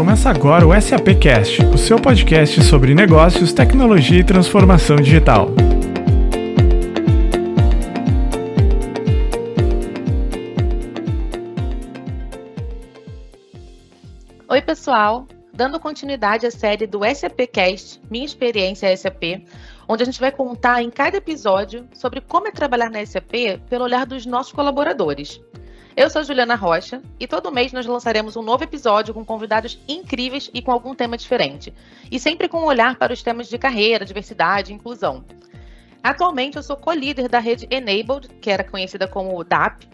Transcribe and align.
Começa 0.00 0.30
agora 0.30 0.66
o 0.66 0.80
SAP 0.80 1.08
Cast, 1.20 1.62
o 1.62 1.76
seu 1.76 2.00
podcast 2.00 2.62
sobre 2.62 2.94
negócios, 2.94 3.52
tecnologia 3.52 4.20
e 4.20 4.24
transformação 4.24 4.96
digital. 4.96 5.50
Oi, 14.48 14.62
pessoal! 14.62 15.28
Dando 15.52 15.78
continuidade 15.78 16.46
à 16.46 16.50
série 16.50 16.86
do 16.86 17.00
SAP 17.14 17.40
Cast, 17.52 18.00
Minha 18.10 18.24
Experiência 18.24 18.96
SAP, 18.96 19.46
onde 19.86 20.02
a 20.02 20.06
gente 20.06 20.18
vai 20.18 20.32
contar 20.32 20.82
em 20.82 20.88
cada 20.88 21.18
episódio 21.18 21.86
sobre 21.92 22.22
como 22.22 22.48
é 22.48 22.50
trabalhar 22.50 22.88
na 22.88 23.04
SAP 23.04 23.60
pelo 23.68 23.84
olhar 23.84 24.06
dos 24.06 24.24
nossos 24.24 24.54
colaboradores. 24.54 25.38
Eu 26.00 26.08
sou 26.08 26.24
Juliana 26.24 26.54
Rocha 26.54 27.02
e 27.20 27.26
todo 27.26 27.52
mês 27.52 27.74
nós 27.74 27.84
lançaremos 27.84 28.34
um 28.34 28.40
novo 28.40 28.64
episódio 28.64 29.12
com 29.12 29.22
convidados 29.22 29.78
incríveis 29.86 30.50
e 30.54 30.62
com 30.62 30.72
algum 30.72 30.94
tema 30.94 31.14
diferente. 31.14 31.74
E 32.10 32.18
sempre 32.18 32.48
com 32.48 32.60
um 32.62 32.64
olhar 32.64 32.96
para 32.96 33.12
os 33.12 33.22
temas 33.22 33.50
de 33.50 33.58
carreira, 33.58 34.02
diversidade 34.02 34.72
e 34.72 34.74
inclusão. 34.74 35.22
Atualmente 36.02 36.56
eu 36.56 36.62
sou 36.62 36.74
co-líder 36.74 37.28
da 37.28 37.38
rede 37.38 37.68
Enabled, 37.70 38.30
que 38.40 38.50
era 38.50 38.64
conhecida 38.64 39.06
como 39.06 39.44
DAP, 39.44 39.86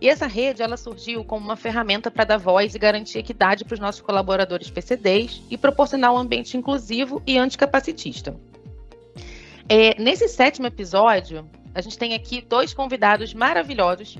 e 0.00 0.08
essa 0.08 0.26
rede 0.26 0.62
ela 0.62 0.76
surgiu 0.76 1.24
como 1.24 1.44
uma 1.44 1.54
ferramenta 1.54 2.10
para 2.10 2.24
dar 2.24 2.38
voz 2.38 2.74
e 2.74 2.78
garantir 2.80 3.18
equidade 3.20 3.64
para 3.64 3.74
os 3.74 3.80
nossos 3.80 4.00
colaboradores 4.00 4.68
PCDs 4.68 5.44
e 5.48 5.56
proporcionar 5.56 6.12
um 6.12 6.18
ambiente 6.18 6.56
inclusivo 6.56 7.22
e 7.24 7.38
anticapacitista. 7.38 8.34
É, 9.68 9.94
nesse 10.02 10.26
sétimo 10.26 10.66
episódio, 10.66 11.48
a 11.72 11.80
gente 11.80 11.96
tem 11.96 12.14
aqui 12.14 12.42
dois 12.42 12.74
convidados 12.74 13.32
maravilhosos 13.32 14.18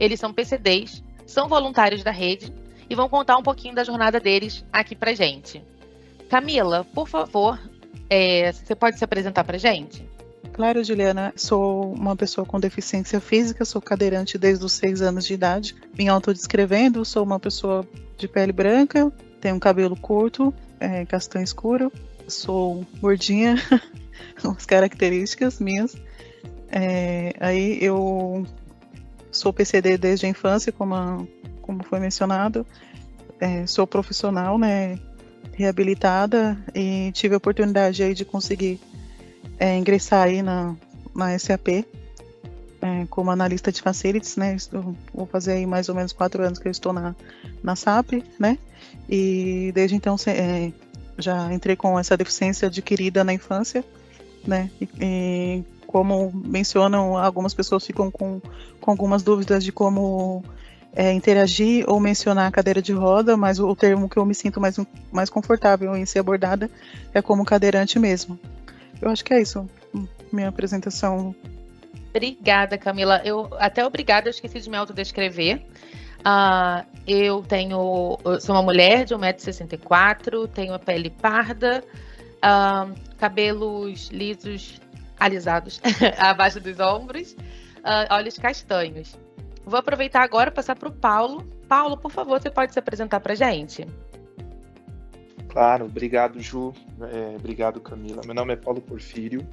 eles 0.00 0.18
são 0.18 0.32
PCDs, 0.32 1.04
são 1.26 1.46
voluntários 1.46 2.02
da 2.02 2.10
rede 2.10 2.52
e 2.88 2.94
vão 2.94 3.08
contar 3.08 3.36
um 3.36 3.42
pouquinho 3.42 3.74
da 3.74 3.84
jornada 3.84 4.18
deles 4.18 4.64
aqui 4.72 4.96
pra 4.96 5.14
gente. 5.14 5.62
Camila, 6.30 6.84
por 6.94 7.06
favor, 7.06 7.60
é, 8.08 8.50
você 8.50 8.74
pode 8.74 8.98
se 8.98 9.04
apresentar 9.04 9.44
pra 9.44 9.58
gente? 9.58 10.08
Claro, 10.52 10.82
Juliana. 10.82 11.32
Sou 11.36 11.92
uma 11.94 12.16
pessoa 12.16 12.46
com 12.46 12.58
deficiência 12.58 13.20
física, 13.20 13.64
sou 13.64 13.80
cadeirante 13.80 14.36
desde 14.36 14.64
os 14.64 14.72
seis 14.72 15.00
anos 15.00 15.24
de 15.24 15.34
idade. 15.34 15.76
Me 15.96 16.08
autodescrevendo, 16.08 17.04
sou 17.04 17.22
uma 17.22 17.38
pessoa 17.38 17.86
de 18.16 18.26
pele 18.26 18.52
branca, 18.52 19.12
tenho 19.40 19.58
cabelo 19.60 19.96
curto, 19.96 20.52
é, 20.78 21.04
castanho 21.06 21.44
escuro, 21.44 21.92
sou 22.26 22.84
gordinha, 23.00 23.56
as 24.44 24.66
características 24.66 25.60
minhas. 25.60 25.96
É, 26.70 27.32
aí 27.40 27.78
eu 27.82 28.46
Sou 29.30 29.52
PCD 29.52 29.96
desde 29.96 30.26
a 30.26 30.28
infância, 30.28 30.72
como, 30.72 30.94
a, 30.94 31.18
como 31.62 31.82
foi 31.84 32.00
mencionado. 32.00 32.66
É, 33.38 33.66
sou 33.66 33.86
profissional, 33.86 34.58
né, 34.58 34.98
reabilitada 35.54 36.58
e 36.74 37.10
tive 37.12 37.34
a 37.34 37.38
oportunidade 37.38 38.02
aí 38.02 38.12
de 38.12 38.24
conseguir 38.24 38.78
é, 39.58 39.76
ingressar 39.76 40.26
aí 40.26 40.42
na, 40.42 40.74
na 41.14 41.38
SAP 41.38 41.84
é, 42.82 43.06
como 43.10 43.30
analista 43.30 43.70
de 43.70 43.82
facilities, 43.82 44.36
né? 44.36 44.54
Estou, 44.54 44.94
vou 45.12 45.26
fazer 45.26 45.52
aí 45.52 45.66
mais 45.66 45.88
ou 45.88 45.94
menos 45.94 46.12
quatro 46.12 46.42
anos 46.42 46.58
que 46.58 46.66
eu 46.66 46.72
estou 46.72 46.92
na, 46.92 47.14
na 47.62 47.76
SAP, 47.76 48.24
né? 48.38 48.58
E 49.08 49.70
desde 49.74 49.96
então 49.96 50.16
é, 50.26 50.72
já 51.18 51.52
entrei 51.52 51.76
com 51.76 51.98
essa 51.98 52.16
deficiência 52.16 52.68
adquirida 52.68 53.22
na 53.22 53.32
infância, 53.32 53.84
né? 54.46 54.70
E, 54.80 54.88
e 54.98 55.64
como 55.90 56.30
mencionam, 56.32 57.18
algumas 57.18 57.52
pessoas 57.52 57.84
ficam 57.84 58.12
com, 58.12 58.40
com 58.80 58.90
algumas 58.92 59.24
dúvidas 59.24 59.64
de 59.64 59.72
como 59.72 60.40
é, 60.94 61.12
interagir 61.12 61.84
ou 61.88 61.98
mencionar 61.98 62.46
a 62.46 62.50
cadeira 62.52 62.80
de 62.80 62.92
roda, 62.92 63.36
mas 63.36 63.58
o, 63.58 63.74
termo 63.74 64.08
que 64.08 64.16
eu 64.16 64.24
me 64.24 64.32
sinto 64.32 64.60
mais, 64.60 64.78
mais 65.10 65.28
confortável 65.28 65.96
em 65.96 66.06
ser 66.06 66.20
abordada 66.20 66.70
é 67.12 67.20
como 67.20 67.44
cadeirante 67.44 67.98
mesmo. 67.98 68.38
Eu 69.02 69.10
acho 69.10 69.24
que 69.24 69.34
é 69.34 69.42
isso, 69.42 69.68
minha 70.32 70.48
apresentação. 70.48 71.34
Obrigada, 72.10 72.78
Camila. 72.78 73.20
Eu 73.24 73.48
até 73.58 73.84
obrigada, 73.84 74.28
eu 74.28 74.30
esqueci 74.30 74.60
de 74.60 74.70
me 74.70 74.76
autodescrever. 74.76 75.60
Uh, 76.20 76.86
eu 77.04 77.42
tenho. 77.42 78.16
Eu 78.24 78.40
sou 78.40 78.54
uma 78.54 78.62
mulher 78.62 79.04
de 79.04 79.14
1,64m, 79.14 80.48
tenho 80.54 80.72
a 80.72 80.78
pele 80.78 81.10
parda, 81.10 81.82
uh, 82.36 82.94
cabelos 83.18 84.08
lisos 84.12 84.80
alisados 85.20 85.80
abaixo 86.18 86.58
dos 86.58 86.80
ombros, 86.80 87.32
uh, 87.32 88.12
olhos 88.14 88.38
castanhos. 88.38 89.16
Vou 89.64 89.78
aproveitar 89.78 90.22
agora 90.22 90.50
e 90.50 90.52
passar 90.52 90.74
para 90.74 90.88
o 90.88 90.92
Paulo. 90.92 91.46
Paulo, 91.68 91.96
por 91.96 92.10
favor, 92.10 92.40
você 92.40 92.50
pode 92.50 92.72
se 92.72 92.78
apresentar 92.78 93.20
para 93.20 93.34
a 93.34 93.36
gente? 93.36 93.86
Claro, 95.48 95.84
obrigado, 95.84 96.40
Ju. 96.40 96.72
É, 97.00 97.36
obrigado, 97.36 97.80
Camila. 97.80 98.22
Meu 98.24 98.34
nome 98.34 98.54
é 98.54 98.56
Paulo 98.56 98.80
Porfírio. 98.80 99.46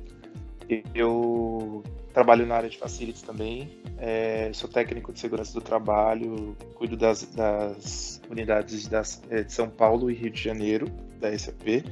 Eu 0.94 1.84
trabalho 2.14 2.46
na 2.46 2.56
área 2.56 2.70
de 2.70 2.78
facilities 2.78 3.22
também. 3.22 3.70
É, 3.98 4.50
sou 4.54 4.70
técnico 4.70 5.14
de 5.14 5.20
segurança 5.20 5.54
do 5.54 5.62
trabalho, 5.62 6.58
cuido 6.76 6.98
das, 6.98 7.24
das 7.26 8.22
unidades 8.30 8.88
das, 8.88 9.22
é, 9.30 9.44
de 9.44 9.54
São 9.54 9.70
Paulo 9.70 10.10
e 10.10 10.14
Rio 10.14 10.32
de 10.32 10.42
Janeiro, 10.42 10.88
da 11.20 11.38
SAP. 11.38 11.84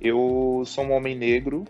Eu 0.00 0.62
sou 0.64 0.84
um 0.84 0.92
homem 0.92 1.14
negro, 1.14 1.64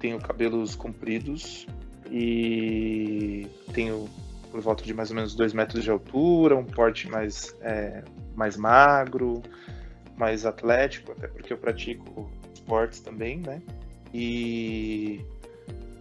tenho 0.00 0.18
cabelos 0.18 0.74
compridos 0.74 1.66
e 2.10 3.46
tenho 3.72 4.08
por 4.50 4.60
volta 4.60 4.82
de 4.82 4.92
mais 4.92 5.10
ou 5.10 5.16
menos 5.16 5.34
2 5.34 5.52
metros 5.52 5.84
de 5.84 5.90
altura, 5.90 6.56
um 6.56 6.64
porte 6.64 7.08
mais, 7.08 7.54
é, 7.60 8.02
mais 8.34 8.56
magro, 8.56 9.42
mais 10.16 10.44
atlético, 10.44 11.12
até 11.12 11.28
porque 11.28 11.52
eu 11.52 11.58
pratico 11.58 12.28
esportes 12.52 12.98
também, 12.98 13.38
né? 13.38 13.62
E 14.12 15.24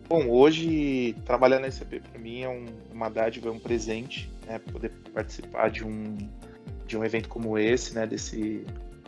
bom, 0.08 0.28
hoje 0.28 1.16
trabalhar 1.26 1.60
na 1.60 1.70
SAP 1.70 2.02
para 2.02 2.20
mim 2.20 2.42
é 2.42 2.50
um, 2.50 2.66
uma 2.92 3.08
dádiva, 3.08 3.50
é 3.50 3.52
um 3.52 3.60
presente, 3.60 4.32
né? 4.48 4.58
Poder 4.58 4.92
participar 5.14 5.70
de 5.70 5.86
um 5.86 6.18
de 6.88 6.98
um 6.98 7.06
evento 7.06 7.30
como 7.30 7.56
esse, 7.56 7.94
né? 7.94 8.08
Desse 8.08 8.66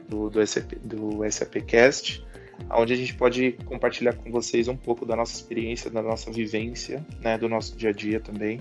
do, 0.08 0.29
do 0.29 0.46
SAP 0.46 0.73
do 0.84 1.19
SAP 1.31 1.56
Cast 1.66 2.23
onde 2.70 2.94
a 2.94 2.96
gente 2.96 3.14
pode 3.16 3.54
compartilhar 3.66 4.14
com 4.14 4.32
vocês 4.32 4.68
um 4.68 4.76
pouco 4.76 5.06
da 5.06 5.16
nossa 5.16 5.34
experiência, 5.34 5.90
da 5.90 6.02
nossa 6.02 6.32
vivência, 6.32 7.06
né, 7.20 7.38
do 7.38 7.50
nosso 7.50 7.76
dia 7.76 7.90
a 7.90 7.94
dia 7.94 8.20
também, 8.20 8.60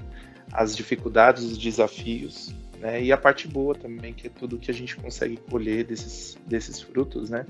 as 0.52 0.76
dificuldades, 0.76 1.44
os 1.44 1.58
desafios, 1.58 2.54
né, 2.78 3.02
e 3.02 3.12
a 3.12 3.16
parte 3.16 3.46
boa 3.46 3.74
também, 3.74 4.12
que 4.12 4.26
é 4.26 4.30
tudo 4.30 4.58
que 4.58 4.70
a 4.70 4.74
gente 4.74 4.96
consegue 4.96 5.36
colher 5.36 5.84
desses, 5.84 6.38
desses 6.46 6.80
frutos, 6.80 7.30
né. 7.30 7.46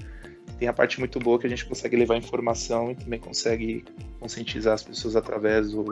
Tem 0.59 0.69
a 0.69 0.73
parte 0.73 0.99
muito 0.99 1.19
boa 1.19 1.39
que 1.39 1.47
a 1.47 1.51
gente 1.51 1.65
consegue 1.65 1.97
levar 1.97 2.17
informação 2.17 2.91
e 2.91 2.95
também 2.95 3.19
consegue 3.19 3.85
conscientizar 4.19 4.75
as 4.75 4.83
pessoas 4.83 5.17
através 5.17 5.71
do, 5.71 5.85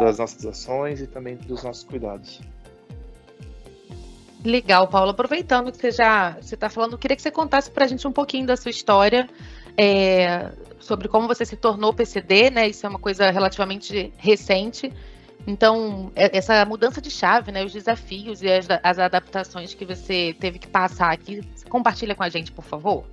das 0.00 0.18
nossas 0.18 0.44
ações 0.44 1.00
e 1.00 1.06
também 1.06 1.36
dos 1.36 1.62
nossos 1.62 1.84
cuidados. 1.84 2.40
Legal, 4.44 4.88
Paulo. 4.88 5.10
Aproveitando 5.10 5.70
que 5.70 5.78
você 5.78 5.92
já 5.92 6.36
está 6.40 6.68
falando, 6.68 6.98
queria 6.98 7.16
que 7.16 7.22
você 7.22 7.30
contasse 7.30 7.70
para 7.70 7.84
a 7.84 7.88
gente 7.88 8.06
um 8.08 8.12
pouquinho 8.12 8.46
da 8.46 8.56
sua 8.56 8.70
história, 8.70 9.28
é, 9.76 10.50
sobre 10.78 11.08
como 11.08 11.26
você 11.26 11.44
se 11.44 11.56
tornou 11.56 11.92
PCD, 11.92 12.50
né? 12.50 12.68
Isso 12.68 12.84
é 12.86 12.88
uma 12.88 12.98
coisa 12.98 13.30
relativamente 13.30 14.12
recente. 14.16 14.92
Então, 15.46 16.12
é, 16.14 16.36
essa 16.36 16.64
mudança 16.64 17.00
de 17.00 17.10
chave, 17.10 17.50
né, 17.50 17.64
os 17.64 17.72
desafios 17.72 18.42
e 18.42 18.48
as, 18.48 18.68
as, 18.82 18.98
adaptações 18.98 19.74
que 19.74 19.84
você 19.84 20.36
teve 20.38 20.58
que 20.58 20.68
passar 20.68 21.12
aqui, 21.12 21.42
compartilha 21.68 22.14
com 22.14 22.22
a 22.22 22.28
gente, 22.28 22.52
por 22.52 22.64
favor. 22.64 23.04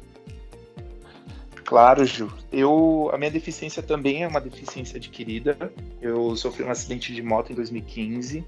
Claro, 1.66 2.06
Ju. 2.06 2.32
Eu, 2.52 3.10
a 3.14 3.18
minha 3.18 3.32
deficiência 3.32 3.82
também 3.82 4.24
é 4.24 4.28
uma 4.28 4.42
deficiência 4.42 4.98
adquirida. 4.98 5.72
Eu 6.02 6.36
sofri 6.36 6.64
um 6.64 6.72
acidente 6.72 7.14
de 7.14 7.22
moto 7.22 7.52
em 7.52 7.56
2015 7.56 8.44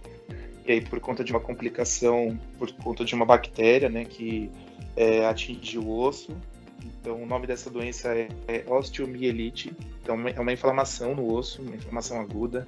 e 0.66 0.72
aí 0.72 0.82
por 0.82 1.00
conta 1.00 1.24
de 1.24 1.32
uma 1.32 1.40
complicação, 1.40 2.40
por 2.58 2.72
conta 2.72 3.04
de 3.04 3.14
uma 3.16 3.26
bactéria, 3.26 3.90
né, 3.90 4.06
que 4.06 4.50
é, 4.96 5.26
atinge 5.26 5.78
o 5.78 5.90
osso, 5.90 6.36
então, 6.84 7.22
o 7.22 7.26
nome 7.26 7.48
dessa 7.48 7.70
doença 7.70 8.14
é, 8.14 8.28
é 8.48 8.64
osteomielite. 8.68 9.74
Então, 10.02 10.16
é 10.28 10.40
uma 10.40 10.54
inflamação 10.54 11.16
no 11.16 11.34
osso, 11.34 11.62
uma 11.62 11.76
inflamação 11.76 12.20
aguda, 12.20 12.66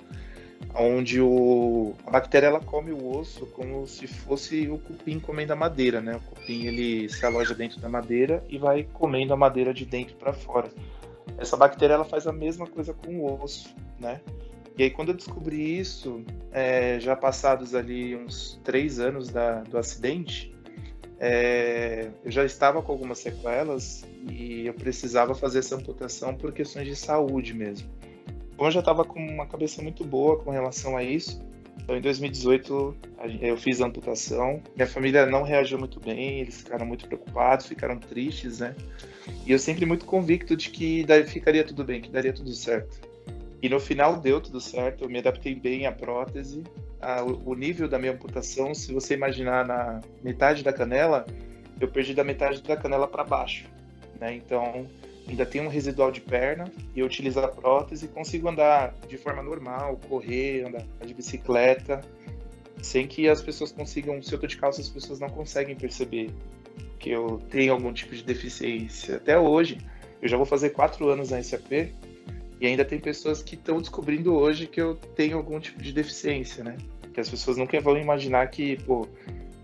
onde 0.75 1.21
o, 1.21 1.93
a 2.05 2.11
bactéria 2.11 2.47
ela 2.47 2.59
come 2.59 2.91
o 2.91 3.17
osso 3.17 3.45
como 3.47 3.85
se 3.87 4.07
fosse 4.07 4.67
o 4.69 4.77
cupim 4.77 5.19
comendo 5.19 5.53
a 5.53 5.55
madeira, 5.55 6.01
né? 6.01 6.15
O 6.15 6.19
cupim 6.21 6.65
ele 6.65 7.09
se 7.09 7.25
aloja 7.25 7.53
dentro 7.53 7.79
da 7.79 7.89
madeira 7.89 8.43
e 8.49 8.57
vai 8.57 8.87
comendo 8.93 9.33
a 9.33 9.37
madeira 9.37 9.73
de 9.73 9.85
dentro 9.85 10.15
para 10.15 10.33
fora. 10.33 10.69
Essa 11.37 11.57
bactéria 11.57 11.93
ela 11.93 12.05
faz 12.05 12.27
a 12.27 12.31
mesma 12.33 12.67
coisa 12.67 12.93
com 12.93 13.19
o 13.19 13.43
osso, 13.43 13.75
né? 13.99 14.21
E 14.77 14.83
aí 14.83 14.89
quando 14.89 15.09
eu 15.09 15.15
descobri 15.15 15.77
isso, 15.79 16.23
é, 16.51 16.99
já 16.99 17.15
passados 17.15 17.75
ali 17.75 18.15
uns 18.15 18.59
três 18.63 18.99
anos 18.99 19.29
da, 19.29 19.61
do 19.61 19.77
acidente, 19.77 20.52
é, 21.25 22.09
eu 22.25 22.29
já 22.29 22.43
estava 22.43 22.81
com 22.81 22.91
algumas 22.91 23.19
sequelas 23.19 24.05
e 24.29 24.67
eu 24.67 24.73
precisava 24.73 25.33
fazer 25.33 25.59
essa 25.59 25.73
amputação 25.73 26.35
por 26.35 26.51
questões 26.51 26.85
de 26.85 26.97
saúde 26.97 27.53
mesmo. 27.53 27.89
Então 28.53 28.65
eu 28.65 28.71
já 28.71 28.81
estava 28.81 29.05
com 29.05 29.17
uma 29.19 29.47
cabeça 29.47 29.81
muito 29.81 30.03
boa 30.03 30.37
com 30.39 30.51
relação 30.51 30.97
a 30.97 31.03
isso. 31.03 31.41
Então, 31.81 31.95
em 31.95 32.01
2018, 32.01 32.95
eu 33.41 33.55
fiz 33.55 33.79
a 33.79 33.85
amputação. 33.85 34.61
Minha 34.75 34.87
família 34.87 35.25
não 35.25 35.43
reagiu 35.43 35.79
muito 35.79 35.97
bem, 35.97 36.41
eles 36.41 36.57
ficaram 36.57 36.85
muito 36.85 37.07
preocupados, 37.07 37.67
ficaram 37.67 37.97
tristes, 37.99 38.59
né? 38.59 38.75
E 39.45 39.51
eu 39.53 39.59
sempre 39.59 39.85
muito 39.85 40.05
convicto 40.05 40.57
de 40.57 40.69
que 40.69 41.05
ficaria 41.27 41.63
tudo 41.63 41.85
bem, 41.85 42.01
que 42.01 42.09
daria 42.09 42.33
tudo 42.33 42.53
certo. 42.53 42.99
E 43.61 43.69
no 43.69 43.79
final 43.79 44.17
deu 44.17 44.41
tudo 44.41 44.59
certo, 44.59 45.05
eu 45.05 45.09
me 45.09 45.19
adaptei 45.19 45.55
bem 45.55 45.87
à 45.87 45.91
prótese. 45.93 46.63
O 47.45 47.53
nível 47.55 47.87
da 47.87 47.99
minha 47.99 48.13
amputação, 48.13 48.73
se 48.73 48.93
você 48.93 49.13
imaginar 49.13 49.65
na 49.65 50.01
metade 50.23 50.63
da 50.63 50.71
canela, 50.71 51.25
eu 51.79 51.87
perdi 51.87 52.13
da 52.13 52.23
metade 52.23 52.61
da 52.61 52.77
canela 52.77 53.07
para 53.07 53.23
baixo, 53.23 53.65
né? 54.19 54.35
Então, 54.35 54.87
ainda 55.27 55.45
tenho 55.45 55.65
um 55.65 55.67
residual 55.67 56.11
de 56.11 56.21
perna 56.21 56.71
e 56.95 56.99
eu 56.99 57.05
utilizo 57.05 57.39
a 57.39 57.47
prótese 57.47 58.05
e 58.05 58.07
consigo 58.07 58.47
andar 58.47 58.93
de 59.07 59.17
forma 59.17 59.41
normal, 59.41 59.99
correr, 60.07 60.65
andar 60.65 60.83
de 61.05 61.13
bicicleta, 61.13 62.01
sem 62.81 63.07
que 63.07 63.27
as 63.29 63.41
pessoas 63.41 63.71
consigam, 63.71 64.21
se 64.21 64.33
eu 64.33 64.39
tô 64.39 64.47
de 64.47 64.57
calça, 64.57 64.81
as 64.81 64.89
pessoas 64.89 65.19
não 65.19 65.29
conseguem 65.29 65.75
perceber 65.75 66.29
que 66.99 67.09
eu 67.09 67.41
tenho 67.49 67.73
algum 67.73 67.91
tipo 67.91 68.15
de 68.15 68.23
deficiência. 68.23 69.17
Até 69.17 69.37
hoje, 69.37 69.77
eu 70.21 70.27
já 70.27 70.37
vou 70.37 70.45
fazer 70.45 70.69
quatro 70.69 71.09
anos 71.09 71.31
na 71.31 71.41
SAP 71.41 71.71
e 72.59 72.67
ainda 72.67 72.85
tem 72.85 72.99
pessoas 72.99 73.43
que 73.43 73.55
estão 73.55 73.79
descobrindo 73.79 74.33
hoje 74.33 74.67
que 74.67 74.81
eu 74.81 74.95
tenho 74.95 75.37
algum 75.37 75.59
tipo 75.59 75.81
de 75.81 75.91
deficiência, 75.91 76.63
né? 76.63 76.77
Que 77.13 77.19
as 77.19 77.29
pessoas 77.29 77.57
nunca 77.57 77.79
vão 77.79 77.97
imaginar 77.97 78.47
que, 78.47 78.77
pô, 78.83 79.07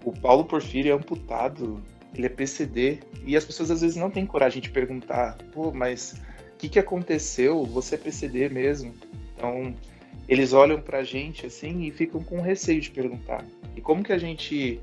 o 0.03 0.13
Paulo 0.13 0.45
Porfírio 0.45 0.91
é 0.91 0.95
amputado, 0.95 1.81
ele 2.15 2.27
é 2.27 2.29
PCD, 2.29 2.99
e 3.25 3.35
as 3.35 3.45
pessoas 3.45 3.71
às 3.71 3.81
vezes 3.81 3.95
não 3.95 4.09
têm 4.09 4.25
coragem 4.25 4.61
de 4.61 4.69
perguntar, 4.69 5.37
pô, 5.51 5.71
mas 5.71 6.21
o 6.53 6.57
que, 6.57 6.69
que 6.69 6.79
aconteceu? 6.79 7.63
Você 7.65 7.95
é 7.95 7.97
PCD 7.97 8.49
mesmo? 8.49 8.93
Então, 9.35 9.73
eles 10.27 10.53
olham 10.53 10.81
pra 10.81 11.03
gente 11.03 11.45
assim 11.45 11.83
e 11.83 11.91
ficam 11.91 12.21
com 12.21 12.41
receio 12.41 12.81
de 12.81 12.91
perguntar. 12.91 13.45
E 13.75 13.81
como 13.81 14.03
que 14.03 14.13
a 14.13 14.17
gente 14.17 14.79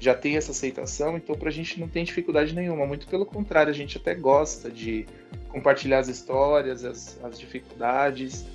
já 0.00 0.14
tem 0.14 0.36
essa 0.36 0.52
aceitação, 0.52 1.16
então 1.16 1.36
pra 1.36 1.50
gente 1.50 1.78
não 1.80 1.88
tem 1.88 2.04
dificuldade 2.04 2.54
nenhuma, 2.54 2.86
muito 2.86 3.06
pelo 3.08 3.26
contrário, 3.26 3.70
a 3.70 3.74
gente 3.74 3.96
até 3.96 4.14
gosta 4.14 4.70
de 4.70 5.06
compartilhar 5.48 5.98
as 5.98 6.08
histórias, 6.08 6.84
as, 6.84 7.22
as 7.24 7.38
dificuldades 7.38 8.46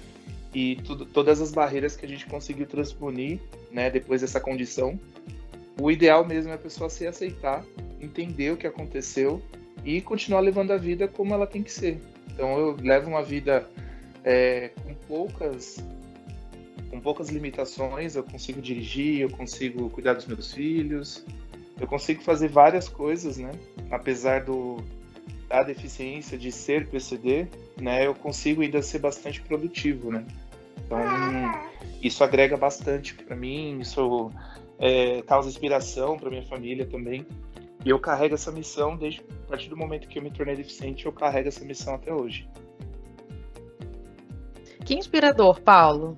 e 0.53 0.75
tudo, 0.77 1.05
todas 1.05 1.41
as 1.41 1.51
barreiras 1.51 1.95
que 1.95 2.05
a 2.05 2.09
gente 2.09 2.25
conseguiu 2.25 2.65
transponer, 2.65 3.39
né, 3.71 3.89
depois 3.89 4.21
dessa 4.21 4.39
condição. 4.39 4.99
O 5.81 5.89
ideal 5.89 6.25
mesmo 6.25 6.51
é 6.51 6.55
a 6.55 6.57
pessoa 6.57 6.89
se 6.89 7.07
aceitar 7.07 7.65
entender 7.99 8.51
o 8.51 8.57
que 8.57 8.67
aconteceu 8.67 9.41
e 9.83 10.01
continuar 10.01 10.41
levando 10.41 10.71
a 10.71 10.77
vida 10.77 11.07
como 11.07 11.33
ela 11.33 11.47
tem 11.47 11.63
que 11.63 11.71
ser. 11.71 11.99
Então 12.31 12.57
eu 12.57 12.77
levo 12.81 13.09
uma 13.09 13.23
vida 13.23 13.67
é, 14.23 14.69
com 14.83 14.93
poucas 14.93 15.83
com 16.89 16.99
poucas 16.99 17.29
limitações, 17.29 18.15
eu 18.15 18.23
consigo 18.23 18.61
dirigir, 18.61 19.21
eu 19.21 19.29
consigo 19.29 19.89
cuidar 19.89 20.13
dos 20.13 20.27
meus 20.27 20.53
filhos, 20.53 21.25
eu 21.79 21.87
consigo 21.87 22.21
fazer 22.21 22.49
várias 22.49 22.87
coisas, 22.87 23.37
né? 23.37 23.51
Apesar 23.89 24.43
do 24.43 24.77
da 25.49 25.63
deficiência 25.63 26.37
de 26.37 26.51
ser 26.51 26.87
PCD, 26.87 27.47
né? 27.81 28.05
Eu 28.05 28.13
consigo 28.13 28.61
ainda 28.61 28.81
ser 28.81 28.99
bastante 28.99 29.41
produtivo, 29.41 30.11
né? 30.11 30.23
Então 30.93 31.51
isso 32.01 32.23
agrega 32.23 32.55
bastante 32.55 33.15
para 33.15 33.35
mim, 33.35 33.79
isso 33.79 34.29
é, 34.77 35.21
causa 35.23 35.49
inspiração 35.49 36.17
para 36.17 36.29
minha 36.29 36.43
família 36.43 36.85
também. 36.85 37.25
E 37.83 37.89
eu 37.89 37.99
carrego 37.99 38.35
essa 38.35 38.51
missão 38.51 38.95
desde 38.95 39.21
a 39.21 39.47
partir 39.47 39.69
do 39.69 39.75
momento 39.75 40.07
que 40.07 40.19
eu 40.19 40.23
me 40.23 40.31
tornei 40.31 40.55
deficiente, 40.55 41.05
eu 41.05 41.11
carrego 41.11 41.47
essa 41.47 41.65
missão 41.65 41.95
até 41.95 42.13
hoje. 42.13 42.47
Que 44.85 44.93
inspirador, 44.93 45.61
Paulo. 45.61 46.15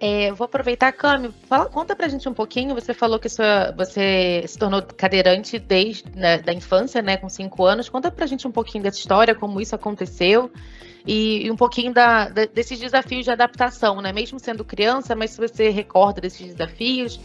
É, 0.00 0.32
vou 0.32 0.44
aproveitar, 0.44 0.92
Cami, 0.92 1.30
fala, 1.48 1.66
conta 1.66 1.94
pra 1.94 2.08
gente 2.08 2.28
um 2.28 2.34
pouquinho. 2.34 2.74
Você 2.74 2.94
falou 2.94 3.18
que 3.18 3.28
sua, 3.28 3.72
você 3.76 4.44
se 4.46 4.58
tornou 4.58 4.82
cadeirante 4.82 5.58
desde 5.58 6.04
né, 6.16 6.38
da 6.38 6.52
infância, 6.52 7.02
né, 7.02 7.16
com 7.16 7.28
cinco 7.28 7.64
anos. 7.64 7.88
Conta 7.88 8.10
pra 8.10 8.26
gente 8.26 8.46
um 8.46 8.52
pouquinho 8.52 8.84
dessa 8.84 8.98
história, 8.98 9.34
como 9.34 9.60
isso 9.60 9.74
aconteceu 9.74 10.50
e, 11.06 11.46
e 11.46 11.50
um 11.50 11.56
pouquinho 11.56 11.92
da, 11.92 12.28
da, 12.28 12.46
desses 12.46 12.78
desafios 12.78 13.24
de 13.24 13.30
adaptação, 13.30 14.00
né? 14.00 14.12
Mesmo 14.12 14.38
sendo 14.38 14.64
criança, 14.64 15.14
mas 15.14 15.32
se 15.32 15.38
você 15.38 15.70
recorda 15.70 16.20
desses 16.20 16.54
desafios 16.54 17.20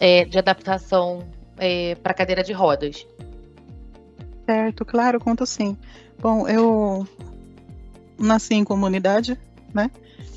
é, 0.00 0.24
de 0.24 0.38
adaptação 0.38 1.26
é, 1.56 1.94
para 1.96 2.14
cadeira 2.14 2.42
de 2.42 2.52
rodas. 2.52 3.06
Certo, 4.44 4.84
claro, 4.84 5.20
conto 5.20 5.46
sim. 5.46 5.76
Bom, 6.18 6.48
eu 6.48 7.06
nasci 8.18 8.54
em 8.54 8.64
comunidade, 8.64 9.38
né? 9.72 9.90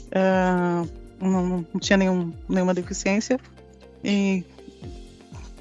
Uh, 0.08 0.90
não, 1.20 1.66
não, 1.74 1.80
tinha 1.80 1.98
nenhum, 1.98 2.32
nenhuma 2.48 2.74
deficiência 2.74 3.40
e 4.04 4.44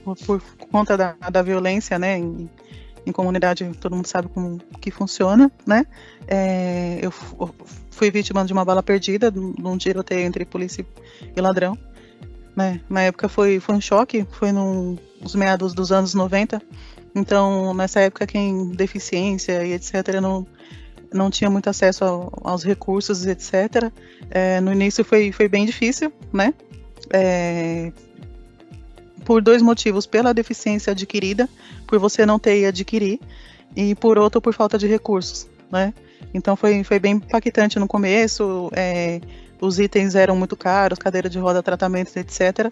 por, 0.05 0.17
por 0.17 0.41
conta 0.71 0.97
da, 0.97 1.13
da 1.31 1.43
violência, 1.43 1.99
né? 1.99 2.19
Em, 2.19 2.49
em, 3.07 3.13
comunidade, 3.13 3.71
todo 3.81 3.95
mundo 3.95 4.07
sabe 4.07 4.29
como 4.29 4.59
que 4.81 4.91
funciona, 4.91 5.51
né? 5.67 5.87
É, 6.27 6.99
eu 7.03 7.11
fui 7.91 8.11
vítima 8.11 8.45
de 8.45 8.53
uma 8.53 8.65
bala 8.65 8.83
perdida, 8.83 9.31
de 9.31 9.39
um 9.39 9.77
tiroteio 9.77 10.27
entre 10.27 10.45
polícia 10.45 10.85
e 11.37 11.41
ladrão. 11.41 11.79
Né? 12.57 12.81
Na 12.89 13.03
época 13.03 13.29
foi, 13.29 13.59
foi 13.59 13.75
um 13.75 13.81
choque, 13.81 14.27
foi 14.31 14.53
nos 14.53 15.35
meados 15.35 15.75
dos 15.75 15.91
anos 15.91 16.15
90. 16.15 16.63
Então, 17.15 17.73
nessa 17.75 18.01
época, 18.01 18.27
quem 18.27 18.71
deficiência 18.71 19.65
e 19.65 19.73
etc. 19.73 20.21
não, 20.21 20.47
não 21.13 21.31
tinha 21.31 21.49
muito 21.49 21.71
acesso 21.71 22.05
ao, 22.05 22.33
aos 22.43 22.65
recursos, 22.65 23.27
etc. 23.27 23.91
É, 24.31 24.61
no 24.61 24.73
início 24.73 25.05
foi, 25.05 25.31
foi 25.33 25.49
bem 25.49 25.65
difícil, 25.65 26.13
né? 26.33 26.53
É, 27.13 27.93
por 29.25 29.43
dois 29.43 29.63
motivos: 29.63 30.07
pela 30.07 30.33
deficiência 30.33 30.93
adquirida, 30.93 31.49
por 31.87 31.99
você 31.99 32.25
não 32.25 32.39
ter 32.39 32.61
e 32.61 32.67
adquirir, 32.67 33.19
e 33.77 33.95
por 33.95 34.19
outro, 34.19 34.41
por 34.41 34.55
falta 34.55 34.79
de 34.79 34.87
recursos, 34.87 35.47
né? 35.71 35.93
Então 36.33 36.57
foi, 36.57 36.83
foi 36.85 36.99
bem 36.99 37.15
impactante 37.15 37.79
no 37.79 37.87
começo. 37.87 38.71
É, 38.75 39.21
os 39.61 39.79
itens 39.79 40.15
eram 40.15 40.37
muito 40.37 40.57
caros, 40.57 40.99
cadeira 40.99 41.29
de 41.29 41.39
roda, 41.39 41.63
tratamentos, 41.63 42.15
etc. 42.17 42.71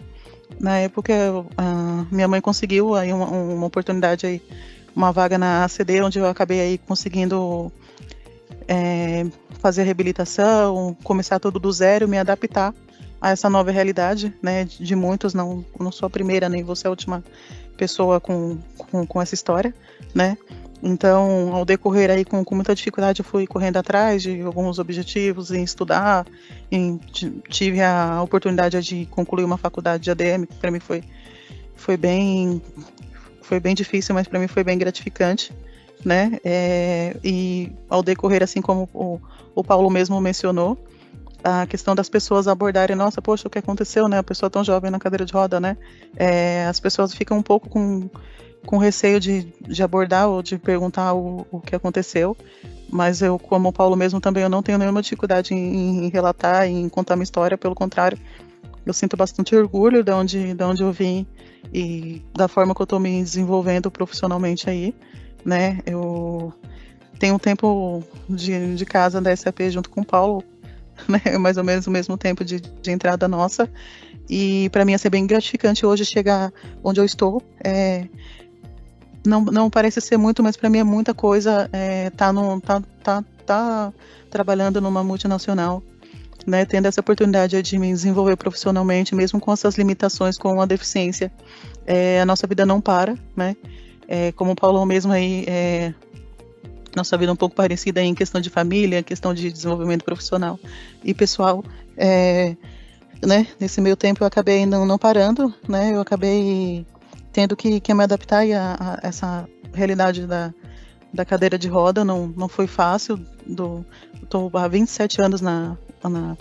Na 0.59 0.77
época, 0.79 1.13
uh, 1.13 2.07
minha 2.11 2.27
mãe 2.27 2.41
conseguiu 2.41 2.93
aí 2.95 3.11
uma, 3.11 3.25
uma, 3.25 3.65
oportunidade 3.65 4.25
aí, 4.25 4.41
uma 4.95 5.11
vaga 5.11 5.37
na 5.37 5.63
ACD, 5.63 6.01
onde 6.01 6.19
eu 6.19 6.27
acabei 6.27 6.59
aí 6.59 6.77
conseguindo 6.77 7.71
é, 8.67 9.25
fazer 9.59 9.83
reabilitação, 9.83 10.95
começar 11.03 11.39
tudo 11.39 11.59
do 11.59 11.71
zero, 11.71 12.07
me 12.07 12.17
adaptar 12.17 12.73
a 13.23 13.29
essa 13.29 13.49
nova 13.49 13.71
realidade, 13.71 14.33
né? 14.41 14.65
De 14.65 14.95
muitos, 14.97 15.33
não, 15.33 15.63
não 15.79 15.93
sou 15.93 16.07
a 16.07 16.09
primeira 16.09 16.49
nem 16.49 16.61
você 16.61 16.87
a 16.87 16.89
última 16.89 17.23
pessoa 17.77 18.19
com, 18.19 18.57
com, 18.77 19.07
com 19.07 19.21
essa 19.21 19.33
história, 19.33 19.73
né? 20.13 20.37
Então, 20.83 21.55
ao 21.55 21.63
decorrer 21.63 22.11
aí 22.11 22.25
com, 22.25 22.43
com 22.43 22.53
muita 22.53 22.75
dificuldade, 22.75 23.21
eu 23.21 23.25
fui 23.25 23.47
correndo 23.47 23.77
atrás 23.77 24.21
de 24.21 24.41
alguns 24.41 24.77
objetivos 24.77 25.51
em 25.51 25.63
estudar, 25.63 26.27
em, 26.69 26.99
tive 27.47 27.81
a 27.81 28.21
oportunidade 28.21 28.81
de 28.81 29.05
concluir 29.05 29.45
uma 29.45 29.57
faculdade 29.57 30.03
de 30.03 30.11
ADM, 30.11 30.45
que 30.45 30.55
para 30.55 30.69
mim 30.69 30.81
foi, 30.81 31.01
foi 31.77 31.95
bem 31.95 32.61
foi 33.41 33.61
bem 33.61 33.73
difícil, 33.73 34.13
mas 34.13 34.27
para 34.27 34.37
mim 34.37 34.47
foi 34.49 34.65
bem 34.65 34.77
gratificante, 34.77 35.53
né? 36.03 36.37
É, 36.43 37.15
e 37.23 37.71
ao 37.89 38.03
decorrer, 38.03 38.43
assim 38.43 38.61
como 38.61 38.89
o, 38.93 39.17
o 39.55 39.63
Paulo 39.63 39.89
mesmo 39.89 40.19
mencionou, 40.19 40.77
a 41.43 41.65
questão 41.65 41.93
das 41.93 42.09
pessoas 42.09 42.47
abordarem, 42.47 42.95
nossa, 42.95 43.21
poxa, 43.21 43.47
o 43.47 43.51
que 43.51 43.59
aconteceu, 43.59 44.07
né? 44.07 44.17
A 44.17 44.23
pessoa 44.23 44.49
tão 44.49 44.63
jovem 44.63 44.89
na 44.89 44.99
cadeira 44.99 45.25
de 45.25 45.33
roda, 45.33 45.59
né? 45.59 45.77
É, 46.15 46.65
as 46.65 46.79
pessoas 46.79 47.13
ficam 47.13 47.37
um 47.37 47.43
pouco 47.43 47.69
com 47.69 48.09
com 48.65 48.77
receio 48.77 49.19
de, 49.19 49.47
de 49.61 49.83
abordar 49.83 50.29
ou 50.29 50.41
de 50.41 50.57
perguntar 50.57 51.13
o, 51.13 51.45
o 51.51 51.59
que 51.59 51.75
aconteceu. 51.75 52.35
Mas 52.89 53.21
eu, 53.21 53.39
como 53.39 53.69
o 53.69 53.73
Paulo 53.73 53.95
mesmo, 53.95 54.21
também 54.21 54.43
eu 54.43 54.49
não 54.49 54.61
tenho 54.61 54.77
nenhuma 54.77 55.01
dificuldade 55.01 55.53
em, 55.53 56.05
em 56.05 56.09
relatar, 56.09 56.67
em 56.67 56.87
contar 56.87 57.15
minha 57.15 57.23
história, 57.23 57.57
pelo 57.57 57.75
contrário. 57.75 58.17
Eu 58.85 58.93
sinto 58.93 59.17
bastante 59.17 59.55
orgulho 59.55 60.03
de 60.03 60.11
onde, 60.11 60.53
de 60.53 60.63
onde 60.63 60.83
eu 60.83 60.91
vim 60.91 61.25
e 61.73 62.21
da 62.33 62.47
forma 62.47 62.75
que 62.75 62.81
eu 62.81 62.85
estou 62.85 62.99
me 62.99 63.23
desenvolvendo 63.23 63.89
profissionalmente 63.89 64.69
aí, 64.69 64.93
né? 65.43 65.79
Eu 65.85 66.53
tenho 67.17 67.35
um 67.35 67.39
tempo 67.39 68.03
de, 68.29 68.75
de 68.75 68.85
casa 68.85 69.19
da 69.21 69.35
SAP 69.35 69.61
junto 69.69 69.89
com 69.89 70.01
o 70.01 70.05
Paulo, 70.05 70.43
né? 71.07 71.37
Mais 71.37 71.57
ou 71.57 71.63
menos 71.63 71.87
o 71.87 71.91
mesmo 71.91 72.17
tempo 72.17 72.43
de, 72.43 72.59
de 72.59 72.91
entrada 72.91 73.27
nossa. 73.27 73.69
E 74.29 74.69
para 74.69 74.85
mim 74.85 74.93
ia 74.93 74.97
ser 74.97 75.09
bem 75.09 75.27
gratificante 75.27 75.85
hoje 75.85 76.05
chegar 76.05 76.51
onde 76.83 76.99
eu 76.99 77.05
estou. 77.05 77.41
É, 77.63 78.07
não, 79.25 79.41
não 79.41 79.69
parece 79.69 80.01
ser 80.01 80.17
muito, 80.17 80.43
mas 80.43 80.57
para 80.57 80.69
mim 80.69 80.79
é 80.79 80.83
muita 80.83 81.13
coisa 81.13 81.69
é, 81.71 82.09
tá, 82.09 82.31
tá, 82.61 82.83
tá, 83.03 83.23
tá 83.45 83.93
trabalhando 84.29 84.81
numa 84.81 85.03
multinacional, 85.03 85.81
né, 86.45 86.65
tendo 86.65 86.87
essa 86.87 86.99
oportunidade 86.99 87.61
de 87.61 87.79
me 87.79 87.91
desenvolver 87.91 88.35
profissionalmente, 88.35 89.15
mesmo 89.15 89.39
com 89.39 89.51
essas 89.53 89.77
limitações, 89.77 90.37
com 90.37 90.59
a 90.59 90.65
deficiência. 90.65 91.31
É, 91.85 92.21
a 92.21 92.25
nossa 92.25 92.47
vida 92.47 92.65
não 92.65 92.81
para, 92.81 93.17
né? 93.35 93.55
É, 94.07 94.31
como 94.33 94.51
o 94.51 94.55
Paulo 94.55 94.85
mesmo 94.85 95.11
aí, 95.11 95.45
é, 95.47 95.93
nossa 96.95 97.17
vida 97.17 97.31
é 97.31 97.33
um 97.33 97.37
pouco 97.37 97.55
parecida 97.55 98.01
em 98.01 98.13
questão 98.13 98.39
de 98.39 98.49
família, 98.49 99.03
questão 99.03 99.33
de 99.33 99.51
desenvolvimento 99.51 100.03
profissional 100.03 100.59
e 101.03 101.13
pessoal. 101.13 101.63
É, 101.97 102.55
né, 103.25 103.47
nesse 103.59 103.79
meio 103.79 103.95
tempo 103.95 104.23
eu 104.23 104.27
acabei 104.27 104.65
não, 104.65 104.85
não 104.85 104.97
parando, 104.97 105.53
né, 105.67 105.93
eu 105.93 106.01
acabei 106.01 106.85
tendo 107.31 107.55
que, 107.55 107.79
que 107.79 107.93
me 107.93 108.03
adaptar 108.03 108.43
a, 108.51 108.75
a 108.79 109.07
essa 109.07 109.47
realidade 109.73 110.27
da, 110.27 110.53
da 111.13 111.23
cadeira 111.23 111.57
de 111.57 111.67
roda, 111.67 112.03
não, 112.03 112.27
não 112.27 112.47
foi 112.47 112.67
fácil, 112.67 113.19
do, 113.45 113.85
estou 114.21 114.51
há 114.53 114.67
27 114.67 115.21
anos 115.21 115.41
na, 115.41 115.77
na, 116.03 116.37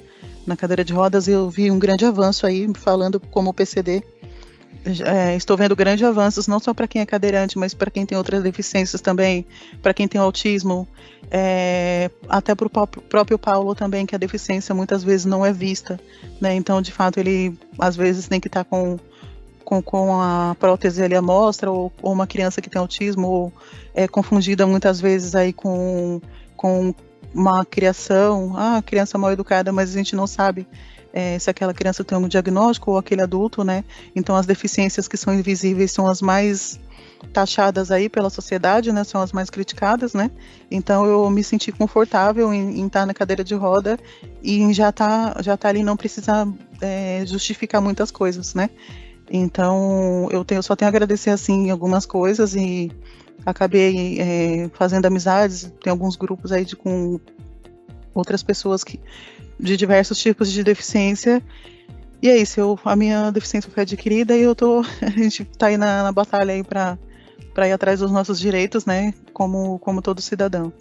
na 0.47 0.56
cadeira 0.56 0.85
de 0.85 0.92
rodas 0.92 1.28
e 1.28 1.32
eu 1.32 1.49
vi 1.49 1.71
um 1.71 1.78
grande 1.78 2.04
avanço 2.04 2.47
aí, 2.47 2.71
falando 2.75 3.21
como 3.21 3.54
PCD, 3.54 4.02
é, 4.84 5.36
estou 5.36 5.56
vendo 5.56 5.76
grandes 5.76 6.04
avanços, 6.04 6.46
não 6.46 6.58
só 6.58 6.74
para 6.74 6.88
quem 6.88 7.02
é 7.02 7.06
cadeirante, 7.06 7.58
mas 7.58 7.72
para 7.72 7.90
quem 7.90 8.04
tem 8.04 8.18
outras 8.18 8.42
deficiências 8.42 9.00
também, 9.00 9.46
para 9.80 9.94
quem 9.94 10.08
tem 10.08 10.20
autismo, 10.20 10.88
é, 11.30 12.10
até 12.28 12.54
para 12.54 12.66
o 12.66 12.70
próprio 12.70 13.38
Paulo 13.38 13.74
também, 13.74 14.04
que 14.04 14.14
a 14.14 14.18
deficiência 14.18 14.74
muitas 14.74 15.04
vezes 15.04 15.24
não 15.24 15.46
é 15.46 15.52
vista, 15.52 16.00
né? 16.40 16.54
Então, 16.54 16.82
de 16.82 16.90
fato, 16.90 17.20
ele 17.20 17.56
às 17.78 17.96
vezes 17.96 18.26
tem 18.26 18.40
que 18.40 18.48
estar 18.48 18.64
tá 18.64 18.70
com, 18.70 18.98
com, 19.64 19.80
com 19.80 20.20
a 20.20 20.56
prótese 20.58 21.02
ali 21.02 21.14
à 21.14 21.22
mostra, 21.22 21.70
ou, 21.70 21.92
ou 22.02 22.12
uma 22.12 22.26
criança 22.26 22.60
que 22.60 22.68
tem 22.68 22.80
autismo, 22.80 23.28
ou 23.28 23.52
é 23.94 24.08
confundida 24.08 24.66
muitas 24.66 25.00
vezes 25.00 25.34
aí 25.34 25.52
com, 25.52 26.20
com 26.56 26.94
uma 27.32 27.64
criação, 27.64 28.54
ah, 28.56 28.82
criança 28.84 29.16
mal 29.16 29.32
educada, 29.32 29.72
mas 29.72 29.90
a 29.90 29.92
gente 29.92 30.16
não 30.16 30.26
sabe 30.26 30.66
é, 31.12 31.38
se 31.38 31.50
aquela 31.50 31.75
criança 31.75 32.02
tem 32.02 32.16
um 32.16 32.26
diagnóstico 32.26 32.92
ou 32.92 32.99
aquele 32.99 33.23
adulto, 33.23 33.62
né? 33.62 33.85
Então 34.16 34.35
as 34.35 34.47
deficiências 34.47 35.07
que 35.07 35.16
são 35.16 35.35
invisíveis 35.35 35.92
são 35.92 36.07
as 36.07 36.23
mais 36.23 36.81
taxadas 37.33 37.90
aí 37.90 38.09
pela 38.09 38.31
sociedade, 38.31 38.92
né? 38.92 39.04
São 39.04 39.21
as 39.21 39.33
mais 39.33 39.50
criticadas, 39.50 40.14
né? 40.14 40.31
Então 40.71 41.04
eu 41.07 41.28
me 41.31 41.45
senti 41.45 41.71
confortável 41.71 42.52
em, 42.52 42.81
em 42.81 42.87
estar 42.87 43.07
na 43.07 43.14
cadeira 43.14 43.45
de 43.45 43.54
roda 43.54 43.99
e 44.42 44.73
já 44.73 44.90
tá 44.90 45.37
já 45.40 45.57
tá 45.57 45.69
ali 45.69 45.83
não 45.83 45.97
precisar 45.97 46.49
é, 46.81 47.25
justificar 47.26 47.81
muitas 47.81 48.11
coisas, 48.11 48.54
né? 48.54 48.71
Então 49.31 50.28
eu 50.31 50.45
tenho 50.45 50.62
só 50.62 50.75
tenho 50.75 50.88
a 50.88 50.90
agradecer 50.90 51.31
assim 51.31 51.71
algumas 51.71 52.07
coisas 52.07 52.54
e 52.54 52.90
acabei 53.45 54.21
é, 54.21 54.71
fazendo 54.75 55.07
amizades, 55.07 55.73
tem 55.83 55.90
alguns 55.90 56.16
grupos 56.16 56.52
aí 56.52 56.64
de 56.64 56.76
com 56.76 57.21
outras 58.14 58.42
pessoas 58.42 58.85
que 58.85 59.00
de 59.59 59.76
diversos 59.76 60.18
tipos 60.18 60.50
de 60.50 60.62
deficiência. 60.62 61.42
E 62.21 62.28
é 62.28 62.37
isso, 62.37 62.61
eu, 62.61 62.78
a 62.85 62.94
minha 62.94 63.30
deficiência 63.30 63.71
foi 63.71 63.82
adquirida 63.82 64.37
e 64.37 64.42
eu 64.42 64.54
tô. 64.54 64.82
A 65.02 65.11
gente 65.11 65.44
tá 65.44 65.66
aí 65.66 65.76
na, 65.76 66.04
na 66.04 66.12
batalha 66.12 66.54
aí 66.54 66.62
para 66.62 66.99
ir 67.66 67.73
atrás 67.73 68.00
dos 68.00 68.11
nossos 68.11 68.38
direitos, 68.38 68.87
né? 68.87 69.12
Como, 69.32 69.78
como 69.80 70.00
todo 70.00 70.21
cidadão. 70.21 70.73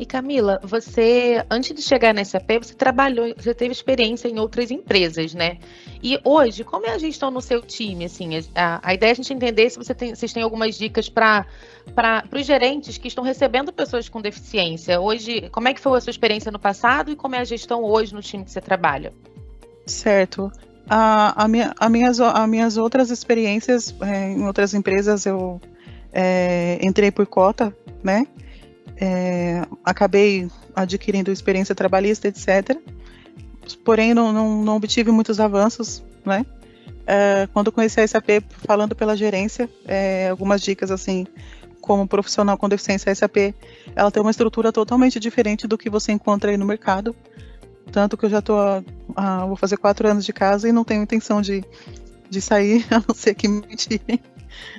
E 0.00 0.06
Camila, 0.06 0.58
você, 0.62 1.44
antes 1.50 1.74
de 1.76 1.82
chegar 1.82 2.14
na 2.14 2.24
SAP, 2.24 2.52
você 2.62 2.72
trabalhou, 2.72 3.34
você 3.36 3.52
teve 3.52 3.70
experiência 3.70 4.28
em 4.28 4.38
outras 4.38 4.70
empresas, 4.70 5.34
né? 5.34 5.58
E 6.02 6.18
hoje, 6.24 6.64
como 6.64 6.86
é 6.86 6.94
a 6.94 6.98
gestão 6.98 7.30
no 7.30 7.42
seu 7.42 7.60
time? 7.60 8.06
Assim, 8.06 8.30
a, 8.54 8.80
a 8.82 8.94
ideia 8.94 9.10
é 9.10 9.12
a 9.12 9.14
gente 9.14 9.34
entender 9.34 9.68
se 9.68 9.76
você 9.76 9.94
tem, 9.94 10.14
vocês 10.14 10.32
têm 10.32 10.42
algumas 10.42 10.78
dicas 10.78 11.10
para 11.10 11.44
os 12.32 12.46
gerentes 12.46 12.96
que 12.96 13.08
estão 13.08 13.22
recebendo 13.22 13.74
pessoas 13.74 14.08
com 14.08 14.22
deficiência. 14.22 14.98
Hoje, 14.98 15.50
como 15.50 15.68
é 15.68 15.74
que 15.74 15.80
foi 15.80 15.98
a 15.98 16.00
sua 16.00 16.10
experiência 16.10 16.50
no 16.50 16.58
passado 16.58 17.10
e 17.10 17.14
como 17.14 17.34
é 17.34 17.40
a 17.40 17.44
gestão 17.44 17.84
hoje 17.84 18.14
no 18.14 18.22
time 18.22 18.42
que 18.42 18.50
você 18.50 18.62
trabalha? 18.62 19.12
Certo. 19.84 20.50
A, 20.88 21.44
a, 21.44 21.46
minha, 21.46 21.74
a, 21.78 21.90
minhas, 21.90 22.18
a 22.22 22.46
minhas 22.46 22.78
outras 22.78 23.10
experiências 23.10 23.94
é, 24.00 24.30
em 24.30 24.46
outras 24.46 24.72
empresas, 24.72 25.26
eu 25.26 25.60
é, 26.10 26.78
entrei 26.80 27.10
por 27.10 27.26
cota, 27.26 27.76
né? 28.02 28.26
É, 29.00 29.64
acabei 29.82 30.48
adquirindo 30.76 31.32
experiência 31.32 31.74
trabalhista, 31.74 32.28
etc. 32.28 32.76
Porém, 33.84 34.12
não, 34.12 34.32
não, 34.32 34.62
não 34.62 34.76
obtive 34.76 35.10
muitos 35.10 35.40
avanços, 35.40 36.04
né? 36.24 36.44
É, 37.06 37.48
quando 37.52 37.72
conheci 37.72 38.00
a 38.00 38.06
SAP, 38.06 38.28
falando 38.66 38.94
pela 38.94 39.16
gerência, 39.16 39.68
é, 39.86 40.28
algumas 40.28 40.60
dicas 40.60 40.90
assim, 40.90 41.26
como 41.80 42.06
profissional 42.06 42.58
com 42.58 42.68
deficiência, 42.68 43.10
a 43.10 43.14
SAP, 43.14 43.54
ela 43.96 44.10
tem 44.10 44.20
uma 44.20 44.30
estrutura 44.30 44.70
totalmente 44.70 45.18
diferente 45.18 45.66
do 45.66 45.78
que 45.78 45.88
você 45.88 46.12
encontra 46.12 46.50
aí 46.50 46.56
no 46.56 46.66
mercado. 46.66 47.16
Tanto 47.90 48.16
que 48.16 48.26
eu 48.26 48.30
já 48.30 48.38
estou, 48.38 48.84
vou 49.48 49.56
fazer 49.56 49.76
quatro 49.78 50.06
anos 50.06 50.24
de 50.24 50.32
casa 50.32 50.68
e 50.68 50.72
não 50.72 50.84
tenho 50.84 51.02
intenção 51.02 51.40
de, 51.40 51.64
de 52.28 52.40
sair, 52.40 52.86
a 52.92 53.02
não 53.08 53.14
ser 53.14 53.34
que 53.34 53.48
me 53.48 53.74
tirem, 53.74 54.20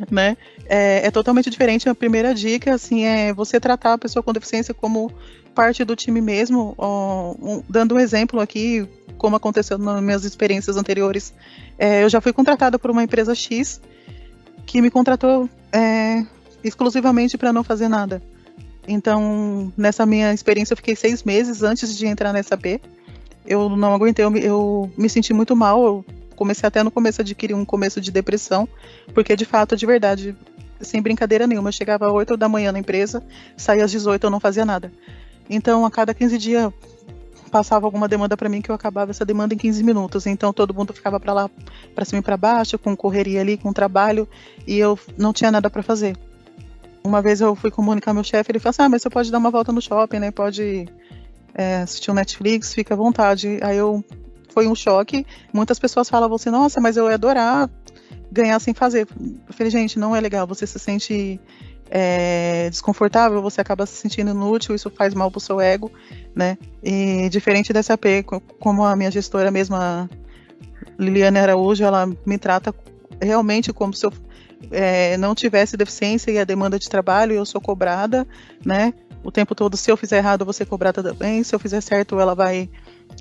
né? 0.09 0.37
é, 0.71 1.05
é, 1.05 1.11
totalmente 1.11 1.49
diferente. 1.49 1.89
A 1.89 1.93
primeira 1.93 2.33
dica, 2.33 2.73
assim, 2.73 3.03
é 3.03 3.33
você 3.33 3.59
tratar 3.59 3.93
a 3.93 3.97
pessoa 3.97 4.23
com 4.23 4.31
deficiência 4.31 4.73
como 4.73 5.11
parte 5.53 5.83
do 5.83 5.97
time 5.97 6.21
mesmo. 6.21 6.73
Ó, 6.77 7.35
um, 7.41 7.61
dando 7.67 7.95
um 7.95 7.99
exemplo 7.99 8.39
aqui, 8.39 8.87
como 9.17 9.35
aconteceu 9.35 9.77
nas 9.77 10.01
minhas 10.01 10.23
experiências 10.23 10.77
anteriores, 10.77 11.33
é, 11.77 12.03
eu 12.03 12.09
já 12.09 12.21
fui 12.21 12.31
contratada 12.31 12.79
por 12.79 12.89
uma 12.89 13.03
empresa 13.03 13.35
X 13.35 13.81
que 14.65 14.81
me 14.81 14.89
contratou 14.89 15.49
é, 15.73 16.25
exclusivamente 16.63 17.37
para 17.37 17.51
não 17.51 17.65
fazer 17.65 17.89
nada. 17.89 18.21
Então, 18.87 19.71
nessa 19.75 20.05
minha 20.05 20.33
experiência, 20.33 20.71
eu 20.71 20.77
fiquei 20.77 20.95
seis 20.95 21.21
meses 21.23 21.63
antes 21.63 21.97
de 21.97 22.07
entrar 22.07 22.31
nessa 22.31 22.55
B. 22.55 22.79
Eu 23.45 23.69
não 23.69 23.93
aguentei, 23.93 24.23
eu, 24.23 24.35
eu 24.37 24.91
me 24.97 25.09
senti 25.09 25.33
muito 25.33 25.53
mal. 25.53 25.83
Eu 25.83 26.05
comecei 26.41 26.67
até 26.67 26.81
no 26.81 26.89
começo 26.89 27.21
a 27.21 27.23
adquirir 27.23 27.53
um 27.53 27.63
começo 27.63 28.01
de 28.01 28.09
depressão, 28.09 28.67
porque 29.13 29.35
de 29.35 29.45
fato, 29.45 29.77
de 29.77 29.85
verdade, 29.85 30.35
sem 30.79 30.99
brincadeira 30.99 31.45
nenhuma. 31.45 31.69
Eu 31.69 31.73
chegava 31.73 32.07
às 32.07 32.11
8 32.11 32.35
da 32.35 32.49
manhã 32.49 32.71
na 32.71 32.79
empresa, 32.79 33.21
saía 33.55 33.85
às 33.85 33.91
18, 33.91 34.23
eu 34.23 34.31
não 34.31 34.39
fazia 34.39 34.65
nada. 34.65 34.91
Então, 35.47 35.85
a 35.85 35.91
cada 35.91 36.15
15 36.15 36.39
dias 36.39 36.73
passava 37.51 37.85
alguma 37.85 38.07
demanda 38.07 38.35
para 38.35 38.49
mim 38.49 38.59
que 38.59 38.71
eu 38.71 38.75
acabava 38.75 39.11
essa 39.11 39.23
demanda 39.23 39.53
em 39.53 39.57
15 39.57 39.83
minutos. 39.83 40.25
Então 40.25 40.51
todo 40.51 40.73
mundo 40.73 40.93
ficava 40.93 41.19
para 41.19 41.31
lá, 41.31 41.49
para 41.93 42.05
cima 42.05 42.17
e 42.17 42.23
para 42.23 42.37
baixo, 42.37 42.79
com 42.79 42.97
correria 42.97 43.41
ali, 43.41 43.55
com 43.55 43.71
trabalho, 43.71 44.27
e 44.65 44.79
eu 44.79 44.97
não 45.15 45.31
tinha 45.31 45.51
nada 45.51 45.69
para 45.69 45.83
fazer. 45.83 46.17
Uma 47.03 47.21
vez 47.21 47.39
eu 47.39 47.55
fui 47.55 47.69
comunicar 47.69 48.15
meu 48.15 48.23
chefe, 48.23 48.51
ele 48.51 48.59
falou 48.59 48.71
assim: 48.71 48.81
"Ah, 48.81 48.89
mas 48.89 49.03
você 49.03 49.09
pode 49.11 49.31
dar 49.31 49.37
uma 49.37 49.51
volta 49.51 49.71
no 49.71 49.81
shopping, 49.81 50.17
né? 50.17 50.31
Pode 50.31 50.87
é, 51.53 51.81
assistir 51.81 52.09
o 52.09 52.13
um 52.13 52.15
Netflix, 52.15 52.73
fica 52.73 52.95
à 52.95 52.97
vontade". 52.97 53.59
Aí 53.61 53.77
eu 53.77 54.03
foi 54.53 54.67
um 54.67 54.75
choque. 54.75 55.25
Muitas 55.53 55.79
pessoas 55.79 56.09
falavam 56.09 56.35
assim: 56.35 56.49
"Nossa, 56.49 56.79
mas 56.79 56.97
eu 56.97 57.07
ia 57.07 57.15
adorar 57.15 57.69
ganhar 58.31 58.59
sem 58.59 58.73
fazer. 58.73 59.07
Eu 59.19 59.53
falei, 59.53 59.69
gente, 59.69 59.99
não 59.99 60.15
é 60.15 60.21
legal. 60.21 60.47
Você 60.47 60.65
se 60.65 60.79
sente 60.79 61.39
é, 61.89 62.69
desconfortável, 62.69 63.41
você 63.41 63.59
acaba 63.59 63.85
se 63.85 63.95
sentindo 63.95 64.31
inútil, 64.31 64.73
isso 64.73 64.89
faz 64.89 65.13
mal 65.13 65.29
pro 65.29 65.41
seu 65.41 65.59
ego, 65.59 65.91
né? 66.33 66.57
E 66.81 67.27
diferente 67.29 67.73
dessa 67.73 67.95
AP, 67.95 68.23
como 68.59 68.85
a 68.85 68.95
minha 68.95 69.11
gestora 69.11 69.51
mesma, 69.51 70.09
Liliane 70.97 71.39
Araújo, 71.39 71.83
ela 71.83 72.09
me 72.25 72.37
trata 72.37 72.73
realmente 73.21 73.73
como 73.73 73.93
se 73.93 74.05
eu 74.05 74.13
é, 74.71 75.17
não 75.17 75.35
tivesse 75.35 75.75
deficiência 75.75 76.31
e 76.31 76.39
a 76.39 76.45
demanda 76.45 76.79
de 76.79 76.87
trabalho, 76.87 77.33
eu 77.33 77.45
sou 77.45 77.59
cobrada, 77.59 78.25
né? 78.63 78.93
O 79.23 79.31
tempo 79.31 79.53
todo, 79.53 79.75
se 79.75 79.91
eu 79.91 79.97
fizer 79.97 80.17
errado, 80.17 80.51
ser 80.51 80.65
cobrada 80.65 81.03
também. 81.03 81.43
Se 81.43 81.53
eu 81.53 81.59
fizer 81.59 81.81
certo, 81.81 82.19
ela 82.19 82.33
vai, 82.33 82.69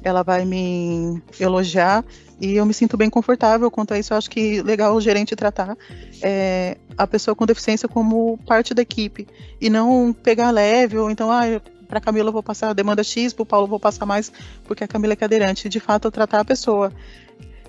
ela 0.03 0.23
vai 0.23 0.45
me 0.45 1.23
elogiar. 1.39 2.05
E 2.41 2.57
eu 2.57 2.65
me 2.65 2.73
sinto 2.73 2.97
bem 2.97 3.11
confortável 3.11 3.71
quanto 3.71 3.93
a 3.93 3.99
isso. 3.99 4.13
Eu 4.13 4.17
acho 4.17 4.31
que 4.31 4.63
legal 4.63 4.95
o 4.95 5.01
gerente 5.01 5.37
tratar 5.37 5.77
é, 6.23 6.77
a 6.97 7.07
pessoa 7.07 7.35
com 7.35 7.45
deficiência 7.45 7.89
como 7.89 8.39
parte 8.47 8.73
da 8.73 8.83
equipe. 8.83 9.29
E 9.61 9.69
não 9.69 10.13
pegar 10.13 10.51
leve, 10.51 10.97
ou 10.97 11.11
então, 11.11 11.31
ah, 11.31 11.43
para 11.87 12.01
Camila 12.01 12.29
eu 12.29 12.33
vou 12.33 12.43
passar 12.43 12.71
a 12.71 12.73
demanda 12.73 13.03
X, 13.03 13.33
para 13.33 13.43
o 13.43 13.47
Paulo 13.47 13.67
eu 13.67 13.71
vou 13.71 13.81
passar 13.81 14.07
mais, 14.07 14.33
porque 14.65 14.85
a 14.85 14.89
Camila 14.89 15.13
é 15.13 15.17
cadeirante. 15.17 15.69
De 15.69 15.81
fato, 15.81 16.11
tratar 16.11 16.41
a 16.41 16.45
pessoa 16.45 16.93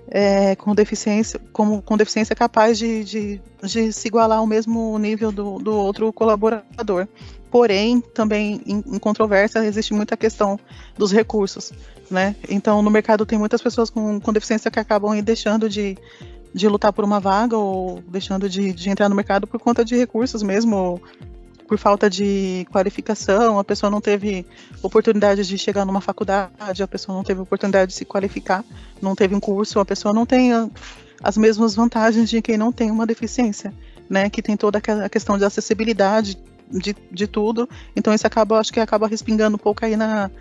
é, 0.07 0.55
com 0.55 0.75
deficiência, 0.75 1.39
como, 1.51 1.81
com 1.81 1.97
deficiência 1.97 2.35
capaz 2.35 2.77
de, 2.77 3.03
de, 3.03 3.41
de, 3.63 3.93
se 3.93 4.07
igualar 4.07 4.39
ao 4.39 4.47
mesmo 4.47 4.97
nível 4.99 5.31
do, 5.31 5.57
do 5.57 5.73
outro 5.73 6.11
colaborador. 6.13 7.07
Porém, 7.51 7.99
também 7.99 8.61
em, 8.65 8.77
em 8.77 8.97
controvérsia 8.97 9.59
existe 9.65 9.93
muita 9.93 10.15
questão 10.17 10.59
dos 10.97 11.11
recursos 11.11 11.73
né? 12.11 12.35
Então, 12.49 12.81
no 12.81 12.91
mercado 12.91 13.25
tem 13.25 13.39
muitas 13.39 13.61
pessoas 13.61 13.89
com, 13.89 14.19
com 14.19 14.33
deficiência 14.33 14.69
que 14.69 14.79
acabam 14.79 15.19
deixando 15.21 15.69
de, 15.69 15.97
de 16.53 16.67
lutar 16.67 16.91
por 16.91 17.05
uma 17.05 17.19
vaga 17.19 17.57
ou 17.57 18.03
deixando 18.07 18.49
de, 18.49 18.73
de 18.73 18.89
entrar 18.89 19.07
no 19.07 19.15
mercado 19.15 19.47
por 19.47 19.59
conta 19.59 19.83
de 19.83 19.95
recursos 19.95 20.43
mesmo, 20.43 21.01
por 21.67 21.77
falta 21.77 22.09
de 22.09 22.67
qualificação, 22.69 23.57
a 23.57 23.63
pessoa 23.63 23.89
não 23.89 24.01
teve 24.01 24.45
oportunidade 24.83 25.47
de 25.47 25.57
chegar 25.57 25.85
numa 25.85 26.01
faculdade, 26.01 26.83
a 26.83 26.87
pessoa 26.87 27.15
não 27.15 27.23
teve 27.23 27.39
oportunidade 27.39 27.91
de 27.91 27.97
se 27.97 28.03
qualificar, 28.03 28.63
não 29.01 29.15
teve 29.15 29.33
um 29.33 29.39
curso, 29.39 29.79
a 29.79 29.85
pessoa 29.85 30.13
não 30.13 30.25
tem 30.25 30.51
as 31.23 31.37
mesmas 31.37 31.73
vantagens 31.73 32.29
de 32.29 32.41
quem 32.41 32.57
não 32.57 32.73
tem 32.73 32.91
uma 32.91 33.05
deficiência, 33.05 33.73
né? 34.09 34.29
Que 34.29 34.41
tem 34.41 34.57
toda 34.57 34.79
a 34.79 35.07
questão 35.07 35.37
de 35.37 35.45
acessibilidade 35.45 36.37
de, 36.71 36.95
de 37.11 37.27
tudo. 37.27 37.67
Então 37.95 38.13
isso 38.13 38.25
acaba, 38.25 38.59
acho 38.59 38.71
que 38.71 38.79
acaba 38.79 39.07
respingando 39.07 39.55
um 39.55 39.59
pouco 39.59 39.85
aí 39.85 39.95
na, 39.95 40.31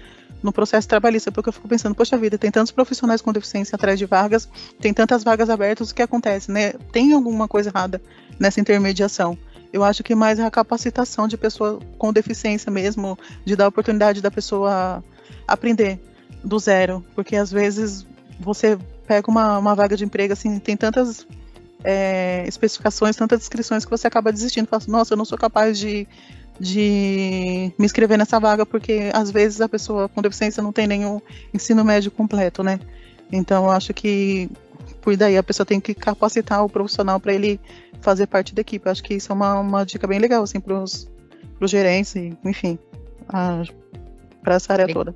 no 0.42 0.52
processo 0.52 0.88
trabalhista, 0.88 1.30
porque 1.30 1.49
eu 1.49 1.52
fico 1.52 1.68
pensando, 1.68 1.94
poxa 1.94 2.16
vida, 2.16 2.38
tem 2.38 2.50
tantos 2.50 2.72
profissionais 2.72 3.20
com 3.20 3.32
deficiência 3.32 3.76
atrás 3.76 3.99
de 3.99 4.06
vagas, 4.06 4.49
tem 4.80 4.92
tantas 4.92 5.22
vagas 5.22 5.50
abertas, 5.50 5.90
o 5.90 5.94
que 5.94 6.02
acontece, 6.02 6.50
né? 6.50 6.72
Tem 6.92 7.12
alguma 7.12 7.46
coisa 7.46 7.70
errada 7.70 8.00
nessa 8.38 8.60
intermediação. 8.60 9.37
Eu 9.72 9.84
acho 9.84 10.02
que 10.02 10.14
mais 10.14 10.38
é 10.38 10.44
a 10.44 10.50
capacitação 10.50 11.28
de 11.28 11.37
pessoa 11.37 11.78
com 11.96 12.12
deficiência 12.12 12.72
mesmo, 12.72 13.18
de 13.44 13.54
dar 13.54 13.66
a 13.66 13.68
oportunidade 13.68 14.20
da 14.20 14.30
pessoa 14.30 15.04
aprender 15.46 16.00
do 16.42 16.58
zero, 16.58 17.04
porque 17.14 17.37
às 17.37 17.52
vezes 17.52 18.06
você 18.38 18.78
pega 19.06 19.30
uma, 19.30 19.58
uma 19.58 19.75
vaga 19.75 19.96
de 19.96 20.04
emprego, 20.04 20.32
assim, 20.32 20.58
tem 20.58 20.76
tantas 20.76 21.26
é, 21.84 22.44
especificações, 22.46 23.16
tantas 23.16 23.40
descrições 23.40 23.84
que 23.84 23.90
você 23.90 24.06
acaba 24.06 24.32
desistindo. 24.32 24.66
Fala 24.66 24.82
assim, 24.82 24.90
nossa, 24.90 25.14
eu 25.14 25.16
não 25.16 25.25
sou 25.25 25.38
capaz 25.38 25.78
de, 25.78 26.06
de 26.58 27.72
me 27.78 27.84
inscrever 27.84 28.18
nessa 28.18 28.38
vaga, 28.38 28.64
porque 28.66 29.10
às 29.12 29.30
vezes 29.30 29.60
a 29.60 29.68
pessoa 29.68 30.08
com 30.08 30.22
deficiência 30.22 30.62
não 30.62 30.72
tem 30.72 30.87
nenhum 30.87 31.20
ensino 31.52 31.84
médio 31.84 32.10
completo, 32.10 32.62
né? 32.62 32.78
Então 33.32 33.64
eu 33.64 33.70
acho 33.70 33.94
que 33.94 34.50
por 35.00 35.16
daí 35.16 35.37
a 35.37 35.42
pessoa 35.42 35.64
tem 35.64 35.80
que 35.80 35.94
capacitar 35.94 36.64
o 36.64 36.68
profissional 36.68 37.18
para 37.18 37.32
ele 37.32 37.60
fazer 38.00 38.26
parte 38.26 38.54
da 38.54 38.60
equipe. 38.60 38.87
Eu 38.87 38.92
acho 38.92 39.02
que 39.02 39.14
isso 39.14 39.32
é 39.32 39.34
uma, 39.34 39.60
uma 39.60 39.84
dica 39.84 40.06
bem 40.06 40.18
legal, 40.18 40.42
assim, 40.42 40.60
para 40.60 40.82
os 40.82 41.08
gerentes, 41.64 42.14
enfim, 42.44 42.78
para 44.42 44.54
essa 44.54 44.72
área 44.72 44.88
toda. 44.88 45.14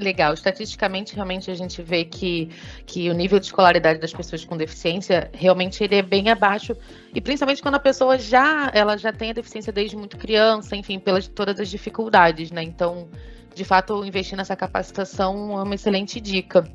Legal. 0.00 0.32
Estatisticamente, 0.32 1.14
realmente 1.14 1.50
a 1.50 1.54
gente 1.54 1.82
vê 1.82 2.06
que, 2.06 2.48
que 2.86 3.10
o 3.10 3.12
nível 3.12 3.38
de 3.38 3.46
escolaridade 3.46 4.00
das 4.00 4.12
pessoas 4.14 4.44
com 4.46 4.56
deficiência 4.56 5.30
realmente 5.34 5.84
ele 5.84 5.96
é 5.96 6.02
bem 6.02 6.30
abaixo. 6.30 6.74
E 7.14 7.20
principalmente 7.20 7.60
quando 7.60 7.74
a 7.74 7.80
pessoa 7.80 8.16
já 8.16 8.70
ela 8.72 8.96
já 8.96 9.12
tem 9.12 9.30
a 9.30 9.34
deficiência 9.34 9.70
desde 9.70 9.96
muito 9.96 10.16
criança, 10.16 10.74
enfim, 10.74 10.98
pelas 10.98 11.28
todas 11.28 11.60
as 11.60 11.68
dificuldades, 11.68 12.50
né? 12.50 12.62
Então, 12.62 13.08
de 13.54 13.62
fato, 13.62 14.02
investir 14.02 14.38
nessa 14.38 14.56
capacitação 14.56 15.58
é 15.58 15.62
uma 15.62 15.74
excelente 15.74 16.18
dica. 16.18 16.66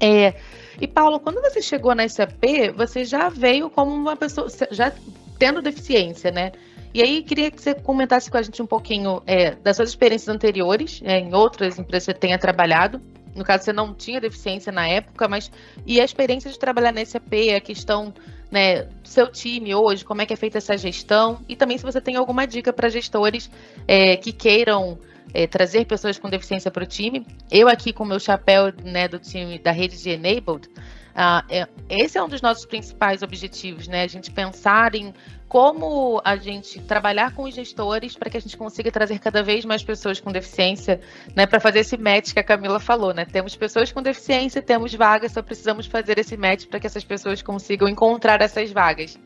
É, 0.00 0.34
e 0.80 0.88
Paulo, 0.88 1.20
quando 1.20 1.42
você 1.42 1.60
chegou 1.60 1.94
na 1.94 2.08
SAP, 2.08 2.72
você 2.74 3.04
já 3.04 3.28
veio 3.28 3.68
como 3.68 3.92
uma 3.94 4.16
pessoa, 4.16 4.48
já 4.70 4.90
tendo 5.38 5.60
deficiência, 5.60 6.30
né? 6.30 6.52
E 6.94 7.02
aí, 7.02 7.22
queria 7.22 7.50
que 7.50 7.60
você 7.60 7.74
comentasse 7.74 8.30
com 8.30 8.38
a 8.38 8.42
gente 8.42 8.62
um 8.62 8.66
pouquinho 8.66 9.20
é, 9.26 9.56
das 9.56 9.74
suas 9.74 9.88
experiências 9.88 10.28
anteriores, 10.28 11.02
é, 11.04 11.18
em 11.18 11.34
outras 11.34 11.76
empresas 11.76 12.06
que 12.06 12.12
você 12.12 12.18
tenha 12.18 12.38
trabalhado. 12.38 13.02
No 13.34 13.42
caso, 13.42 13.64
você 13.64 13.72
não 13.72 13.92
tinha 13.92 14.20
deficiência 14.20 14.70
na 14.70 14.86
época, 14.86 15.26
mas 15.26 15.50
e 15.84 16.00
a 16.00 16.04
experiência 16.04 16.48
de 16.48 16.56
trabalhar 16.56 16.92
na 16.92 17.04
SAP, 17.04 17.32
a 17.56 17.60
questão 17.60 18.14
né, 18.48 18.84
do 18.84 19.08
seu 19.08 19.26
time 19.26 19.74
hoje, 19.74 20.04
como 20.04 20.22
é 20.22 20.26
que 20.26 20.32
é 20.32 20.36
feita 20.36 20.58
essa 20.58 20.78
gestão, 20.78 21.40
e 21.48 21.56
também 21.56 21.76
se 21.76 21.82
você 21.82 22.00
tem 22.00 22.14
alguma 22.14 22.46
dica 22.46 22.72
para 22.72 22.88
gestores 22.88 23.50
é, 23.88 24.16
que 24.16 24.32
queiram 24.32 24.96
é, 25.32 25.48
trazer 25.48 25.84
pessoas 25.86 26.16
com 26.16 26.30
deficiência 26.30 26.70
para 26.70 26.84
o 26.84 26.86
time. 26.86 27.26
Eu 27.50 27.68
aqui 27.68 27.92
com 27.92 28.04
o 28.04 28.06
meu 28.06 28.20
chapéu 28.20 28.72
né, 28.84 29.08
do 29.08 29.18
time 29.18 29.58
da 29.58 29.72
rede 29.72 30.00
de 30.00 30.10
Enabled, 30.10 30.68
uh, 31.14 31.44
é, 31.48 31.68
esse 31.88 32.18
é 32.18 32.22
um 32.22 32.28
dos 32.28 32.42
nossos 32.42 32.66
principais 32.66 33.22
objetivos, 33.22 33.88
né? 33.88 34.02
A 34.02 34.06
gente 34.06 34.30
pensar 34.30 34.94
em 34.94 35.14
como 35.48 36.20
a 36.24 36.34
gente 36.36 36.80
trabalhar 36.82 37.32
com 37.32 37.44
os 37.44 37.54
gestores 37.54 38.16
para 38.16 38.28
que 38.28 38.36
a 38.36 38.40
gente 38.40 38.56
consiga 38.56 38.90
trazer 38.90 39.20
cada 39.20 39.42
vez 39.42 39.64
mais 39.64 39.84
pessoas 39.84 40.18
com 40.18 40.32
deficiência, 40.32 41.00
né, 41.36 41.46
para 41.46 41.60
fazer 41.60 41.80
esse 41.80 41.96
match 41.96 42.32
que 42.32 42.40
a 42.40 42.42
Camila 42.42 42.80
falou, 42.80 43.14
né? 43.14 43.24
Temos 43.24 43.54
pessoas 43.54 43.92
com 43.92 44.02
deficiência, 44.02 44.60
temos 44.60 44.92
vagas, 44.94 45.32
só 45.32 45.42
precisamos 45.42 45.86
fazer 45.86 46.18
esse 46.18 46.36
match 46.36 46.66
para 46.66 46.80
que 46.80 46.86
essas 46.86 47.04
pessoas 47.04 47.40
consigam 47.40 47.88
encontrar 47.88 48.40
essas 48.42 48.72
vagas. 48.72 49.16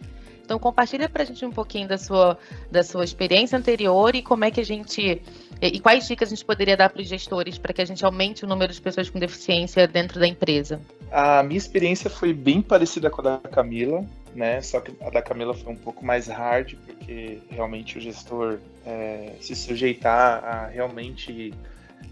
Então 0.45 0.59
compartilha 0.59 1.09
para 1.09 1.23
a 1.23 1.27
gente 1.27 1.45
um 1.45 1.51
pouquinho 1.51 1.89
da 1.89 1.99
sua, 1.99 2.39
da 2.71 2.83
sua 2.83 3.05
experiência 3.05 3.59
anterior 3.59 4.15
e 4.15 4.23
como 4.23 4.45
é 4.45 4.51
que 4.51 4.61
a 4.61 4.65
gente 4.65 5.23
e 5.61 5.81
quais 5.81 6.07
dicas 6.07 6.29
a 6.29 6.35
gente 6.35 6.45
poderia 6.45 6.77
dar 6.77 6.89
para 6.91 7.03
os 7.03 7.09
gestores 7.09 7.59
para 7.59 7.73
que 7.73 7.83
a 7.83 7.85
gente 7.85 8.05
aumente 8.05 8.45
o 8.45 8.49
número 8.49 8.73
de 8.73 8.81
pessoas 8.81 9.11
com 9.11 9.19
deficiência 9.19 9.87
dentro 9.87 10.21
da 10.21 10.27
empresa? 10.27 10.81
A 11.11 11.43
minha 11.43 11.59
experiência 11.59 12.11
foi 12.11 12.33
bem 12.33 12.61
parecida 12.61 13.11
com 13.11 13.21
a 13.23 13.39
da 13.39 13.49
Camila 13.49 14.05
né? 14.35 14.61
Só 14.61 14.81
que 14.81 14.93
a 15.03 15.11
da 15.11 15.23
Camila 15.23 15.55
foi 15.55 15.73
um 15.73 15.77
pouco 15.77 16.05
mais 16.05 16.29
hard, 16.29 16.75
porque 16.87 17.41
realmente 17.51 17.99
o 17.99 18.01
gestor 18.01 18.59
é, 18.87 19.33
se 19.41 19.55
sujeitar 19.55 20.45
a 20.45 20.67
realmente 20.67 21.53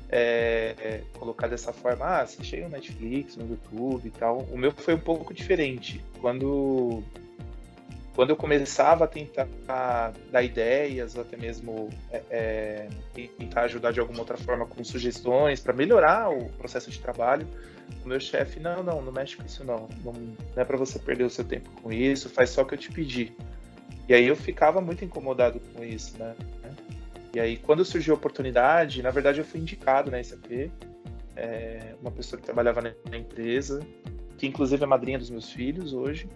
é, 0.08 0.74
é, 0.78 1.00
colocar 1.18 1.46
dessa 1.46 1.72
forma, 1.72 2.04
ah, 2.04 2.22
assistir 2.22 2.62
no 2.62 2.68
Netflix, 2.68 3.36
no 3.36 3.48
YouTube 3.48 4.06
e 4.06 4.10
tal. 4.10 4.38
O 4.52 4.58
meu 4.58 4.72
foi 4.72 4.94
um 4.94 5.00
pouco 5.00 5.32
diferente. 5.32 6.04
Quando 6.20 7.02
quando 8.14 8.30
eu 8.30 8.36
começava 8.36 9.04
a 9.04 9.06
tentar 9.06 10.14
dar 10.32 10.42
ideias, 10.42 11.14
ou 11.16 11.20
até 11.20 11.36
mesmo 11.36 11.90
é, 12.10 12.22
é, 12.30 12.88
tentar 13.38 13.64
ajudar 13.64 13.92
de 13.92 14.00
alguma 14.00 14.20
outra 14.20 14.38
forma 14.38 14.64
com 14.64 14.82
sugestões 14.82 15.60
para 15.60 15.74
melhorar 15.74 16.30
o 16.30 16.46
processo 16.52 16.90
de 16.90 16.98
trabalho, 16.98 17.46
o 18.04 18.08
meu 18.08 18.20
chefe, 18.20 18.60
não, 18.60 18.82
não, 18.82 19.02
não 19.02 19.12
mexe 19.12 19.36
com 19.36 19.44
isso 19.44 19.64
não. 19.64 19.88
Não, 20.04 20.12
não 20.12 20.36
é 20.56 20.64
para 20.64 20.76
você 20.76 20.98
perder 20.98 21.24
o 21.24 21.30
seu 21.30 21.44
tempo 21.44 21.68
com 21.82 21.92
isso, 21.92 22.28
faz 22.28 22.50
só 22.50 22.62
o 22.62 22.66
que 22.66 22.74
eu 22.74 22.78
te 22.78 22.90
pedi. 22.90 23.32
E 24.08 24.14
aí 24.14 24.26
eu 24.26 24.36
ficava 24.36 24.80
muito 24.80 25.04
incomodado 25.04 25.60
com 25.74 25.84
isso, 25.84 26.16
né? 26.18 26.34
E 27.34 27.40
aí 27.40 27.56
quando 27.56 27.84
surgiu 27.84 28.14
a 28.14 28.16
oportunidade, 28.16 29.02
na 29.02 29.10
verdade 29.10 29.40
eu 29.40 29.44
fui 29.44 29.60
indicado 29.60 30.10
na 30.10 30.22
SAP, 30.22 30.70
é, 31.34 31.94
uma 32.00 32.10
pessoa 32.10 32.38
que 32.40 32.46
trabalhava 32.46 32.80
na 32.80 33.16
empresa, 33.16 33.80
que 34.38 34.46
inclusive 34.46 34.82
é 34.82 34.86
madrinha 34.86 35.18
dos 35.18 35.30
meus 35.30 35.50
filhos 35.50 35.92
hoje, 35.92 36.28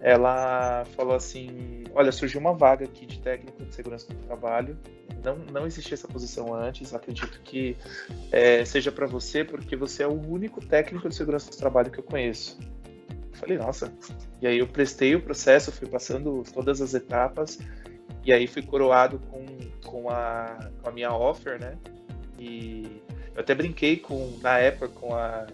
ela 0.00 0.84
falou 0.96 1.14
assim: 1.14 1.84
Olha, 1.94 2.10
surgiu 2.10 2.40
uma 2.40 2.54
vaga 2.54 2.84
aqui 2.84 3.04
de 3.04 3.18
técnico 3.20 3.62
de 3.64 3.74
segurança 3.74 4.12
do 4.12 4.18
trabalho. 4.26 4.78
Não, 5.22 5.36
não 5.52 5.66
existia 5.66 5.94
essa 5.94 6.08
posição 6.08 6.54
antes. 6.54 6.94
Acredito 6.94 7.40
que 7.42 7.76
é, 8.32 8.64
seja 8.64 8.90
para 8.90 9.06
você, 9.06 9.44
porque 9.44 9.76
você 9.76 10.02
é 10.02 10.06
o 10.06 10.18
único 10.28 10.64
técnico 10.64 11.08
de 11.08 11.14
segurança 11.14 11.50
do 11.50 11.56
trabalho 11.56 11.90
que 11.90 11.98
eu 11.98 12.04
conheço. 12.04 12.58
Eu 13.10 13.38
falei, 13.38 13.58
nossa. 13.58 13.92
E 14.40 14.46
aí 14.46 14.58
eu 14.58 14.66
prestei 14.66 15.14
o 15.14 15.20
processo, 15.20 15.70
fui 15.70 15.88
passando 15.88 16.42
todas 16.54 16.80
as 16.80 16.94
etapas, 16.94 17.58
e 18.24 18.32
aí 18.32 18.46
fui 18.46 18.62
coroado 18.62 19.18
com, 19.30 19.44
com, 19.84 20.08
a, 20.08 20.70
com 20.82 20.88
a 20.88 20.92
minha 20.92 21.12
offer, 21.12 21.60
né? 21.60 21.76
E 22.38 23.02
eu 23.34 23.42
até 23.42 23.54
brinquei 23.54 23.98
com, 23.98 24.38
na 24.42 24.58
época 24.58 24.88
com 24.88 25.14
a, 25.14 25.46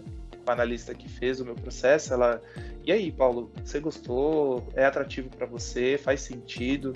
a 0.51 0.53
analista 0.53 0.93
que 0.93 1.09
fez 1.09 1.39
o 1.39 1.45
meu 1.45 1.55
processo, 1.55 2.13
ela 2.13 2.41
e 2.87 2.91
aí, 2.93 3.11
Paulo, 3.11 3.51
você 3.65 3.81
gostou? 3.81 4.65
É 4.73 4.85
atrativo 4.85 5.29
para 5.29 5.45
você? 5.45 5.97
Faz 5.97 6.21
sentido? 6.21 6.95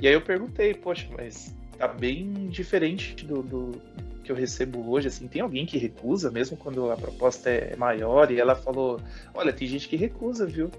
E 0.00 0.08
aí 0.08 0.14
eu 0.14 0.22
perguntei, 0.22 0.72
poxa, 0.72 1.06
mas 1.14 1.54
tá 1.76 1.86
bem 1.86 2.48
diferente 2.48 3.26
do, 3.26 3.42
do, 3.42 3.82
que 4.24 4.32
eu 4.32 4.36
recebo 4.36 4.90
hoje, 4.90 5.08
assim, 5.08 5.28
tem 5.28 5.42
alguém 5.42 5.66
que 5.66 5.76
recusa 5.76 6.30
mesmo 6.30 6.56
quando 6.56 6.90
a 6.90 6.96
proposta 6.96 7.50
é 7.50 7.76
maior? 7.76 8.30
E 8.30 8.40
ela 8.40 8.54
falou, 8.54 9.00
olha, 9.34 9.52
tem 9.52 9.68
gente 9.68 9.88
que 9.88 9.96
recusa, 9.96 10.46
viu? 10.46 10.70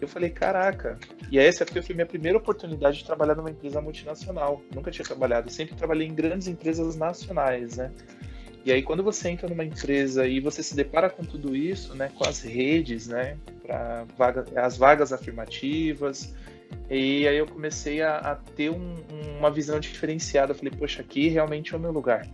Eu 0.00 0.08
falei, 0.08 0.30
caraca. 0.30 0.98
E 1.30 1.38
essa 1.38 1.64
foi 1.64 1.94
minha 1.94 2.06
primeira 2.06 2.38
oportunidade 2.38 2.98
de 2.98 3.04
trabalhar 3.04 3.36
numa 3.36 3.50
empresa 3.50 3.80
multinacional. 3.80 4.60
Nunca 4.74 4.90
tinha 4.90 5.04
trabalhado, 5.04 5.48
sempre 5.48 5.76
trabalhei 5.76 6.08
em 6.08 6.14
grandes 6.14 6.48
empresas 6.48 6.96
nacionais, 6.96 7.76
né? 7.76 7.92
E 8.64 8.72
aí 8.72 8.82
quando 8.82 9.02
você 9.02 9.28
entra 9.28 9.48
numa 9.48 9.64
empresa 9.64 10.26
e 10.26 10.38
você 10.40 10.62
se 10.62 10.76
depara 10.76 11.10
com 11.10 11.24
tudo 11.24 11.56
isso, 11.56 11.94
né, 11.94 12.10
com 12.16 12.28
as 12.28 12.42
redes, 12.42 13.08
né, 13.08 13.36
para 13.62 14.04
vaga, 14.16 14.44
as 14.56 14.76
vagas 14.76 15.12
afirmativas, 15.12 16.34
e 16.90 17.26
aí 17.26 17.36
eu 17.36 17.46
comecei 17.46 18.02
a, 18.02 18.18
a 18.18 18.34
ter 18.36 18.70
um, 18.70 18.96
uma 19.38 19.50
visão 19.50 19.80
diferenciada. 19.80 20.52
Eu 20.52 20.56
falei, 20.56 20.72
poxa, 20.76 21.00
aqui 21.02 21.28
realmente 21.28 21.74
é 21.74 21.76
o 21.76 21.80
meu 21.80 21.90
lugar. 21.92 22.26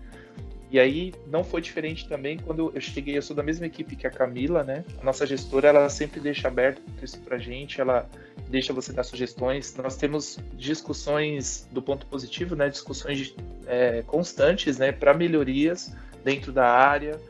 E 0.70 0.78
aí 0.78 1.14
não 1.26 1.42
foi 1.42 1.62
diferente 1.62 2.06
também 2.06 2.36
quando 2.38 2.70
eu 2.74 2.80
cheguei, 2.80 3.16
eu 3.16 3.22
sou 3.22 3.34
da 3.34 3.42
mesma 3.42 3.64
equipe 3.64 3.96
que 3.96 4.06
a 4.06 4.10
Camila, 4.10 4.62
né? 4.62 4.84
A 5.00 5.04
nossa 5.04 5.26
gestora, 5.26 5.68
ela 5.68 5.88
sempre 5.88 6.20
deixa 6.20 6.46
aberto 6.46 6.82
isso 7.02 7.18
pra 7.20 7.38
gente, 7.38 7.80
ela 7.80 8.08
deixa 8.50 8.72
você 8.72 8.92
dar 8.92 9.02
sugestões. 9.02 9.74
Nós 9.76 9.96
temos 9.96 10.38
discussões 10.54 11.66
do 11.72 11.80
ponto 11.80 12.04
positivo, 12.06 12.54
né? 12.54 12.68
Discussões 12.68 13.34
é, 13.66 14.02
constantes, 14.06 14.76
né? 14.76 14.92
Para 14.92 15.14
melhorias 15.14 15.94
dentro 16.24 16.52
da 16.52 16.66
área, 16.66 17.20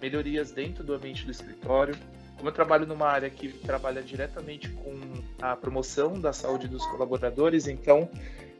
melhorias 0.00 0.52
dentro 0.52 0.84
do 0.84 0.94
ambiente 0.94 1.24
do 1.24 1.30
escritório. 1.30 1.96
Como 2.36 2.48
eu 2.48 2.52
trabalho 2.52 2.86
numa 2.86 3.06
área 3.06 3.30
que 3.30 3.48
trabalha 3.48 4.02
diretamente 4.02 4.68
com 4.68 4.94
a 5.40 5.56
promoção 5.56 6.20
da 6.20 6.32
saúde 6.32 6.68
dos 6.68 6.84
colaboradores, 6.86 7.66
então 7.66 8.08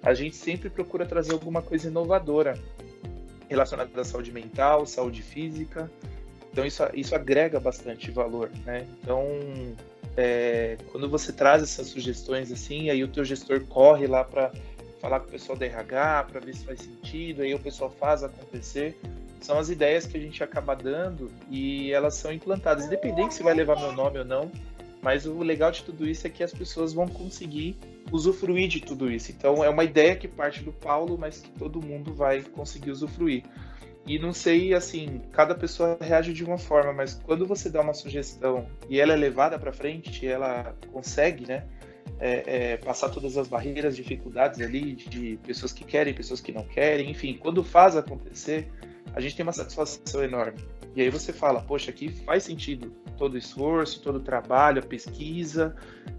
a 0.02 0.14
gente 0.14 0.36
sempre 0.36 0.70
procura 0.70 1.04
trazer 1.04 1.32
alguma 1.32 1.60
coisa 1.60 1.88
inovadora 1.88 2.58
relacionada 3.48 4.00
à 4.00 4.04
saúde 4.04 4.32
mental, 4.32 4.86
saúde 4.86 5.22
física. 5.22 5.90
Então 6.52 6.64
isso, 6.64 6.82
isso 6.94 7.14
agrega 7.14 7.58
bastante 7.58 8.10
valor, 8.10 8.50
né? 8.64 8.86
Então 9.02 9.26
é, 10.16 10.78
quando 10.92 11.08
você 11.08 11.32
traz 11.32 11.62
essas 11.62 11.88
sugestões 11.88 12.52
assim, 12.52 12.90
aí 12.90 13.02
o 13.02 13.08
teu 13.08 13.24
gestor 13.24 13.60
corre 13.66 14.06
lá 14.06 14.22
para 14.22 14.52
falar 15.00 15.20
com 15.20 15.28
o 15.28 15.30
pessoal 15.30 15.58
da 15.58 15.66
RH 15.66 16.26
para 16.30 16.40
ver 16.40 16.54
se 16.54 16.64
faz 16.64 16.80
sentido, 16.80 17.42
aí 17.42 17.54
o 17.54 17.58
pessoal 17.58 17.90
faz 17.90 18.22
acontecer 18.22 18.96
são 19.44 19.58
as 19.58 19.68
ideias 19.68 20.06
que 20.06 20.16
a 20.16 20.20
gente 20.20 20.42
acaba 20.42 20.74
dando 20.74 21.30
e 21.50 21.92
elas 21.92 22.14
são 22.14 22.32
implantadas, 22.32 22.86
independente 22.86 23.34
se 23.34 23.42
vai 23.42 23.52
levar 23.52 23.78
meu 23.78 23.92
nome 23.92 24.18
ou 24.18 24.24
não. 24.24 24.50
Mas 25.02 25.26
o 25.26 25.38
legal 25.40 25.70
de 25.70 25.82
tudo 25.82 26.08
isso 26.08 26.26
é 26.26 26.30
que 26.30 26.42
as 26.42 26.50
pessoas 26.50 26.94
vão 26.94 27.06
conseguir 27.06 27.76
usufruir 28.10 28.68
de 28.68 28.80
tudo 28.80 29.12
isso. 29.12 29.30
Então 29.32 29.62
é 29.62 29.68
uma 29.68 29.84
ideia 29.84 30.16
que 30.16 30.26
parte 30.26 30.62
do 30.62 30.72
Paulo, 30.72 31.18
mas 31.18 31.42
que 31.42 31.50
todo 31.50 31.84
mundo 31.84 32.14
vai 32.14 32.40
conseguir 32.40 32.90
usufruir. 32.90 33.42
E 34.06 34.18
não 34.18 34.32
sei, 34.32 34.72
assim, 34.72 35.20
cada 35.30 35.54
pessoa 35.54 35.98
reage 36.00 36.32
de 36.32 36.42
uma 36.42 36.56
forma, 36.56 36.94
mas 36.94 37.20
quando 37.22 37.44
você 37.44 37.68
dá 37.68 37.82
uma 37.82 37.92
sugestão 37.92 38.66
e 38.88 38.98
ela 38.98 39.12
é 39.12 39.16
levada 39.16 39.58
para 39.58 39.74
frente, 39.74 40.26
ela 40.26 40.74
consegue, 40.90 41.46
né, 41.46 41.64
é, 42.18 42.42
é, 42.46 42.76
passar 42.78 43.10
todas 43.10 43.36
as 43.36 43.46
barreiras, 43.46 43.94
dificuldades 43.94 44.58
ali 44.62 44.94
de 44.94 45.38
pessoas 45.46 45.70
que 45.70 45.84
querem, 45.84 46.14
pessoas 46.14 46.40
que 46.40 46.50
não 46.50 46.64
querem, 46.64 47.10
enfim, 47.10 47.36
quando 47.38 47.62
faz 47.62 47.94
acontecer, 47.94 48.68
a 49.12 49.20
gente 49.20 49.36
tem 49.36 49.42
uma 49.42 49.52
satisfação 49.52 50.22
enorme. 50.22 50.58
E 50.96 51.02
aí 51.02 51.10
você 51.10 51.32
fala, 51.32 51.60
poxa, 51.60 51.90
aqui 51.90 52.08
faz 52.08 52.44
sentido 52.44 52.92
todo 53.16 53.34
o 53.34 53.38
esforço, 53.38 54.00
todo 54.00 54.16
o 54.16 54.20
trabalho, 54.20 54.80
a 54.80 54.82
pesquisa, 54.82 55.74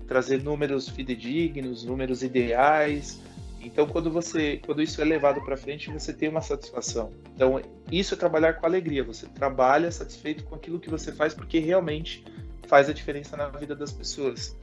trazer 0.07 0.43
números 0.43 0.89
fidedignos, 0.89 1.83
números 1.83 2.23
ideais. 2.23 3.21
Então, 3.61 3.87
quando 3.87 4.11
você, 4.11 4.61
quando 4.65 4.81
isso 4.81 5.01
é 5.01 5.05
levado 5.05 5.41
para 5.41 5.57
frente, 5.57 5.89
você 5.89 6.13
tem 6.13 6.29
uma 6.29 6.41
satisfação. 6.41 7.11
Então, 7.33 7.61
isso 7.91 8.13
é 8.13 8.17
trabalhar 8.17 8.53
com 8.53 8.65
alegria. 8.65 9.03
Você 9.03 9.27
trabalha 9.27 9.91
satisfeito 9.91 10.43
com 10.43 10.55
aquilo 10.55 10.79
que 10.79 10.89
você 10.89 11.11
faz, 11.11 11.33
porque 11.33 11.59
realmente 11.59 12.23
faz 12.67 12.89
a 12.89 12.93
diferença 12.93 13.35
na 13.35 13.47
vida 13.47 13.75
das 13.75 13.91
pessoas. 13.91 14.55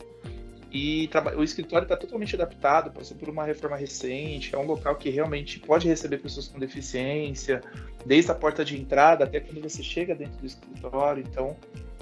E 0.73 1.11
o 1.37 1.45
escritório 1.45 1.85
está 1.85 1.97
totalmente 1.97 2.35
adaptado, 2.35 2.91
passou 2.91 3.15
por 3.15 3.29
uma 3.29 3.45
reforma 3.45 3.77
recente, 3.77 4.55
é 4.55 4.59
um 4.59 4.65
local 4.65 4.97
que 4.97 5.11
realmente 5.11 5.61
pode 5.61 5.87
receber 5.87 6.17
pessoas 6.17 6.49
com 6.49 6.59
deficiência, 6.59 7.61
desde 8.07 8.31
a 8.31 8.35
porta 8.35 8.65
de 8.65 8.81
entrada 8.81 9.25
até 9.25 9.39
quando 9.39 9.61
você 9.61 9.83
chega 9.83 10.15
dentro 10.15 10.39
do 10.39 10.47
escritório. 10.47 11.23
Então, 11.29 11.55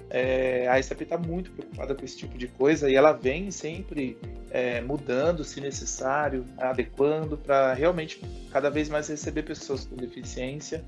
é, 0.08 0.68
a 0.68 0.80
SAP 0.80 1.02
está 1.02 1.18
muito 1.18 1.50
preocupada 1.50 1.96
com 1.96 2.04
esse 2.04 2.16
tipo 2.16 2.38
de 2.38 2.46
coisa 2.46 2.88
e 2.88 2.94
ela 2.94 3.12
vem 3.12 3.50
sempre 3.50 4.16
é, 4.50 4.80
mudando, 4.80 5.42
se 5.42 5.60
necessário, 5.60 6.44
adequando 6.56 7.36
para 7.36 7.74
realmente 7.74 8.20
cada 8.52 8.70
vez 8.70 8.88
mais 8.88 9.08
receber 9.08 9.42
pessoas 9.42 9.84
com 9.84 9.96
deficiência 9.96 10.84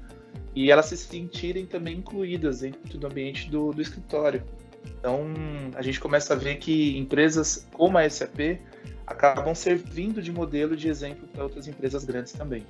e 0.54 0.70
elas 0.70 0.86
se 0.86 0.96
sentirem 0.96 1.66
também 1.66 1.98
incluídas 1.98 2.60
dentro 2.60 2.98
do 2.98 3.06
ambiente 3.06 3.50
do, 3.50 3.72
do 3.72 3.82
escritório. 3.82 4.42
Então, 4.84 5.24
a 5.74 5.82
gente 5.82 5.98
começa 5.98 6.34
a 6.34 6.36
ver 6.36 6.56
que 6.56 6.96
empresas 6.96 7.66
como 7.72 7.98
a 7.98 8.08
SAP 8.08 8.60
acabam 9.06 9.54
servindo 9.54 10.22
de 10.22 10.32
modelo 10.32 10.76
de 10.76 10.88
exemplo 10.88 11.26
para 11.28 11.42
outras 11.42 11.66
empresas 11.66 12.04
grandes 12.04 12.32
também. 12.32 12.64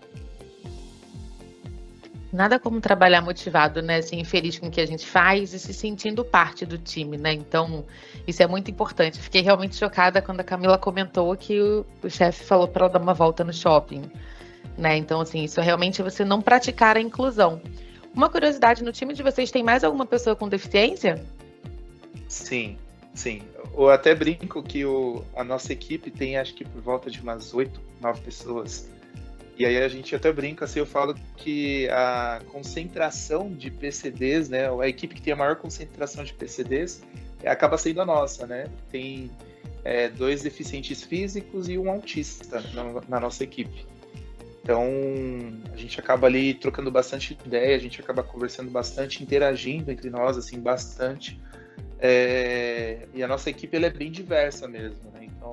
Nada 2.32 2.58
como 2.58 2.80
trabalhar 2.80 3.20
motivado, 3.20 3.82
né? 3.82 3.96
Assim, 3.96 4.24
feliz 4.24 4.58
com 4.58 4.68
o 4.68 4.70
que 4.70 4.80
a 4.80 4.86
gente 4.86 5.06
faz 5.06 5.52
e 5.52 5.58
se 5.58 5.74
sentindo 5.74 6.24
parte 6.24 6.64
do 6.64 6.78
time, 6.78 7.18
né? 7.18 7.34
Então, 7.34 7.84
isso 8.26 8.42
é 8.42 8.46
muito 8.46 8.70
importante. 8.70 9.20
Fiquei 9.20 9.42
realmente 9.42 9.76
chocada 9.76 10.22
quando 10.22 10.40
a 10.40 10.44
Camila 10.44 10.78
comentou 10.78 11.36
que 11.36 11.60
o, 11.60 11.84
o 12.02 12.08
chefe 12.08 12.42
falou 12.44 12.66
para 12.66 12.86
ela 12.86 12.92
dar 12.94 13.02
uma 13.02 13.12
volta 13.12 13.44
no 13.44 13.52
shopping, 13.52 14.02
né? 14.78 14.96
Então, 14.96 15.20
assim, 15.20 15.44
isso 15.44 15.60
é 15.60 15.62
realmente 15.62 16.02
você 16.02 16.24
não 16.24 16.40
praticar 16.40 16.96
a 16.96 17.00
inclusão. 17.00 17.60
Uma 18.14 18.30
curiosidade, 18.30 18.82
no 18.82 18.92
time 18.92 19.12
de 19.12 19.22
vocês 19.22 19.50
tem 19.50 19.62
mais 19.62 19.84
alguma 19.84 20.06
pessoa 20.06 20.34
com 20.34 20.48
deficiência? 20.48 21.22
Sim, 22.32 22.78
sim. 23.14 23.42
Eu 23.76 23.90
até 23.90 24.14
brinco 24.14 24.62
que 24.62 24.86
o, 24.86 25.22
a 25.36 25.44
nossa 25.44 25.70
equipe 25.70 26.10
tem 26.10 26.38
acho 26.38 26.54
que 26.54 26.64
por 26.64 26.80
volta 26.80 27.10
de 27.10 27.20
umas 27.20 27.52
oito, 27.52 27.78
nove 28.00 28.22
pessoas. 28.22 28.88
E 29.58 29.66
aí 29.66 29.76
a 29.76 29.86
gente 29.86 30.16
até 30.16 30.32
brinca 30.32 30.64
assim, 30.64 30.78
eu 30.78 30.86
falo 30.86 31.14
que 31.36 31.90
a 31.90 32.40
concentração 32.50 33.52
de 33.52 33.70
PCDs, 33.70 34.48
né, 34.48 34.66
a 34.66 34.88
equipe 34.88 35.14
que 35.14 35.20
tem 35.20 35.34
a 35.34 35.36
maior 35.36 35.56
concentração 35.56 36.24
de 36.24 36.32
PCDs 36.32 37.02
é, 37.42 37.50
acaba 37.50 37.76
sendo 37.76 38.00
a 38.00 38.06
nossa, 38.06 38.46
né? 38.46 38.66
Tem 38.90 39.30
é, 39.84 40.08
dois 40.08 40.42
deficientes 40.42 41.02
físicos 41.02 41.68
e 41.68 41.76
um 41.76 41.90
autista 41.90 42.62
na, 42.72 43.02
na, 43.10 43.20
nossa 43.20 43.44
equipe. 43.44 43.86
Então 44.62 44.88
a 45.70 45.76
gente 45.76 46.00
acaba 46.00 46.28
ali 46.28 46.54
trocando 46.54 46.90
bastante 46.90 47.36
ideia, 47.44 47.76
a 47.76 47.78
gente 47.78 48.00
acaba 48.00 48.22
conversando 48.22 48.70
bastante, 48.70 49.22
interagindo 49.22 49.90
entre 49.90 50.08
nós 50.08 50.38
assim 50.38 50.58
bastante 50.58 51.38
é, 52.04 53.06
e 53.14 53.22
a 53.22 53.28
nossa 53.28 53.48
equipe 53.48 53.76
é 53.76 53.88
bem 53.88 54.10
diversa 54.10 54.66
mesmo, 54.66 55.08
né? 55.12 55.20
Então, 55.22 55.52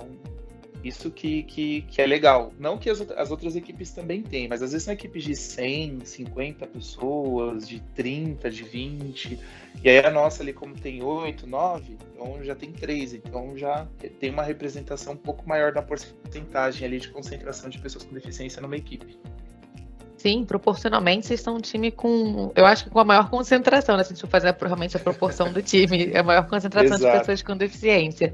isso 0.84 1.12
que, 1.12 1.44
que, 1.44 1.84
que 1.84 2.02
é 2.02 2.08
legal. 2.08 2.52
Não 2.58 2.76
que 2.76 2.90
as, 2.90 3.02
as 3.12 3.30
outras 3.30 3.56
equipes 3.56 3.92
também 3.92 4.24
têm, 4.24 4.48
mas 4.48 4.64
às 4.64 4.72
vezes 4.72 4.86
são 4.86 4.94
equipes 4.94 5.24
de 5.24 5.36
100, 5.36 6.00
50 6.04 6.66
pessoas, 6.66 7.68
de 7.68 7.80
30, 7.94 8.50
de 8.50 8.64
20. 8.64 9.40
E 9.84 9.90
aí 9.90 10.00
a 10.00 10.10
nossa 10.10 10.42
ali, 10.42 10.52
como 10.52 10.74
tem 10.74 11.04
8, 11.04 11.46
9, 11.46 11.98
então 12.16 12.44
já 12.44 12.56
tem 12.56 12.72
3. 12.72 13.14
Então 13.14 13.56
já 13.56 13.88
tem 14.20 14.32
uma 14.32 14.42
representação 14.42 15.14
um 15.14 15.18
pouco 15.18 15.48
maior 15.48 15.72
da 15.72 15.84
porcentagem 15.84 16.88
ali 16.88 17.00
de 17.00 17.10
concentração 17.10 17.70
de 17.70 17.78
pessoas 17.78 18.06
com 18.06 18.14
deficiência 18.16 18.60
numa 18.60 18.76
equipe. 18.76 19.20
Sim, 20.20 20.44
proporcionalmente 20.44 21.26
vocês 21.28 21.40
são 21.40 21.56
um 21.56 21.62
time 21.62 21.92
com, 21.92 22.52
eu 22.54 22.66
acho 22.66 22.84
que 22.84 22.90
com 22.90 23.00
a 23.00 23.06
maior 23.06 23.30
concentração, 23.30 23.96
né? 23.96 24.04
Se 24.04 24.12
a 24.12 24.16
gente 24.16 24.22
for 24.22 24.30
fazer 24.30 24.54
realmente 24.60 24.98
a 24.98 25.00
proporção 25.00 25.52
do 25.52 25.62
time, 25.62 26.12
a 26.14 26.22
maior 26.22 26.46
concentração 26.46 26.98
de 26.98 27.10
pessoas 27.10 27.42
com 27.42 27.56
deficiência. 27.56 28.34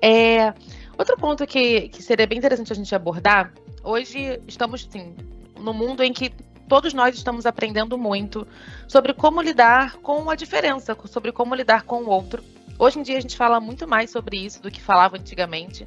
É, 0.00 0.54
outro 0.96 1.14
ponto 1.18 1.46
que, 1.46 1.90
que 1.90 2.02
seria 2.02 2.26
bem 2.26 2.38
interessante 2.38 2.72
a 2.72 2.74
gente 2.74 2.94
abordar, 2.94 3.52
hoje 3.84 4.40
estamos 4.48 4.88
assim, 4.88 5.14
no 5.60 5.74
mundo 5.74 6.02
em 6.02 6.14
que 6.14 6.32
todos 6.66 6.94
nós 6.94 7.14
estamos 7.14 7.44
aprendendo 7.44 7.98
muito 7.98 8.48
sobre 8.88 9.12
como 9.12 9.42
lidar 9.42 9.96
com 9.96 10.30
a 10.30 10.34
diferença, 10.34 10.96
sobre 11.04 11.30
como 11.30 11.54
lidar 11.54 11.82
com 11.82 12.04
o 12.04 12.08
outro. 12.08 12.42
Hoje 12.78 12.98
em 12.98 13.02
dia 13.02 13.18
a 13.18 13.20
gente 13.20 13.36
fala 13.36 13.60
muito 13.60 13.86
mais 13.86 14.10
sobre 14.10 14.38
isso 14.38 14.62
do 14.62 14.70
que 14.70 14.80
falava 14.80 15.18
antigamente. 15.18 15.86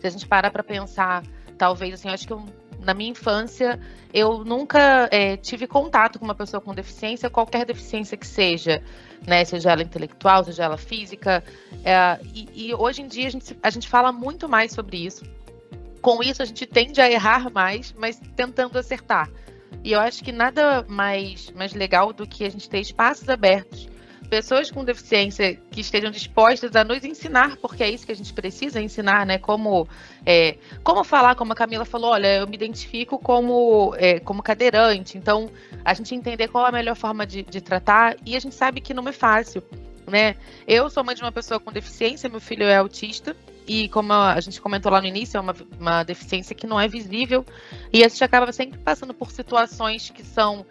Se 0.00 0.08
a 0.08 0.10
gente 0.10 0.26
parar 0.26 0.50
para 0.50 0.64
pensar, 0.64 1.22
talvez 1.56 1.94
assim, 1.94 2.08
eu 2.08 2.14
acho 2.14 2.26
que 2.26 2.32
eu 2.32 2.44
na 2.86 2.94
minha 2.94 3.10
infância, 3.10 3.78
eu 4.14 4.44
nunca 4.44 5.08
é, 5.10 5.36
tive 5.36 5.66
contato 5.66 6.18
com 6.18 6.24
uma 6.24 6.34
pessoa 6.34 6.60
com 6.60 6.72
deficiência, 6.72 7.28
qualquer 7.28 7.66
deficiência 7.66 8.16
que 8.16 8.26
seja, 8.26 8.80
né? 9.26 9.44
Seja 9.44 9.72
ela 9.72 9.82
intelectual, 9.82 10.44
seja 10.44 10.64
ela 10.64 10.78
física. 10.78 11.42
É, 11.84 12.18
e, 12.32 12.68
e, 12.68 12.74
hoje 12.74 13.02
em 13.02 13.08
dia 13.08 13.26
a 13.26 13.30
gente, 13.30 13.58
a 13.60 13.70
gente 13.70 13.88
fala 13.88 14.12
muito 14.12 14.48
mais 14.48 14.72
sobre 14.72 15.04
isso. 15.04 15.24
Com 16.00 16.22
isso, 16.22 16.40
a 16.40 16.44
gente 16.44 16.64
tende 16.64 17.00
a 17.00 17.10
errar 17.10 17.50
mais, 17.52 17.92
mas 17.98 18.20
tentando 18.36 18.78
acertar. 18.78 19.28
E 19.82 19.90
eu 19.90 19.98
acho 19.98 20.22
que 20.22 20.30
nada 20.30 20.84
mais, 20.88 21.50
mais 21.50 21.74
legal 21.74 22.12
do 22.12 22.24
que 22.24 22.44
a 22.44 22.50
gente 22.50 22.70
ter 22.70 22.78
espaços 22.78 23.28
abertos 23.28 23.88
pessoas 24.26 24.70
com 24.70 24.84
deficiência 24.84 25.56
que 25.70 25.80
estejam 25.80 26.10
dispostas 26.10 26.74
a 26.76 26.84
nos 26.84 27.04
ensinar, 27.04 27.56
porque 27.56 27.82
é 27.82 27.90
isso 27.90 28.04
que 28.04 28.12
a 28.12 28.16
gente 28.16 28.32
precisa 28.32 28.80
ensinar, 28.80 29.24
né? 29.24 29.38
Como, 29.38 29.88
é, 30.24 30.56
como 30.82 31.02
falar, 31.04 31.34
como 31.34 31.52
a 31.52 31.56
Camila 31.56 31.84
falou, 31.84 32.10
olha, 32.10 32.38
eu 32.38 32.46
me 32.46 32.54
identifico 32.54 33.18
como, 33.18 33.94
é, 33.96 34.20
como 34.20 34.42
cadeirante, 34.42 35.16
então 35.16 35.50
a 35.84 35.94
gente 35.94 36.14
entender 36.14 36.48
qual 36.48 36.66
a 36.66 36.72
melhor 36.72 36.96
forma 36.96 37.26
de, 37.26 37.42
de 37.42 37.60
tratar, 37.60 38.16
e 38.24 38.36
a 38.36 38.40
gente 38.40 38.54
sabe 38.54 38.80
que 38.80 38.92
não 38.92 39.08
é 39.08 39.12
fácil, 39.12 39.62
né? 40.06 40.36
Eu 40.66 40.90
sou 40.90 41.04
mãe 41.04 41.14
de 41.14 41.22
uma 41.22 41.32
pessoa 41.32 41.58
com 41.58 41.72
deficiência, 41.72 42.28
meu 42.28 42.40
filho 42.40 42.64
é 42.64 42.76
autista, 42.76 43.36
e 43.66 43.88
como 43.88 44.12
a 44.12 44.38
gente 44.40 44.60
comentou 44.60 44.92
lá 44.92 45.00
no 45.00 45.06
início, 45.06 45.36
é 45.36 45.40
uma, 45.40 45.54
uma 45.78 46.02
deficiência 46.04 46.54
que 46.54 46.66
não 46.66 46.78
é 46.78 46.86
visível, 46.86 47.44
e 47.92 48.04
a 48.04 48.08
gente 48.08 48.22
acaba 48.22 48.52
sempre 48.52 48.78
passando 48.78 49.12
por 49.14 49.30
situações 49.30 50.10
que 50.10 50.24
são 50.24 50.64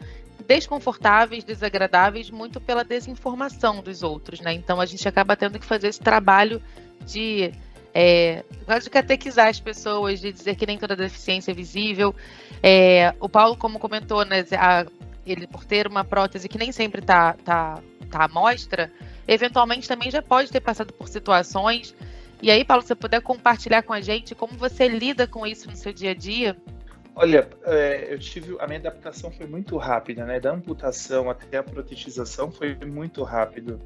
desconfortáveis, 0.48 1.44
desagradáveis, 1.44 2.30
muito 2.30 2.62
pela 2.62 2.84
desinformação 2.84 3.82
dos 3.82 4.04
outros, 4.04 4.40
né? 4.40 4.54
Então 4.54 4.80
a 4.80 4.86
gente 4.86 5.08
acaba 5.08 5.36
tendo 5.36 5.60
que 5.60 5.66
fazer 5.66 5.88
esse 5.88 6.00
trabalho 6.00 6.62
de 7.06 7.52
é, 7.94 8.44
de 8.82 8.90
catequizar 8.90 9.48
as 9.48 9.60
pessoas, 9.60 10.20
de 10.20 10.32
dizer 10.32 10.56
que 10.56 10.66
nem 10.66 10.78
toda 10.78 10.98
deficiência 10.98 11.52
é 11.52 11.54
visível. 11.54 12.14
É, 12.62 13.16
o 13.22 13.30
Paulo, 13.30 13.56
como 13.56 13.80
comentou, 13.80 14.26
né, 14.26 14.46
a, 14.60 14.86
ele 15.26 15.48
por 15.48 15.64
ter 15.64 15.88
uma 15.88 16.04
prótese 16.04 16.50
que 16.50 16.58
nem 16.58 16.74
sempre 16.74 17.00
está 17.00 17.34
tá, 17.34 17.82
tá 18.12 18.26
à 18.26 18.28
mostra, 18.28 18.92
eventualmente 19.26 19.88
também 19.88 20.12
já 20.12 20.22
pode 20.22 20.52
ter 20.52 20.60
passado 20.60 20.92
por 20.94 21.08
situações. 21.08 21.96
E 22.42 22.52
aí, 22.52 22.66
Paulo, 22.66 22.82
se 22.82 22.90
você 22.90 22.96
puder 22.96 23.22
compartilhar 23.22 23.82
com 23.82 23.94
a 23.94 24.02
gente 24.02 24.36
como 24.36 24.58
você 24.58 24.90
lida 24.90 25.26
com 25.26 25.48
isso 25.48 25.70
no 25.70 25.76
seu 25.76 25.94
dia 25.94 26.12
a 26.12 26.14
dia, 26.14 26.58
Olha, 27.16 27.48
é, 27.64 28.14
eu 28.14 28.20
tive 28.20 28.58
a 28.60 28.68
minha 28.68 28.80
adaptação 28.80 29.32
foi 29.32 29.48
muito 29.48 29.78
rápida, 29.78 30.26
né? 30.26 30.38
Da 30.38 30.52
amputação 30.52 31.30
até 31.30 31.58
a 31.58 31.64
protetização 31.64 32.52
foi 32.52 32.76
muito 32.86 33.24
rápido. 33.24 33.80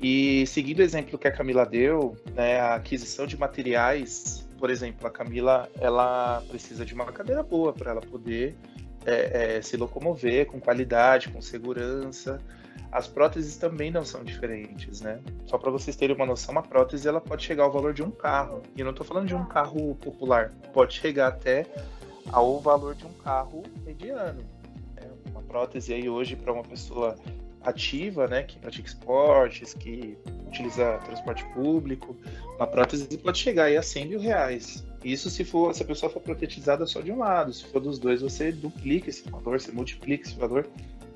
E 0.00 0.44
seguindo 0.48 0.80
o 0.80 0.82
exemplo 0.82 1.16
que 1.16 1.28
a 1.28 1.32
Camila 1.32 1.64
deu, 1.64 2.16
né, 2.34 2.60
a 2.60 2.74
aquisição 2.74 3.26
de 3.26 3.38
materiais, 3.38 4.46
por 4.58 4.68
exemplo, 4.68 5.06
a 5.06 5.10
Camila 5.10 5.68
ela 5.80 6.42
precisa 6.48 6.84
de 6.84 6.92
uma 6.92 7.06
cadeira 7.06 7.42
boa 7.42 7.72
para 7.72 7.92
ela 7.92 8.00
poder 8.00 8.56
é, 9.06 9.56
é, 9.56 9.62
se 9.62 9.76
locomover 9.76 10.46
com 10.46 10.60
qualidade, 10.60 11.28
com 11.28 11.40
segurança. 11.40 12.38
As 12.90 13.06
próteses 13.06 13.56
também 13.56 13.90
não 13.90 14.04
são 14.04 14.24
diferentes, 14.24 15.00
né? 15.00 15.20
Só 15.46 15.58
para 15.58 15.70
vocês 15.70 15.96
terem 15.96 16.14
uma 16.14 16.26
noção, 16.26 16.52
uma 16.52 16.62
prótese 16.62 17.06
ela 17.06 17.20
pode 17.20 17.44
chegar 17.44 17.64
ao 17.64 17.72
valor 17.72 17.94
de 17.94 18.02
um 18.02 18.10
carro. 18.10 18.62
E 18.76 18.80
eu 18.80 18.84
não 18.84 18.90
estou 18.90 19.06
falando 19.06 19.26
de 19.26 19.34
um 19.34 19.44
carro 19.44 19.94
popular, 19.96 20.52
pode 20.72 20.94
chegar 20.94 21.28
até 21.28 21.66
ao 22.32 22.60
valor 22.60 22.94
de 22.94 23.06
um 23.06 23.12
carro 23.12 23.62
mediano. 23.84 24.44
Né? 24.94 25.10
Uma 25.30 25.42
prótese 25.42 25.92
aí 25.92 26.08
hoje 26.08 26.36
para 26.36 26.52
uma 26.52 26.64
pessoa 26.64 27.16
ativa, 27.64 28.26
né, 28.26 28.42
que 28.42 28.58
pratica 28.58 28.86
esportes, 28.86 29.72
que 29.72 30.18
utiliza 30.46 30.98
transporte 30.98 31.44
público, 31.54 32.14
uma 32.56 32.66
prótese 32.66 33.06
pode 33.18 33.38
chegar 33.38 33.64
aí 33.64 33.76
a 33.76 33.82
100 33.82 34.06
mil 34.06 34.20
reais. 34.20 34.84
Isso 35.02 35.28
se 35.28 35.44
for 35.44 35.74
se 35.74 35.82
a 35.82 35.86
pessoa 35.86 36.10
for 36.10 36.20
protetizada 36.20 36.86
só 36.86 37.00
de 37.00 37.10
um 37.10 37.18
lado. 37.18 37.52
Se 37.52 37.64
for 37.64 37.80
dos 37.80 37.98
dois, 37.98 38.22
você 38.22 38.52
duplica 38.52 39.10
esse 39.10 39.28
valor, 39.28 39.60
você 39.60 39.72
multiplica 39.72 40.26
esse 40.26 40.36
valor 40.36 40.66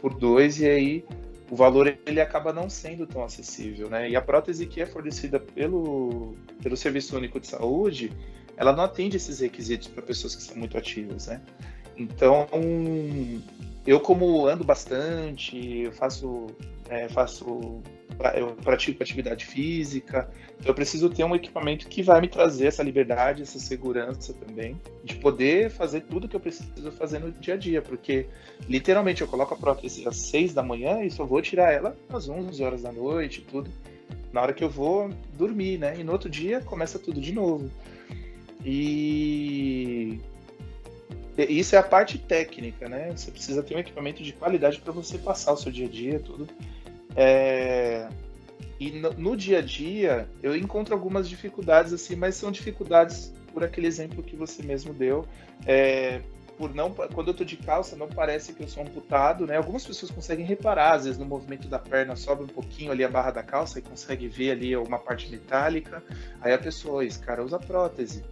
por 0.00 0.14
dois 0.14 0.60
e 0.60 0.66
aí 0.66 1.04
o 1.50 1.56
valor 1.56 1.98
ele 2.04 2.20
acaba 2.20 2.52
não 2.52 2.68
sendo 2.68 3.06
tão 3.06 3.24
acessível, 3.24 3.88
né? 3.88 4.10
E 4.10 4.16
a 4.16 4.20
prótese 4.20 4.66
que 4.66 4.82
é 4.82 4.86
fornecida 4.86 5.40
pelo, 5.40 6.36
pelo 6.62 6.76
Serviço 6.76 7.16
Único 7.16 7.40
de 7.40 7.46
Saúde, 7.46 8.12
ela 8.58 8.72
não 8.72 8.84
atende 8.84 9.16
esses 9.16 9.38
requisitos 9.38 9.86
para 9.86 10.02
pessoas 10.02 10.34
que 10.34 10.42
são 10.42 10.56
muito 10.56 10.76
ativas, 10.76 11.28
né? 11.28 11.40
Então, 11.96 12.46
eu 13.86 14.00
como 14.00 14.46
ando 14.46 14.64
bastante, 14.64 15.82
eu 15.84 15.92
faço, 15.92 16.48
é, 16.88 17.08
faço 17.08 17.80
eu 18.34 18.48
pratico 18.56 19.00
atividade 19.00 19.46
física, 19.46 20.28
então 20.58 20.70
eu 20.70 20.74
preciso 20.74 21.08
ter 21.08 21.22
um 21.22 21.36
equipamento 21.36 21.86
que 21.86 22.02
vai 22.02 22.20
me 22.20 22.26
trazer 22.26 22.66
essa 22.66 22.82
liberdade, 22.82 23.42
essa 23.42 23.60
segurança 23.60 24.34
também, 24.34 24.76
de 25.04 25.14
poder 25.16 25.70
fazer 25.70 26.00
tudo 26.00 26.26
que 26.26 26.34
eu 26.34 26.40
preciso 26.40 26.90
fazer 26.92 27.20
no 27.20 27.30
dia 27.30 27.54
a 27.54 27.56
dia, 27.56 27.80
porque 27.80 28.26
literalmente 28.68 29.22
eu 29.22 29.28
coloco 29.28 29.54
a 29.54 29.56
prótese 29.56 30.06
às 30.08 30.16
6 30.16 30.52
da 30.52 30.64
manhã 30.64 31.04
e 31.04 31.10
só 31.12 31.24
vou 31.24 31.40
tirar 31.40 31.72
ela 31.72 31.96
às 32.08 32.28
11 32.28 32.60
horas 32.64 32.82
da 32.82 32.90
noite, 32.90 33.40
tudo, 33.48 33.70
na 34.32 34.42
hora 34.42 34.52
que 34.52 34.64
eu 34.64 34.70
vou 34.70 35.10
dormir, 35.34 35.78
né? 35.78 35.94
E 35.96 36.02
no 36.02 36.10
outro 36.10 36.28
dia 36.28 36.60
começa 36.60 36.98
tudo 36.98 37.20
de 37.20 37.32
novo. 37.32 37.70
E 38.64 40.20
isso 41.38 41.76
é 41.76 41.78
a 41.78 41.82
parte 41.82 42.18
técnica, 42.18 42.88
né? 42.88 43.12
Você 43.14 43.30
precisa 43.30 43.62
ter 43.62 43.76
um 43.76 43.78
equipamento 43.78 44.22
de 44.22 44.32
qualidade 44.32 44.80
para 44.80 44.92
você 44.92 45.18
passar 45.18 45.52
o 45.52 45.56
seu 45.56 45.70
dia 45.70 45.86
a 45.86 45.88
dia, 45.88 46.18
tudo. 46.18 46.48
É... 47.14 48.08
E 48.80 48.90
no, 48.90 49.12
no, 49.12 49.36
dia 49.36 49.58
a 49.58 49.62
dia 49.62 50.28
eu 50.42 50.56
encontro 50.56 50.94
algumas 50.94 51.28
dificuldades 51.28 51.92
assim, 51.92 52.16
mas 52.16 52.36
são 52.36 52.50
dificuldades 52.50 53.32
por 53.52 53.64
aquele 53.64 53.86
exemplo 53.86 54.22
que 54.22 54.34
você 54.34 54.62
mesmo 54.62 54.92
deu. 54.92 55.24
É... 55.64 56.20
Por 56.56 56.74
não, 56.74 56.90
quando 56.90 57.28
eu 57.28 57.34
tô 57.34 57.44
de 57.44 57.56
calça, 57.56 57.94
não 57.94 58.08
parece 58.08 58.52
que 58.52 58.64
eu 58.64 58.68
sou 58.68 58.82
amputado, 58.82 59.46
né? 59.46 59.56
Algumas 59.56 59.86
pessoas 59.86 60.10
conseguem 60.10 60.44
reparar, 60.44 60.94
às 60.94 61.04
vezes 61.04 61.16
no 61.16 61.24
movimento 61.24 61.68
da 61.68 61.78
perna 61.78 62.16
sobe 62.16 62.42
um 62.42 62.48
pouquinho 62.48 62.90
ali 62.90 63.04
a 63.04 63.08
barra 63.08 63.30
da 63.30 63.44
calça 63.44 63.78
e 63.78 63.82
consegue 63.82 64.26
ver 64.26 64.50
ali 64.50 64.76
uma 64.76 64.98
parte 64.98 65.30
metálica. 65.30 66.02
Aí 66.40 66.52
a 66.52 66.58
pessoa, 66.58 67.04
esse 67.04 67.20
cara 67.20 67.44
usa 67.44 67.60
prótese. 67.60 68.24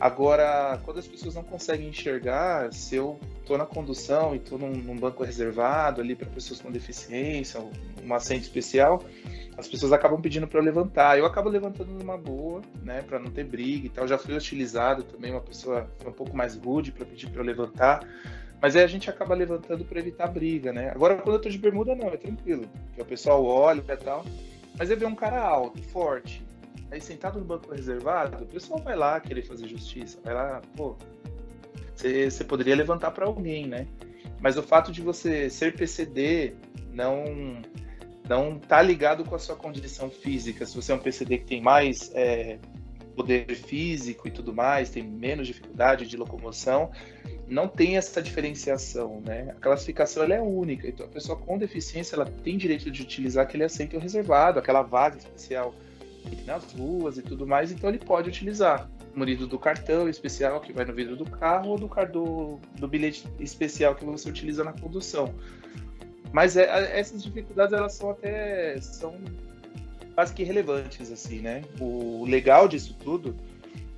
Agora, 0.00 0.80
quando 0.82 0.98
as 0.98 1.06
pessoas 1.06 1.34
não 1.34 1.44
conseguem 1.44 1.88
enxergar, 1.88 2.72
se 2.72 2.96
eu 2.96 3.20
estou 3.40 3.58
na 3.58 3.66
condução 3.66 4.34
e 4.34 4.38
estou 4.38 4.58
num, 4.58 4.72
num, 4.72 4.96
banco 4.96 5.22
reservado 5.22 6.00
ali 6.00 6.16
para 6.16 6.26
pessoas 6.26 6.58
com 6.58 6.70
deficiência, 6.70 7.60
um 8.02 8.14
assento 8.14 8.40
especial, 8.40 9.04
as 9.58 9.68
pessoas 9.68 9.92
acabam 9.92 10.18
pedindo 10.18 10.48
para 10.48 10.58
eu 10.58 10.64
levantar. 10.64 11.18
Eu 11.18 11.26
acabo 11.26 11.50
levantando 11.50 11.92
numa 11.92 12.16
boa, 12.16 12.62
né, 12.82 13.02
para 13.02 13.18
não 13.18 13.30
ter 13.30 13.44
briga 13.44 13.86
e 13.86 13.90
tal. 13.90 14.08
Já 14.08 14.16
fui 14.16 14.34
hostilizado 14.34 15.02
também, 15.02 15.32
uma 15.32 15.42
pessoa 15.42 15.86
um 16.06 16.12
pouco 16.12 16.34
mais 16.34 16.56
rude 16.56 16.92
para 16.92 17.04
pedir 17.04 17.28
para 17.28 17.42
eu 17.42 17.44
levantar. 17.44 18.00
Mas 18.58 18.76
aí 18.76 18.82
a 18.82 18.86
gente 18.86 19.10
acaba 19.10 19.34
levantando 19.34 19.84
para 19.84 19.98
evitar 19.98 20.28
briga, 20.28 20.72
né? 20.72 20.90
Agora, 20.90 21.16
quando 21.16 21.36
eu 21.36 21.42
tô 21.42 21.50
de 21.50 21.58
bermuda, 21.58 21.94
não, 21.94 22.08
é 22.08 22.16
tranquilo. 22.16 22.66
Porque 22.86 23.02
o 23.02 23.04
pessoal 23.04 23.44
olha 23.44 23.80
e 23.86 23.96
tal. 23.98 24.24
Mas 24.78 24.90
eu 24.90 24.96
ver 24.96 25.06
um 25.06 25.14
cara 25.14 25.42
alto, 25.42 25.82
forte, 25.82 26.42
Aí 26.90 27.00
sentado 27.00 27.38
no 27.38 27.44
banco 27.44 27.72
reservado, 27.72 28.42
o 28.42 28.46
pessoal 28.46 28.80
vai 28.80 28.96
lá 28.96 29.20
querer 29.20 29.42
fazer 29.42 29.68
justiça, 29.68 30.18
vai 30.24 30.34
lá, 30.34 30.60
pô, 30.76 30.96
você 31.94 32.44
poderia 32.44 32.74
levantar 32.74 33.10
para 33.12 33.26
alguém, 33.26 33.66
né? 33.66 33.86
Mas 34.40 34.56
o 34.56 34.62
fato 34.62 34.90
de 34.90 35.02
você 35.02 35.50
ser 35.50 35.76
PCD 35.76 36.54
não 36.92 37.62
não 38.28 38.58
tá 38.58 38.80
ligado 38.80 39.24
com 39.24 39.34
a 39.34 39.38
sua 39.40 39.56
condição 39.56 40.08
física. 40.08 40.64
Se 40.64 40.76
você 40.76 40.92
é 40.92 40.94
um 40.94 41.00
PCD 41.00 41.38
que 41.38 41.46
tem 41.46 41.60
mais 41.60 42.12
é, 42.14 42.58
poder 43.16 43.52
físico 43.56 44.28
e 44.28 44.30
tudo 44.30 44.54
mais, 44.54 44.88
tem 44.88 45.02
menos 45.02 45.48
dificuldade 45.48 46.06
de 46.06 46.16
locomoção, 46.16 46.92
não 47.48 47.66
tem 47.66 47.96
essa 47.96 48.22
diferenciação, 48.22 49.20
né? 49.20 49.50
A 49.50 49.60
classificação 49.60 50.22
ela 50.22 50.34
é 50.34 50.40
única. 50.40 50.88
Então 50.88 51.04
a 51.04 51.08
pessoa 51.08 51.36
com 51.36 51.58
deficiência 51.58 52.14
ela 52.14 52.24
tem 52.24 52.56
direito 52.56 52.90
de 52.90 53.02
utilizar 53.02 53.44
aquele 53.44 53.64
assento 53.64 53.98
reservado, 53.98 54.58
aquela 54.58 54.82
vaga 54.82 55.18
especial 55.18 55.74
nas 56.46 56.72
ruas 56.72 57.18
e 57.18 57.22
tudo 57.22 57.46
mais, 57.46 57.70
então 57.70 57.88
ele 57.88 57.98
pode 57.98 58.28
utilizar 58.28 58.90
o 59.14 59.18
munido 59.18 59.46
do 59.46 59.58
cartão 59.58 60.08
especial 60.08 60.60
que 60.60 60.72
vai 60.72 60.84
no 60.84 60.92
vidro 60.92 61.16
do 61.16 61.24
carro 61.24 61.70
ou 61.70 61.78
do, 61.78 61.88
do, 62.12 62.60
do 62.78 62.88
bilhete 62.88 63.24
especial 63.38 63.94
que 63.94 64.04
você 64.04 64.28
utiliza 64.28 64.64
na 64.64 64.72
condução. 64.72 65.34
Mas 66.32 66.56
é, 66.56 66.98
essas 66.98 67.22
dificuldades 67.22 67.72
elas 67.72 67.94
são 67.94 68.10
até 68.10 68.80
são 68.80 69.18
quase 70.14 70.32
que 70.32 70.44
relevantes 70.44 71.10
assim, 71.10 71.40
né? 71.40 71.62
O 71.80 72.24
legal 72.24 72.68
disso 72.68 72.96
tudo 73.02 73.34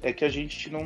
é 0.01 0.13
que 0.13 0.25
a 0.25 0.29
gente 0.29 0.71
não 0.71 0.85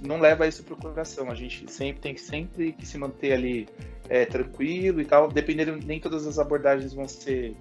não 0.00 0.20
leva 0.20 0.46
isso 0.46 0.62
para 0.64 0.74
o 0.74 0.76
coração. 0.76 1.30
A 1.30 1.34
gente 1.34 1.70
sempre 1.70 2.00
tem 2.00 2.14
que 2.14 2.20
sempre 2.20 2.72
que 2.72 2.86
se 2.86 2.98
manter 2.98 3.32
ali 3.32 3.68
é, 4.08 4.24
tranquilo 4.24 5.00
e 5.00 5.04
tal. 5.04 5.28
Dependendo, 5.28 5.76
nem 5.84 6.00
todas 6.00 6.26
as 6.26 6.38
abordagens 6.38 6.92
vão 6.92 7.08
ser 7.08 7.54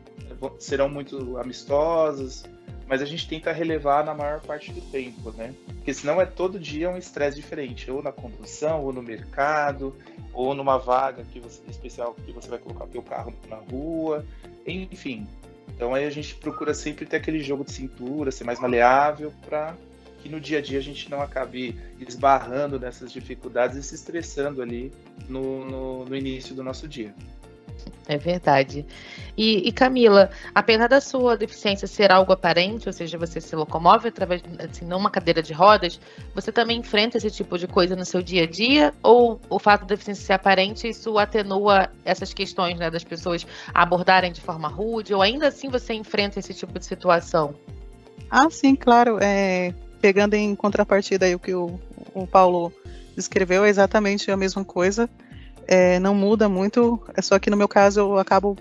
serão 0.59 0.89
muito 0.89 1.37
amistosas, 1.37 2.43
mas 2.87 3.01
a 3.01 3.05
gente 3.05 3.27
tenta 3.27 3.51
relevar 3.51 4.03
na 4.03 4.13
maior 4.13 4.41
parte 4.41 4.71
do 4.71 4.81
tempo, 4.81 5.31
né? 5.31 5.53
Porque 5.65 5.93
senão 5.93 6.21
é 6.21 6.25
todo 6.25 6.59
dia 6.59 6.89
um 6.89 6.97
estresse 6.97 7.37
diferente, 7.37 7.89
ou 7.89 8.03
na 8.03 8.11
condução, 8.11 8.83
ou 8.83 8.91
no 8.91 9.01
mercado, 9.01 9.95
ou 10.33 10.53
numa 10.53 10.77
vaga 10.77 11.23
que 11.31 11.39
você, 11.39 11.61
especial 11.69 12.13
que 12.25 12.31
você 12.31 12.49
vai 12.49 12.59
colocar 12.59 12.85
o 12.85 13.01
carro 13.01 13.33
na 13.49 13.55
rua, 13.55 14.25
enfim. 14.65 15.27
Então 15.75 15.93
aí 15.93 16.05
a 16.05 16.09
gente 16.09 16.35
procura 16.35 16.73
sempre 16.73 17.05
ter 17.05 17.17
aquele 17.17 17.39
jogo 17.39 17.63
de 17.63 17.71
cintura, 17.71 18.31
ser 18.31 18.43
mais 18.43 18.59
maleável 18.59 19.33
para 19.45 19.75
que 20.23 20.29
no 20.29 20.39
dia 20.39 20.59
a 20.59 20.61
dia 20.61 20.79
a 20.79 20.81
gente 20.81 21.11
não 21.11 21.21
acabe 21.21 21.77
esbarrando 21.99 22.79
nessas 22.79 23.11
dificuldades 23.11 23.75
e 23.75 23.83
se 23.83 23.93
estressando 23.93 24.61
ali 24.61 24.89
no, 25.27 25.65
no, 25.65 26.05
no 26.05 26.15
início 26.15 26.55
do 26.55 26.63
nosso 26.63 26.87
dia. 26.87 27.13
É 28.07 28.17
verdade. 28.17 28.85
E, 29.37 29.67
e, 29.67 29.71
Camila, 29.73 30.29
apesar 30.55 30.87
da 30.87 31.01
sua 31.01 31.35
deficiência 31.35 31.87
ser 31.87 32.09
algo 32.09 32.31
aparente, 32.31 32.87
ou 32.87 32.93
seja, 32.93 33.17
você 33.17 33.41
se 33.41 33.53
locomove 33.53 34.07
através, 34.07 34.41
assim, 34.59 34.85
numa 34.85 35.09
cadeira 35.09 35.41
de 35.41 35.51
rodas, 35.51 35.99
você 36.33 36.53
também 36.53 36.79
enfrenta 36.79 37.17
esse 37.17 37.29
tipo 37.29 37.57
de 37.57 37.67
coisa 37.67 37.93
no 37.93 38.05
seu 38.05 38.21
dia 38.21 38.43
a 38.43 38.47
dia? 38.47 38.93
Ou 39.03 39.41
o 39.49 39.59
fato 39.59 39.81
da 39.81 39.87
deficiência 39.87 40.25
ser 40.25 40.33
aparente, 40.33 40.87
isso 40.87 41.17
atenua 41.17 41.89
essas 42.05 42.33
questões, 42.33 42.77
né, 42.79 42.89
das 42.89 43.03
pessoas 43.03 43.45
abordarem 43.73 44.31
de 44.31 44.39
forma 44.39 44.69
rude? 44.69 45.13
Ou 45.13 45.21
ainda 45.21 45.49
assim 45.49 45.67
você 45.67 45.93
enfrenta 45.93 46.39
esse 46.39 46.53
tipo 46.53 46.79
de 46.79 46.85
situação? 46.85 47.55
Ah, 48.29 48.49
sim, 48.49 48.75
claro. 48.75 49.17
É, 49.21 49.73
pegando 50.03 50.33
em 50.33 50.53
contrapartida 50.53 51.25
aí 51.25 51.33
o 51.33 51.39
que 51.39 51.53
o, 51.53 51.79
o 52.13 52.27
Paulo 52.27 52.73
descreveu, 53.15 53.63
é 53.63 53.69
exatamente 53.69 54.29
a 54.29 54.35
mesma 54.35 54.65
coisa 54.65 55.09
é, 55.65 55.97
não 55.97 56.13
muda 56.13 56.49
muito, 56.49 56.99
é 57.15 57.21
só 57.21 57.39
que 57.39 57.49
no 57.49 57.55
meu 57.55 57.69
caso 57.69 58.01
eu 58.01 58.17
acabo 58.17 58.57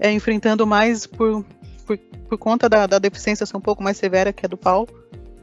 é, 0.00 0.10
enfrentando 0.10 0.66
mais 0.66 1.06
por, 1.06 1.44
por, 1.86 1.96
por 1.96 2.36
conta 2.36 2.68
da, 2.68 2.84
da, 2.84 2.98
deficiência 2.98 3.46
ser 3.46 3.56
um 3.56 3.60
pouco 3.60 3.80
mais 3.80 3.96
severa 3.96 4.32
que 4.32 4.44
a 4.44 4.48
do 4.48 4.56
Paulo, 4.56 4.88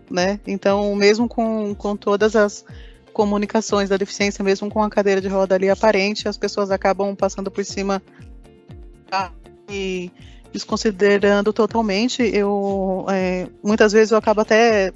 né? 0.10 0.42
Então, 0.46 0.94
mesmo 0.94 1.26
com, 1.26 1.74
com 1.74 1.96
todas 1.96 2.36
as 2.36 2.66
comunicações 3.14 3.88
da 3.88 3.96
deficiência, 3.96 4.44
mesmo 4.44 4.70
com 4.70 4.84
a 4.84 4.90
cadeira 4.90 5.22
de 5.22 5.30
roda 5.30 5.56
ali 5.56 5.70
aparente, 5.70 6.28
as 6.28 6.38
pessoas 6.38 6.70
acabam 6.70 7.16
passando 7.16 7.50
por 7.50 7.64
cima 7.64 8.02
e 9.70 10.12
desconsiderando 10.52 11.54
totalmente. 11.54 12.22
Eu 12.22 13.06
é, 13.10 13.48
muitas 13.64 13.92
vezes 13.92 14.12
eu 14.12 14.18
acabo 14.18 14.42
até 14.42 14.94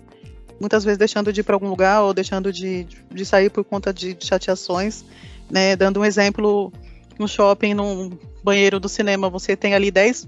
muitas 0.60 0.84
vezes 0.84 0.98
deixando 0.98 1.34
de 1.34 1.42
ir 1.42 1.44
para 1.44 1.56
algum 1.56 1.70
lugar 1.70 2.04
ou 2.04 2.14
deixando 2.14 2.52
de, 2.52 2.88
de 3.12 3.26
sair 3.26 3.50
por 3.50 3.64
conta 3.64 3.94
de, 3.94 4.14
de 4.14 4.26
chateações 4.26 5.04
né, 5.50 5.76
dando 5.76 6.00
um 6.00 6.06
exemplo, 6.06 6.72
no 7.20 7.28
shopping, 7.28 7.74
num 7.74 8.18
banheiro 8.44 8.80
do 8.80 8.90
cinema, 8.90 9.30
você 9.30 9.56
tem 9.56 9.74
ali 9.74 9.92
10, 9.92 10.28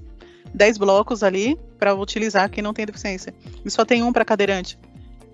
10 0.53 0.77
blocos 0.77 1.23
ali 1.23 1.57
para 1.77 1.93
utilizar 1.93 2.49
quem 2.49 2.63
não 2.63 2.73
tem 2.73 2.85
deficiência. 2.85 3.33
E 3.65 3.69
só 3.69 3.85
tem 3.85 4.03
um 4.03 4.13
para 4.13 4.25
cadeirante. 4.25 4.77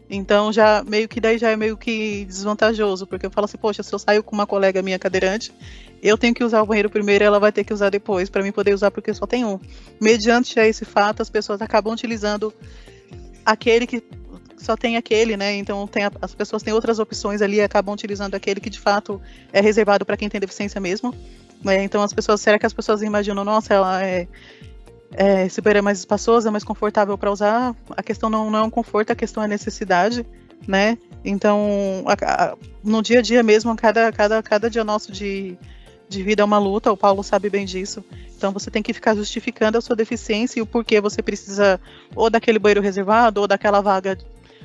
Então 0.09 0.51
já 0.51 0.83
meio 0.83 1.07
que 1.07 1.19
daí 1.19 1.37
já 1.37 1.49
é 1.49 1.55
meio 1.55 1.77
que 1.77 2.25
desvantajoso, 2.25 3.07
porque 3.07 3.25
eu 3.25 3.31
falo 3.31 3.45
assim, 3.45 3.57
poxa, 3.57 3.81
se 3.81 3.93
eu 3.93 3.99
saio 3.99 4.23
com 4.23 4.35
uma 4.35 4.45
colega 4.45 4.81
minha 4.81 4.99
cadeirante, 4.99 5.53
eu 6.01 6.17
tenho 6.17 6.33
que 6.33 6.43
usar 6.43 6.61
o 6.61 6.65
banheiro 6.65 6.89
primeiro 6.89 7.23
e 7.23 7.27
ela 7.27 7.39
vai 7.39 7.51
ter 7.51 7.63
que 7.63 7.73
usar 7.73 7.89
depois, 7.89 8.29
para 8.29 8.43
mim 8.43 8.51
poder 8.51 8.73
usar 8.73 8.91
porque 8.91 9.13
só 9.13 9.25
tem 9.25 9.45
um. 9.45 9.59
Mediante 10.01 10.59
esse 10.59 10.85
fato, 10.85 11.21
as 11.21 11.29
pessoas 11.29 11.61
acabam 11.61 11.93
utilizando 11.93 12.53
aquele 13.45 13.87
que 13.87 14.03
só 14.57 14.75
tem 14.75 14.97
aquele, 14.97 15.35
né? 15.37 15.55
Então 15.55 15.85
tem 15.87 16.05
a, 16.05 16.11
as 16.21 16.33
pessoas 16.33 16.63
têm 16.63 16.73
outras 16.73 16.99
opções 16.99 17.41
ali 17.41 17.57
e 17.57 17.61
acabam 17.61 17.93
utilizando 17.93 18.35
aquele 18.35 18.59
que 18.59 18.69
de 18.69 18.79
fato 18.79 19.21
é 19.51 19.61
reservado 19.61 20.05
para 20.05 20.17
quem 20.17 20.29
tem 20.29 20.39
deficiência 20.39 20.79
mesmo. 20.79 21.13
Né? 21.63 21.83
Então 21.83 22.01
as 22.03 22.13
pessoas, 22.13 22.41
será 22.41 22.59
que 22.59 22.65
as 22.65 22.73
pessoas 22.73 23.01
imaginam, 23.01 23.43
nossa, 23.43 23.73
ela 23.73 24.03
é, 24.03 24.27
é 25.15 25.47
banheiro 25.62 25.80
é 25.80 25.82
mais 25.82 25.99
espaçoso, 25.99 26.47
é 26.47 26.52
mais 26.52 26.63
confortável 26.63 27.17
para 27.17 27.32
usar? 27.32 27.76
A 27.91 28.04
questão 28.04 28.30
não, 28.30 28.49
não 28.49 28.60
é 28.60 28.63
um 28.63 28.69
conforto, 28.69 29.12
a 29.12 29.15
questão 29.15 29.43
é 29.43 29.47
necessidade, 29.47 30.26
né? 30.67 30.97
Então 31.23 32.04
a, 32.06 32.43
a, 32.43 32.58
no 32.84 33.02
dia 33.02 33.19
a 33.19 33.21
dia 33.21 33.43
mesmo, 33.43 33.76
cada, 33.76 34.12
cada, 34.12 34.41
cada 34.41 34.69
dia 34.69 34.84
nosso 34.84 35.12
de, 35.12 35.58
de 36.10 36.23
vida 36.23 36.41
é 36.41 36.45
uma 36.45 36.58
luta, 36.58 36.91
o 36.91 36.97
Paulo 36.97 37.23
sabe 37.23 37.49
bem 37.49 37.65
disso. 37.65 38.04
Então 38.36 38.52
você 38.52 38.69
tem 38.69 38.84
que 38.84 38.93
ficar 38.93 39.15
justificando 39.15 39.78
a 39.78 39.82
sua 39.82 39.95
deficiência 39.95 40.60
e 40.60 40.62
o 40.62 40.65
porquê 40.65 40.99
você 40.99 41.21
precisa 41.21 41.80
ou 42.15 42.30
daquele 42.30 42.60
banheiro 42.60 42.82
reservado 42.82 43.41
ou 43.41 43.47
daquela 43.47 43.82
vaga 43.82 44.17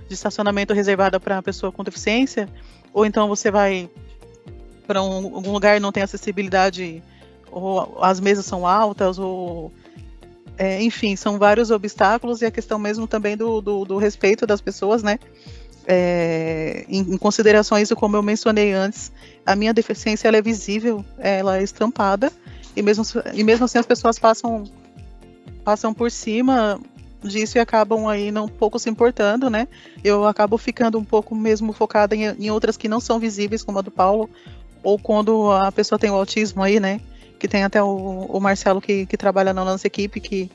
de 0.09 0.15
estacionamento 0.15 0.73
reservada 0.73 1.21
para 1.21 1.43
pessoa 1.43 1.71
com 1.71 1.85
deficiência, 1.85 2.49
ou 2.93 3.05
então 3.05 3.29
você 3.29 3.51
vai 3.51 3.89
para 4.87 5.03
um, 5.03 5.37
algum 5.37 5.53
lugar 5.53 5.77
e 5.77 5.81
não 5.81 5.93
tem 5.93 6.03
acessibilidade, 6.03 7.03
ou 7.51 8.03
as 8.03 8.19
mesas 8.19 8.47
são 8.47 8.67
altas, 8.67 9.19
ou 9.19 9.71
é, 10.59 10.83
enfim, 10.83 11.15
são 11.15 11.39
vários 11.39 11.71
obstáculos 11.71 12.43
e 12.43 12.47
a 12.47 12.51
questão 12.51 12.79
mesmo 12.79 13.07
também 13.07 13.37
do, 13.37 13.61
do, 13.61 13.85
do 13.85 13.97
respeito 13.97 14.45
das 14.45 14.61
pessoas, 14.61 15.05
né? 15.05 15.19
É, 15.87 16.85
em, 16.89 17.01
em, 17.01 17.17
consideração 17.17 17.79
a 17.79 17.81
isso, 17.81 17.97
como 17.97 18.17
eu 18.17 18.23
mencionei 18.23 18.73
antes, 18.73 19.11
a 19.47 19.57
minha 19.57 19.73
deficiência 19.73 20.29
ela 20.29 20.37
é 20.37 20.43
visível, 20.43 21.03
ela 21.17 21.59
é 21.59 21.63
estampada, 21.63 22.31
e 22.77 22.83
mesmo, 22.83 23.05
e 23.33 23.43
mesmo 23.43 23.65
assim 23.65 23.79
as 23.79 23.87
pessoas 23.87 24.19
passam 24.19 24.65
passam 25.65 25.95
por 25.95 26.11
cima 26.11 26.81
disso 27.23 27.59
e 27.59 27.61
acabam 27.61 28.07
aí 28.07 28.31
não 28.31 28.45
um 28.45 28.49
pouco 28.49 28.79
se 28.79 28.91
importando, 28.91 29.49
né? 29.49 29.69
Eu 30.03 30.27
acabo 30.27 30.59
ficando 30.59 30.99
um 30.99 31.05
pouco 31.05 31.35
mesmo 31.35 31.73
focada 31.73 32.17
em, 32.17 32.25
em 32.25 32.51
outras 32.51 32.77
que 32.77 32.89
não 32.89 33.01
são 33.01 33.19
visíveis, 33.19 33.63
como 33.63 33.79
a 33.79 33.83
do 33.83 33.91
Paulo, 33.91 34.29
ou 34.83 34.99
quando 34.99 35.51
a 35.53 35.71
pessoa 35.71 35.99
tem 35.99 36.11
o 36.11 36.15
autismo 36.15 36.63
aí, 36.63 36.81
né? 36.81 37.01
Que 37.39 37.49
tem 37.49 37.65
até 37.65 37.83
o, 37.83 38.27
o 38.27 38.41
Marcelo 38.41 38.81
que, 38.81 39.07
que 39.07 39.17
trabalha 39.17 39.55
na 39.55 39.65
nossa 39.65 39.87
equipe, 39.87 40.21
que, 40.21 40.51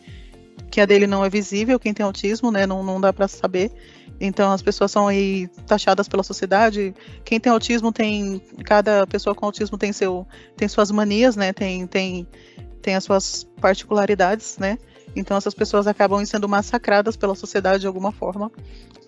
que 0.69 0.81
a 0.81 0.85
dele 0.85 1.07
não 1.07 1.23
é 1.23 1.29
visível, 1.29 1.79
quem 1.79 1.93
tem 1.93 2.05
autismo, 2.05 2.51
né? 2.51 2.65
Não, 2.65 2.83
não 2.83 2.99
dá 2.99 3.13
para 3.13 3.27
saber. 3.27 3.71
Então 4.19 4.51
as 4.51 4.61
pessoas 4.61 4.91
são 4.91 5.07
aí 5.07 5.47
taxadas 5.67 6.07
pela 6.07 6.23
sociedade. 6.23 6.93
Quem 7.25 7.39
tem 7.39 7.51
autismo 7.51 7.91
tem. 7.91 8.41
Cada 8.63 9.05
pessoa 9.07 9.35
com 9.35 9.45
autismo 9.45 9.77
tem, 9.77 9.91
seu, 9.91 10.27
tem 10.55 10.67
suas 10.67 10.91
manias, 10.91 11.35
né? 11.35 11.51
Tem, 11.53 11.85
tem, 11.87 12.27
tem 12.81 12.95
as 12.95 13.03
suas 13.03 13.47
particularidades, 13.59 14.57
né? 14.57 14.77
Então 15.15 15.37
essas 15.37 15.53
pessoas 15.53 15.87
acabam 15.87 16.23
sendo 16.25 16.47
massacradas 16.49 17.15
pela 17.15 17.35
sociedade 17.35 17.81
de 17.81 17.87
alguma 17.87 18.11
forma, 18.11 18.51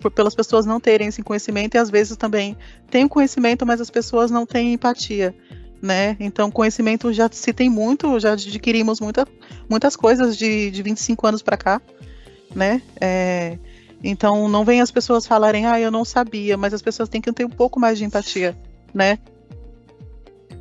por, 0.00 0.10
pelas 0.10 0.34
pessoas 0.34 0.64
não 0.64 0.78
terem 0.78 1.08
esse 1.08 1.22
conhecimento 1.22 1.74
e 1.74 1.78
às 1.78 1.90
vezes 1.90 2.16
também 2.16 2.56
têm 2.90 3.08
conhecimento, 3.08 3.66
mas 3.66 3.80
as 3.80 3.90
pessoas 3.90 4.30
não 4.30 4.46
têm 4.46 4.74
empatia, 4.74 5.34
né? 5.80 6.16
Então 6.18 6.50
conhecimento 6.50 7.12
já 7.12 7.28
se 7.30 7.52
tem 7.52 7.68
muito, 7.68 8.18
já 8.18 8.32
adquirimos 8.32 9.00
muita, 9.00 9.26
muitas 9.68 9.96
coisas 9.96 10.36
de, 10.36 10.70
de 10.70 10.82
25 10.82 11.26
anos 11.26 11.42
para 11.42 11.56
cá, 11.56 11.80
né? 12.54 12.82
É, 13.00 13.58
então 14.02 14.48
não 14.48 14.64
vem 14.64 14.80
as 14.80 14.90
pessoas 14.90 15.26
falarem, 15.26 15.66
ah, 15.66 15.80
eu 15.80 15.90
não 15.90 16.04
sabia, 16.04 16.56
mas 16.56 16.74
as 16.74 16.82
pessoas 16.82 17.08
têm 17.08 17.20
que 17.20 17.32
ter 17.32 17.44
um 17.44 17.50
pouco 17.50 17.78
mais 17.78 17.98
de 17.98 18.04
empatia, 18.04 18.56
né? 18.92 19.18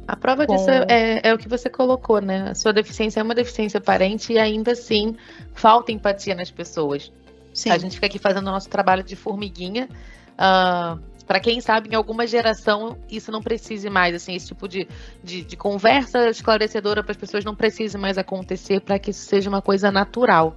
A 0.08 0.15
prova 0.15 0.45
disso 0.45 0.69
é, 0.69 1.21
é, 1.23 1.34
o 1.34 1.38
que 1.38 1.49
você 1.49 1.67
colocou, 1.67 2.21
né? 2.21 2.49
A 2.51 2.56
sua 2.56 2.71
deficiência 2.71 3.19
é 3.19 3.23
uma 3.23 3.34
deficiência 3.34 3.80
aparente 3.80 4.34
e 4.34 4.38
ainda 4.38 4.73
assim 4.73 5.15
falta 5.54 5.91
empatia 5.91 6.36
nas 6.36 6.51
pessoas. 6.51 7.12
Sim. 7.54 7.71
A 7.71 7.78
gente 7.78 7.95
fica 7.95 8.06
aqui 8.06 8.19
fazendo 8.19 8.47
o 8.47 8.51
nosso 8.51 8.69
trabalho 8.69 9.04
de 9.04 9.15
formiguinha. 9.15 9.89
Uh, 10.34 10.99
para 11.26 11.40
quem 11.40 11.60
sabe, 11.60 11.90
em 11.90 11.96
alguma 11.96 12.28
geração 12.28 12.98
isso 13.10 13.32
não 13.32 13.42
precise 13.42 13.90
mais, 13.90 14.16
assim, 14.16 14.36
esse 14.36 14.48
tipo 14.48 14.68
de, 14.68 14.88
de, 15.24 15.44
de 15.44 15.58
conversa 15.58 16.30
esclarecedora 16.30 17.04
para 17.04 17.12
as 17.12 17.18
pessoas 17.18 17.44
não 17.44 17.56
precise 17.56 17.98
mais 17.98 18.18
acontecer 18.18 18.82
para 18.82 19.00
que 19.00 19.12
isso 19.12 19.26
seja 19.26 19.50
uma 19.50 19.62
coisa 19.62 19.92
natural. 19.92 20.56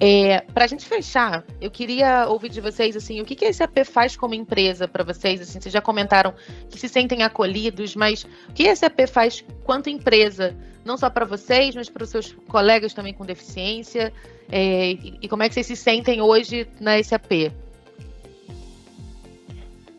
É, 0.00 0.40
para 0.52 0.64
a 0.64 0.66
gente 0.66 0.84
fechar, 0.84 1.44
eu 1.60 1.70
queria 1.70 2.26
ouvir 2.28 2.48
de 2.48 2.60
vocês 2.60 2.96
assim, 2.96 3.20
o 3.20 3.24
que, 3.24 3.36
que 3.36 3.44
a 3.44 3.52
SAP 3.52 3.84
faz 3.84 4.16
como 4.16 4.34
empresa 4.34 4.88
para 4.88 5.04
vocês? 5.04 5.40
Assim, 5.40 5.60
vocês 5.60 5.72
já 5.72 5.80
comentaram 5.80 6.34
que 6.68 6.78
se 6.78 6.88
sentem 6.88 7.22
acolhidos, 7.22 7.94
mas 7.94 8.24
o 8.48 8.52
que 8.52 8.68
a 8.68 8.74
SAP 8.74 9.06
faz 9.08 9.44
quanto 9.62 9.88
empresa, 9.88 10.56
não 10.84 10.96
só 10.96 11.08
para 11.08 11.24
vocês, 11.24 11.74
mas 11.74 11.88
para 11.88 12.02
os 12.02 12.10
seus 12.10 12.32
colegas 12.48 12.92
também 12.92 13.14
com 13.14 13.24
deficiência? 13.24 14.12
É, 14.50 14.90
e, 14.90 15.18
e, 15.22 15.28
como 15.28 15.42
é 15.42 15.48
que 15.48 15.54
vocês 15.54 15.66
se 15.66 15.76
sentem 15.76 16.20
hoje 16.20 16.66
na 16.80 17.00
SAP? 17.02 17.52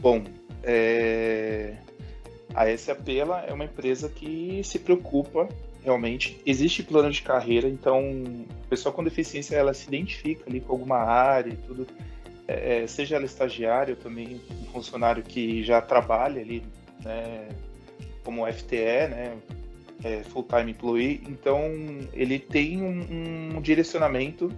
Bom, 0.05 0.23
é... 0.61 1.77
a 2.53 2.77
SAP 2.77 3.09
é 3.47 3.51
uma 3.51 3.65
empresa 3.65 4.07
que 4.07 4.61
se 4.63 4.77
preocupa 4.77 5.49
realmente. 5.83 6.39
Existe 6.45 6.83
plano 6.83 7.09
de 7.09 7.23
carreira, 7.23 7.67
então 7.67 8.03
a 8.63 8.69
pessoa 8.69 8.93
com 8.93 9.03
deficiência 9.03 9.55
ela 9.55 9.73
se 9.73 9.87
identifica 9.87 10.47
ali 10.47 10.61
com 10.61 10.73
alguma 10.73 10.97
área 10.97 11.49
e 11.49 11.55
tudo. 11.55 11.87
É, 12.47 12.83
é 12.83 12.87
seja 12.87 13.15
ela 13.15 13.25
estagiária 13.25 13.95
também 13.95 14.39
um 14.61 14.65
funcionário 14.65 15.23
que 15.23 15.63
já 15.63 15.81
trabalha 15.81 16.39
ali, 16.39 16.61
né, 17.03 17.49
como 18.23 18.45
FTE, 18.45 19.07
né, 19.09 19.35
é, 20.03 20.21
full-time 20.25 20.69
employee, 20.69 21.23
então 21.27 21.63
ele 22.13 22.37
tem 22.37 22.79
um, 22.79 23.55
um 23.57 23.59
direcionamento. 23.59 24.51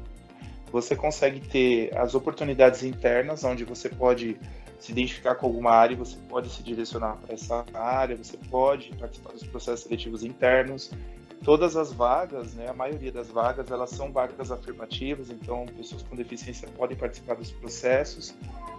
Você 0.73 0.93
consegue 0.93 1.39
ter 1.39 1.97
as 1.97 2.15
oportunidades 2.15 2.83
internas, 2.83 3.45
onde 3.45 3.63
você 3.63 3.87
pode 3.87 4.37
se 4.79 4.91
identificar 4.91 5.35
com 5.35 5.47
alguma 5.47 5.71
área, 5.71 5.95
você 5.95 6.17
pode 6.29 6.49
se 6.49 6.61
direcionar 6.63 7.17
para 7.17 7.33
essa 7.33 7.65
área, 7.73 8.15
você 8.15 8.37
pode 8.49 8.95
participar 8.95 9.33
dos 9.33 9.43
processos 9.43 9.81
seletivos 9.81 10.23
internos, 10.23 10.91
todas 11.43 11.75
as 11.75 11.91
vagas, 11.91 12.53
né, 12.53 12.69
a 12.69 12.73
maioria 12.73 13.11
das 13.11 13.29
vagas, 13.29 13.71
elas 13.71 13.89
são 13.89 14.11
vagas 14.11 14.51
afirmativas, 14.51 15.29
então 15.29 15.65
pessoas 15.75 16.03
com 16.03 16.15
deficiência 16.15 16.67
podem 16.75 16.97
participar 16.97 17.35
dos 17.35 17.51
processos. 17.51 18.35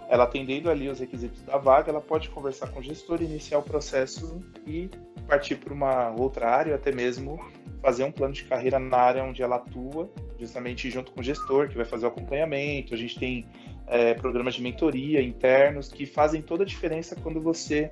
Ela 0.07 0.23
atendendo 0.23 0.69
ali 0.71 0.89
os 0.89 0.99
requisitos 0.99 1.41
da 1.43 1.57
vaga, 1.57 1.91
ela 1.91 2.01
pode 2.01 2.29
conversar 2.29 2.67
com 2.67 2.79
o 2.79 2.83
gestor, 2.83 3.21
iniciar 3.21 3.59
o 3.59 3.63
processo 3.63 4.41
e 4.65 4.89
partir 5.27 5.55
para 5.55 5.73
uma 5.73 6.09
outra 6.11 6.49
área, 6.49 6.71
ou 6.71 6.75
até 6.75 6.91
mesmo 6.91 7.39
fazer 7.81 8.03
um 8.03 8.11
plano 8.11 8.33
de 8.33 8.43
carreira 8.43 8.79
na 8.79 8.97
área 8.97 9.23
onde 9.23 9.41
ela 9.41 9.57
atua, 9.57 10.09
justamente 10.39 10.89
junto 10.89 11.11
com 11.11 11.21
o 11.21 11.23
gestor, 11.23 11.69
que 11.69 11.77
vai 11.77 11.85
fazer 11.85 12.05
o 12.05 12.09
acompanhamento. 12.09 12.93
A 12.93 12.97
gente 12.97 13.17
tem 13.17 13.45
é, 13.89 14.13
programas 14.13 14.53
de 14.53 14.61
mentoria 14.61 15.21
internos 15.21 15.89
que 15.89 16.05
fazem 16.05 16.41
toda 16.41 16.63
a 16.63 16.65
diferença 16.65 17.15
quando 17.15 17.41
você 17.41 17.89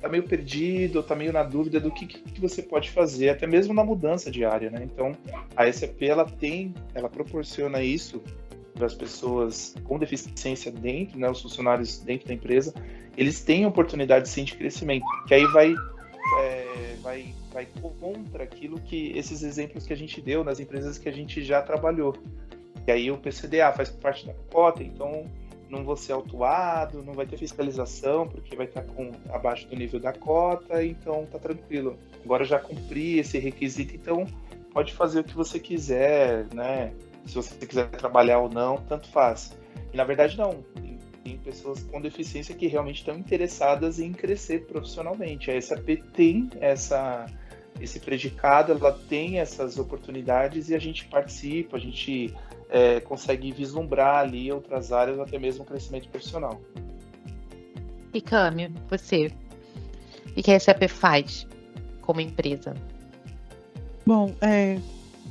tá 0.00 0.08
meio 0.08 0.22
perdido, 0.22 1.02
tá 1.02 1.14
meio 1.14 1.32
na 1.32 1.42
dúvida 1.42 1.80
do 1.80 1.90
que, 1.90 2.06
que 2.06 2.40
você 2.40 2.62
pode 2.62 2.90
fazer, 2.90 3.30
até 3.30 3.46
mesmo 3.46 3.74
na 3.74 3.82
mudança 3.82 4.30
de 4.30 4.44
área, 4.44 4.70
né? 4.70 4.80
Então, 4.84 5.12
a 5.56 5.70
SAP, 5.72 6.02
ela 6.02 6.24
tem, 6.24 6.72
ela 6.94 7.08
proporciona 7.08 7.82
isso 7.82 8.22
para 8.74 8.86
as 8.86 8.94
pessoas 8.94 9.74
com 9.82 9.98
deficiência 9.98 10.70
dentro, 10.70 11.18
né, 11.18 11.28
os 11.28 11.42
funcionários 11.42 11.98
dentro 11.98 12.28
da 12.28 12.34
empresa, 12.34 12.72
eles 13.16 13.42
têm 13.42 13.66
oportunidade 13.66 14.28
sim 14.28 14.44
de 14.44 14.54
crescimento, 14.54 15.04
que 15.26 15.34
aí 15.34 15.44
vai, 15.46 15.74
é, 16.40 16.94
vai, 17.02 17.34
vai 17.52 17.66
contra 18.00 18.44
aquilo 18.44 18.80
que 18.80 19.10
esses 19.18 19.42
exemplos 19.42 19.84
que 19.84 19.92
a 19.92 19.96
gente 19.96 20.20
deu 20.20 20.44
nas 20.44 20.60
empresas 20.60 20.96
que 20.96 21.08
a 21.08 21.12
gente 21.12 21.42
já 21.42 21.60
trabalhou. 21.60 22.14
E 22.88 22.90
aí 22.90 23.10
o 23.10 23.18
PCDA 23.18 23.70
faz 23.70 23.90
parte 23.90 24.26
da 24.26 24.32
cota, 24.50 24.82
então 24.82 25.26
não 25.68 25.84
vou 25.84 25.94
ser 25.94 26.12
autuado, 26.12 27.02
não 27.02 27.12
vai 27.12 27.26
ter 27.26 27.36
fiscalização, 27.36 28.26
porque 28.26 28.56
vai 28.56 28.64
estar 28.64 28.80
com 28.82 29.12
abaixo 29.28 29.68
do 29.68 29.76
nível 29.76 30.00
da 30.00 30.10
cota, 30.10 30.82
então 30.82 31.26
tá 31.26 31.38
tranquilo. 31.38 31.98
Agora 32.24 32.46
já 32.46 32.58
cumpri 32.58 33.18
esse 33.18 33.38
requisito, 33.38 33.94
então 33.94 34.26
pode 34.72 34.94
fazer 34.94 35.20
o 35.20 35.24
que 35.24 35.34
você 35.34 35.60
quiser, 35.60 36.46
né? 36.54 36.94
Se 37.26 37.34
você 37.34 37.54
quiser 37.66 37.90
trabalhar 37.90 38.38
ou 38.38 38.48
não, 38.48 38.78
tanto 38.78 39.06
faz. 39.10 39.54
E 39.92 39.96
na 39.98 40.04
verdade 40.04 40.38
não. 40.38 40.62
Tem, 40.80 40.98
tem 41.22 41.36
pessoas 41.36 41.82
com 41.82 42.00
deficiência 42.00 42.54
que 42.54 42.68
realmente 42.68 43.00
estão 43.00 43.18
interessadas 43.18 44.00
em 44.00 44.14
crescer 44.14 44.64
profissionalmente. 44.64 45.50
A 45.50 45.60
SAP 45.60 45.88
tem 46.14 46.48
essa 46.58 47.26
esse 47.80 48.00
predicado, 48.00 48.72
ela 48.72 48.92
tem 49.08 49.38
essas 49.38 49.78
oportunidades 49.78 50.68
e 50.68 50.74
a 50.74 50.78
gente 50.80 51.04
participa, 51.04 51.76
a 51.76 51.80
gente 51.80 52.34
é, 52.68 53.00
consegue 53.00 53.50
vislumbrar 53.52 54.18
ali 54.18 54.52
outras 54.52 54.92
áreas, 54.92 55.18
até 55.18 55.38
mesmo 55.38 55.64
crescimento 55.64 56.08
profissional. 56.08 56.60
E 58.12 58.20
Cami, 58.20 58.72
você, 58.88 59.30
o 60.36 60.42
que 60.42 60.50
a 60.50 60.60
SAP 60.60 60.88
faz 60.88 61.46
como 62.00 62.20
empresa? 62.20 62.74
Bom, 64.06 64.34
é, 64.40 64.78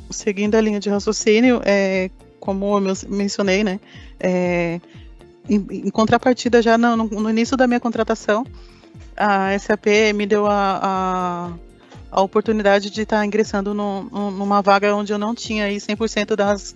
seguindo 0.09 0.55
a 0.55 0.61
linha 0.61 0.79
de 0.79 0.89
raciocínio, 0.89 1.61
é, 1.65 2.09
como 2.39 2.77
eu 2.77 2.95
mencionei, 3.09 3.63
né, 3.63 3.79
é, 4.19 4.79
em, 5.49 5.65
em, 5.69 5.89
contrapartida 5.89 6.61
já 6.61 6.77
no, 6.77 6.95
no, 6.95 7.29
início 7.29 7.57
da 7.57 7.67
minha 7.67 7.79
contratação, 7.79 8.45
a 9.15 9.57
SAP 9.57 9.87
me 10.13 10.25
deu 10.25 10.45
a, 10.45 10.79
a, 10.83 11.53
a 12.11 12.21
oportunidade 12.21 12.91
de 12.91 13.01
estar 13.01 13.25
ingressando 13.25 13.73
no, 13.73 14.03
no, 14.03 14.31
numa 14.31 14.61
vaga 14.61 14.95
onde 14.95 15.11
eu 15.11 15.17
não 15.17 15.33
tinha 15.33 15.65
aí 15.65 15.77
100% 15.77 16.35
das 16.35 16.75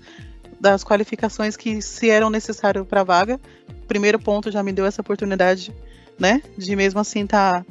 das 0.62 0.84
qualificações 0.84 1.58
que 1.58 1.82
se 1.82 2.10
eram 2.10 2.30
necessárias 2.30 2.86
para 2.86 3.02
a 3.02 3.04
vaga. 3.04 3.41
Primeiro 3.88 4.19
ponto 4.19 4.52
já 4.52 4.62
me 4.62 4.71
deu 4.71 4.86
essa 4.86 5.02
oportunidade, 5.02 5.74
né, 6.19 6.41
de 6.56 6.76
mesmo 6.76 7.00
assim 7.00 7.26
tá, 7.26 7.65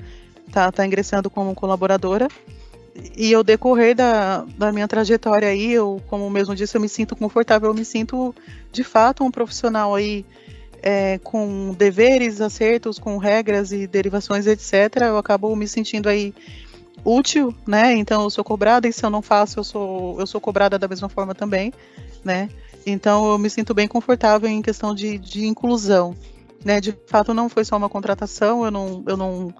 tá, 0.52 0.72
tá 0.72 0.84
ingressando 0.84 1.30
como 1.30 1.54
colaboradora. 1.54 2.26
E 3.16 3.32
ao 3.32 3.44
decorrer 3.44 3.94
da, 3.94 4.44
da 4.58 4.72
minha 4.72 4.88
trajetória 4.88 5.48
aí, 5.48 5.72
eu, 5.72 6.02
como 6.08 6.28
mesmo 6.28 6.54
disse, 6.56 6.76
eu 6.76 6.80
me 6.80 6.88
sinto 6.88 7.14
confortável, 7.14 7.70
eu 7.70 7.74
me 7.74 7.84
sinto 7.84 8.34
de 8.72 8.82
fato 8.82 9.24
um 9.24 9.30
profissional 9.30 9.94
aí 9.94 10.26
é, 10.82 11.18
com 11.22 11.72
deveres, 11.78 12.40
acertos, 12.40 12.98
com 12.98 13.16
regras 13.16 13.70
e 13.70 13.86
derivações, 13.86 14.46
etc. 14.46 15.02
Eu 15.02 15.16
acabo 15.16 15.54
me 15.54 15.68
sentindo 15.68 16.08
aí 16.08 16.34
útil, 17.04 17.54
né? 17.66 17.94
Então 17.94 18.24
eu 18.24 18.30
sou 18.30 18.42
cobrada 18.42 18.88
e 18.88 18.92
se 18.92 19.06
eu 19.06 19.10
não 19.10 19.22
faço, 19.22 19.60
eu 19.60 19.64
sou 19.64 20.20
eu 20.20 20.26
sou 20.26 20.40
cobrada 20.40 20.78
da 20.78 20.88
mesma 20.88 21.08
forma 21.08 21.34
também, 21.34 21.72
né? 22.24 22.50
Então 22.86 23.30
eu 23.30 23.38
me 23.38 23.50
sinto 23.50 23.74
bem 23.74 23.86
confortável 23.86 24.48
em 24.48 24.62
questão 24.62 24.94
de, 24.94 25.18
de 25.18 25.46
inclusão. 25.46 26.14
Né? 26.64 26.80
De 26.80 26.96
fato, 27.06 27.32
não 27.32 27.48
foi 27.48 27.64
só 27.64 27.76
uma 27.76 27.88
contratação, 27.88 28.64
eu 28.64 28.70
não, 28.70 29.02
eu 29.06 29.16
não, 29.16 29.54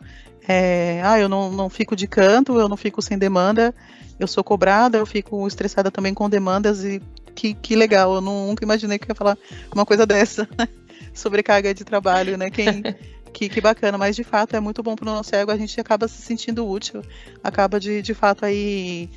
é, 0.46 1.00
ah, 1.04 1.18
eu 1.18 1.28
não, 1.28 1.50
não 1.50 1.70
fico 1.70 1.96
de 1.96 2.06
canto, 2.06 2.58
eu 2.58 2.68
não 2.68 2.76
fico 2.76 3.00
sem 3.00 3.18
demanda, 3.18 3.74
eu 4.18 4.26
sou 4.26 4.44
cobrada, 4.44 4.98
eu 4.98 5.06
fico 5.06 5.46
estressada 5.46 5.90
também 5.90 6.12
com 6.12 6.28
demandas 6.28 6.84
e 6.84 7.00
que, 7.34 7.54
que 7.54 7.74
legal, 7.74 8.14
eu 8.14 8.20
nunca 8.20 8.64
imaginei 8.64 8.98
que 8.98 9.10
ia 9.10 9.14
falar 9.14 9.38
uma 9.74 9.86
coisa 9.86 10.04
dessa, 10.04 10.48
sobrecarga 11.14 11.72
de 11.72 11.84
trabalho, 11.84 12.36
né? 12.36 12.50
Quem, 12.50 12.82
que, 13.32 13.48
que 13.48 13.60
bacana, 13.60 13.96
mas 13.96 14.16
de 14.16 14.24
fato 14.24 14.54
é 14.54 14.60
muito 14.60 14.82
bom 14.82 14.94
para 14.94 15.08
o 15.08 15.14
nosso 15.14 15.34
ego, 15.34 15.50
a 15.50 15.56
gente 15.56 15.80
acaba 15.80 16.06
se 16.06 16.20
sentindo 16.20 16.68
útil, 16.68 17.02
acaba 17.42 17.80
de, 17.80 18.02
de 18.02 18.12
fato 18.12 18.44
aí 18.44 19.08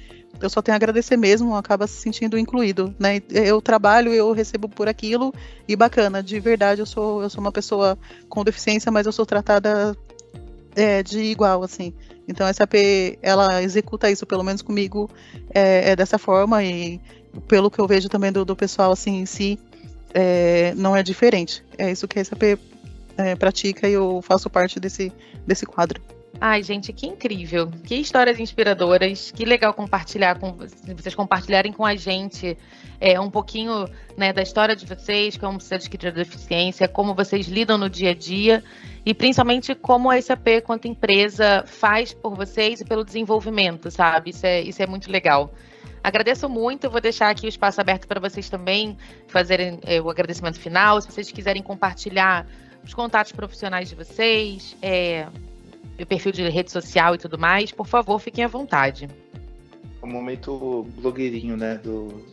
eu 0.41 0.49
só 0.49 0.61
tenho 0.61 0.73
a 0.73 0.77
agradecer 0.77 1.15
mesmo, 1.15 1.55
acaba 1.55 1.87
se 1.87 2.01
sentindo 2.01 2.37
incluído, 2.37 2.93
né? 2.99 3.21
Eu 3.29 3.61
trabalho, 3.61 4.13
eu 4.13 4.31
recebo 4.31 4.67
por 4.67 4.87
aquilo 4.87 5.33
e 5.67 5.75
bacana, 5.75 6.21
de 6.21 6.39
verdade 6.39 6.81
eu 6.81 6.85
sou 6.85 7.21
eu 7.21 7.29
sou 7.29 7.41
uma 7.41 7.51
pessoa 7.51 7.97
com 8.27 8.43
deficiência, 8.43 8.91
mas 8.91 9.05
eu 9.05 9.11
sou 9.11 9.25
tratada 9.25 9.95
é, 10.75 11.03
de 11.03 11.19
igual, 11.19 11.63
assim. 11.63 11.93
Então 12.27 12.47
a 12.47 12.53
SAP 12.53 12.73
ela 13.21 13.61
executa 13.61 14.09
isso, 14.09 14.25
pelo 14.25 14.43
menos 14.43 14.61
comigo 14.61 15.09
é, 15.53 15.91
é 15.91 15.95
dessa 15.95 16.17
forma 16.17 16.63
e 16.63 16.99
pelo 17.47 17.69
que 17.69 17.79
eu 17.79 17.87
vejo 17.87 18.09
também 18.09 18.31
do, 18.31 18.45
do 18.45 18.55
pessoal 18.55 18.91
assim 18.91 19.19
em 19.21 19.25
si 19.25 19.59
é, 20.13 20.73
não 20.75 20.95
é 20.95 21.03
diferente. 21.03 21.63
É 21.77 21.91
isso 21.91 22.07
que 22.07 22.19
a 22.19 22.25
SAP 22.25 22.59
é, 23.17 23.35
pratica 23.35 23.87
e 23.87 23.93
eu 23.93 24.21
faço 24.21 24.49
parte 24.49 24.79
desse 24.79 25.11
desse 25.45 25.65
quadro. 25.65 26.01
Ai, 26.41 26.63
gente, 26.63 26.91
que 26.91 27.05
incrível. 27.05 27.69
Que 27.85 27.95
histórias 27.95 28.39
inspiradoras. 28.39 29.31
Que 29.31 29.45
legal 29.45 29.73
compartilhar 29.73 30.39
com 30.39 30.53
vocês 30.53 31.15
compartilharem 31.15 31.71
com 31.71 31.85
a 31.85 31.95
gente 31.95 32.57
é, 32.99 33.19
um 33.19 33.29
pouquinho 33.29 33.87
né, 34.17 34.33
da 34.33 34.41
história 34.41 34.75
de 34.75 34.85
vocês, 34.85 35.37
como 35.37 35.59
você 35.59 35.75
adquiriu 35.75 36.09
a 36.09 36.13
deficiência, 36.13 36.87
como 36.87 37.13
vocês 37.13 37.47
lidam 37.47 37.77
no 37.77 37.89
dia 37.89 38.11
a 38.11 38.13
dia 38.13 38.63
e 39.05 39.13
principalmente 39.13 39.75
como 39.75 40.09
a 40.09 40.21
SAP, 40.21 40.61
quanto 40.63 40.87
empresa, 40.87 41.63
faz 41.65 42.13
por 42.13 42.35
vocês 42.35 42.81
e 42.81 42.85
pelo 42.85 43.03
desenvolvimento, 43.03 43.91
sabe? 43.91 44.29
Isso 44.29 44.45
é, 44.45 44.61
isso 44.61 44.81
é 44.81 44.87
muito 44.87 45.11
legal. 45.11 45.53
Agradeço 46.03 46.49
muito, 46.49 46.89
vou 46.89 46.99
deixar 46.99 47.29
aqui 47.29 47.45
o 47.45 47.49
espaço 47.49 47.79
aberto 47.79 48.07
para 48.07 48.19
vocês 48.19 48.49
também 48.49 48.97
fazerem 49.27 49.79
é, 49.83 50.01
o 50.01 50.09
agradecimento 50.09 50.59
final. 50.59 50.99
Se 51.01 51.11
vocês 51.11 51.31
quiserem 51.31 51.61
compartilhar 51.61 52.45
os 52.83 52.93
contatos 52.93 53.31
profissionais 53.31 53.89
de 53.89 53.95
vocês, 53.95 54.75
é, 54.81 55.27
perfil 56.05 56.31
de 56.31 56.47
rede 56.49 56.71
social 56.71 57.15
e 57.15 57.17
tudo 57.17 57.37
mais, 57.37 57.71
por 57.71 57.87
favor, 57.87 58.19
fiquem 58.19 58.43
à 58.43 58.47
vontade. 58.47 59.07
O 60.01 60.07
momento 60.07 60.85
blogueirinho, 60.95 61.55
né, 61.55 61.77
do, 61.77 62.23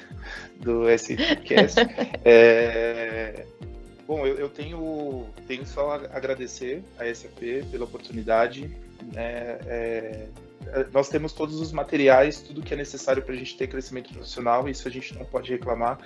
do 0.58 0.88
SPcast. 0.90 1.80
é, 2.24 3.44
bom, 4.06 4.26
eu, 4.26 4.36
eu, 4.36 4.48
tenho, 4.48 5.26
tenho 5.46 5.64
só 5.64 5.92
agradecer 6.12 6.82
a 6.98 7.12
SAP 7.14 7.64
pela 7.70 7.84
oportunidade. 7.84 8.70
Né, 9.12 9.58
é, 9.66 10.26
nós 10.92 11.08
temos 11.08 11.32
todos 11.32 11.60
os 11.60 11.72
materiais, 11.72 12.40
tudo 12.40 12.62
que 12.62 12.74
é 12.74 12.76
necessário 12.76 13.22
para 13.22 13.34
a 13.34 13.36
gente 13.36 13.56
ter 13.56 13.66
crescimento 13.66 14.12
profissional, 14.12 14.68
isso 14.68 14.86
a 14.86 14.90
gente 14.90 15.14
não 15.14 15.24
pode 15.24 15.50
reclamar. 15.50 15.98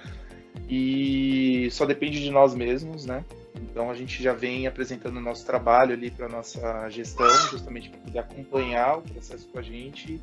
E 0.68 1.68
só 1.70 1.84
depende 1.84 2.22
de 2.22 2.30
nós 2.30 2.54
mesmos, 2.54 3.04
né? 3.04 3.24
Então 3.54 3.90
a 3.90 3.94
gente 3.94 4.22
já 4.22 4.32
vem 4.32 4.66
apresentando 4.66 5.16
o 5.16 5.20
nosso 5.20 5.44
trabalho 5.44 5.92
ali 5.92 6.10
para 6.10 6.28
nossa 6.28 6.88
gestão, 6.90 7.32
justamente 7.50 7.90
para 7.90 7.98
poder 8.00 8.18
acompanhar 8.18 8.98
o 8.98 9.02
processo 9.02 9.48
com 9.48 9.58
a 9.58 9.62
gente 9.62 10.20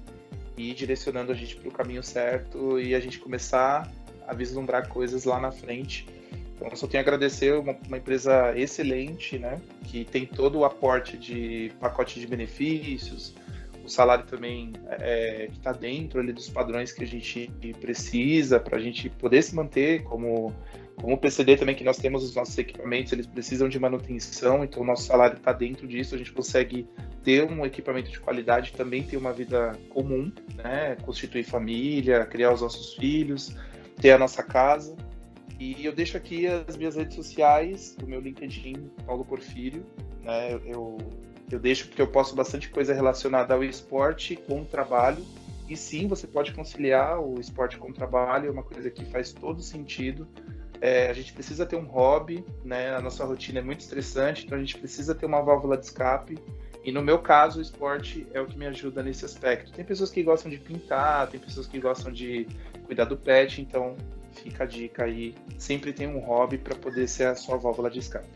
e 0.58 0.74
direcionando 0.74 1.32
a 1.32 1.36
gente 1.36 1.56
para 1.56 1.70
o 1.70 1.72
caminho 1.72 2.04
certo 2.04 2.80
e 2.80 2.94
a 2.94 3.00
gente 3.00 3.20
começar 3.20 3.92
a 4.28 4.34
vislumbrar 4.34 4.88
coisas 4.88 5.26
lá 5.26 5.40
na 5.40 5.52
frente. 5.52 6.08
Então 6.56 6.76
só 6.76 6.88
tenho 6.88 7.02
a 7.02 7.04
agradecer 7.04 7.54
uma, 7.54 7.76
uma 7.88 7.98
empresa 7.98 8.58
excelente, 8.58 9.38
né, 9.40 9.60
que 9.86 10.06
tem 10.06 10.26
todo 10.26 10.60
o 10.60 10.66
aporte 10.66 11.18
de 11.18 11.72
pacote 11.80 12.20
de 12.20 12.28
benefícios, 12.28 13.34
salário 13.92 14.26
também 14.26 14.74
é, 14.90 15.48
que 15.52 15.58
está 15.58 15.72
dentro 15.72 16.20
ali 16.20 16.34
dos 16.34 16.50
padrões 16.50 16.92
que 16.92 17.04
a 17.04 17.08
gente 17.08 17.52
precisa 17.80 18.60
para 18.60 18.78
a 18.78 18.80
gente 18.80 19.10
poder 19.10 19.42
se 19.42 19.56
manter 19.56 20.04
como 20.04 20.54
como 21.02 21.16
o 21.16 21.18
PCD 21.18 21.58
também, 21.58 21.76
que 21.76 21.84
nós 21.84 21.98
temos 21.98 22.24
os 22.24 22.36
nossos 22.36 22.56
equipamentos, 22.58 23.12
eles 23.12 23.26
precisam 23.26 23.68
de 23.68 23.80
manutenção, 23.80 24.64
então 24.64 24.84
o 24.84 24.86
nosso 24.86 25.04
salário 25.04 25.36
está 25.36 25.52
dentro 25.52 25.88
disso, 25.88 26.14
a 26.14 26.18
gente 26.18 26.32
consegue 26.32 26.88
ter 27.24 27.44
um 27.44 27.66
equipamento 27.66 28.12
de 28.12 28.20
qualidade, 28.20 28.72
também 28.74 29.02
ter 29.02 29.18
uma 29.18 29.34
vida 29.34 29.78
comum, 29.90 30.32
né? 30.56 30.96
Constituir 31.04 31.44
família, 31.44 32.24
criar 32.26 32.54
os 32.54 32.62
nossos 32.62 32.94
filhos, 32.94 33.56
ter 34.00 34.12
a 34.12 34.18
nossa 34.18 34.44
casa. 34.44 34.96
E 35.60 35.84
eu 35.86 35.92
deixo 35.92 36.18
aqui 36.18 36.48
as 36.48 36.78
minhas 36.78 36.96
redes 36.96 37.16
sociais, 37.16 37.96
o 38.02 38.06
meu 38.06 38.20
LinkedIn, 38.20 38.90
Paulo 39.06 39.26
Porfírio, 39.26 39.86
né? 40.24 40.54
Eu, 40.66 40.98
eu 41.56 41.60
deixo 41.60 41.88
porque 41.88 42.02
eu 42.02 42.08
posto 42.08 42.36
bastante 42.36 42.70
coisa 42.70 42.94
relacionada 42.94 43.54
ao 43.54 43.64
esporte 43.64 44.36
com 44.36 44.62
o 44.62 44.66
trabalho. 44.66 45.26
E 45.70 45.78
sim, 45.78 46.08
você 46.08 46.28
pode 46.28 46.54
conciliar 46.54 47.20
o 47.20 47.40
esporte 47.40 47.78
com 47.78 47.90
o 47.90 47.94
trabalho, 47.94 48.48
é 48.48 48.52
uma 48.52 48.64
coisa 48.64 48.90
que 48.90 49.06
faz 49.06 49.32
todo 49.32 49.62
sentido. 49.62 50.28
É, 50.82 51.10
a 51.10 51.14
gente 51.14 51.32
precisa 51.32 51.66
ter 51.66 51.76
um 51.76 51.86
hobby, 51.86 52.44
né? 52.66 52.94
A 52.94 53.00
nossa 53.00 53.24
rotina 53.24 53.60
é 53.60 53.62
muito 53.62 53.82
estressante, 53.82 54.46
então 54.46 54.58
a 54.58 54.62
gente 54.62 54.78
precisa 54.78 55.14
ter 55.16 55.26
uma 55.26 55.42
válvula 55.42 55.78
de 55.78 55.86
escape. 55.86 56.38
E 56.84 56.92
no 56.92 57.02
meu 57.02 57.20
caso, 57.20 57.60
o 57.60 57.62
esporte 57.62 58.28
é 58.34 58.42
o 58.42 58.48
que 58.48 58.58
me 58.58 58.66
ajuda 58.66 59.04
nesse 59.04 59.24
aspecto. 59.24 59.72
Tem 59.72 59.86
pessoas 59.86 60.10
que 60.10 60.24
gostam 60.24 60.50
de 60.50 60.58
pintar, 60.58 61.28
tem 61.28 61.40
pessoas 61.40 61.68
que 61.68 61.80
gostam 61.80 62.12
de 62.12 62.48
cuidar 62.86 63.06
do 63.06 63.16
pet, 63.16 63.62
então 63.62 63.96
fica 64.34 64.64
a 64.64 64.68
dica 64.68 65.06
aí. 65.06 65.36
Sempre 65.58 65.94
tem 65.94 66.08
um 66.08 66.20
hobby 66.20 66.58
para 66.58 66.76
poder 66.76 67.08
ser 67.08 67.28
a 67.28 67.36
sua 67.36 67.58
válvula 67.58 67.90
de 67.90 68.00
escape. 68.00 68.28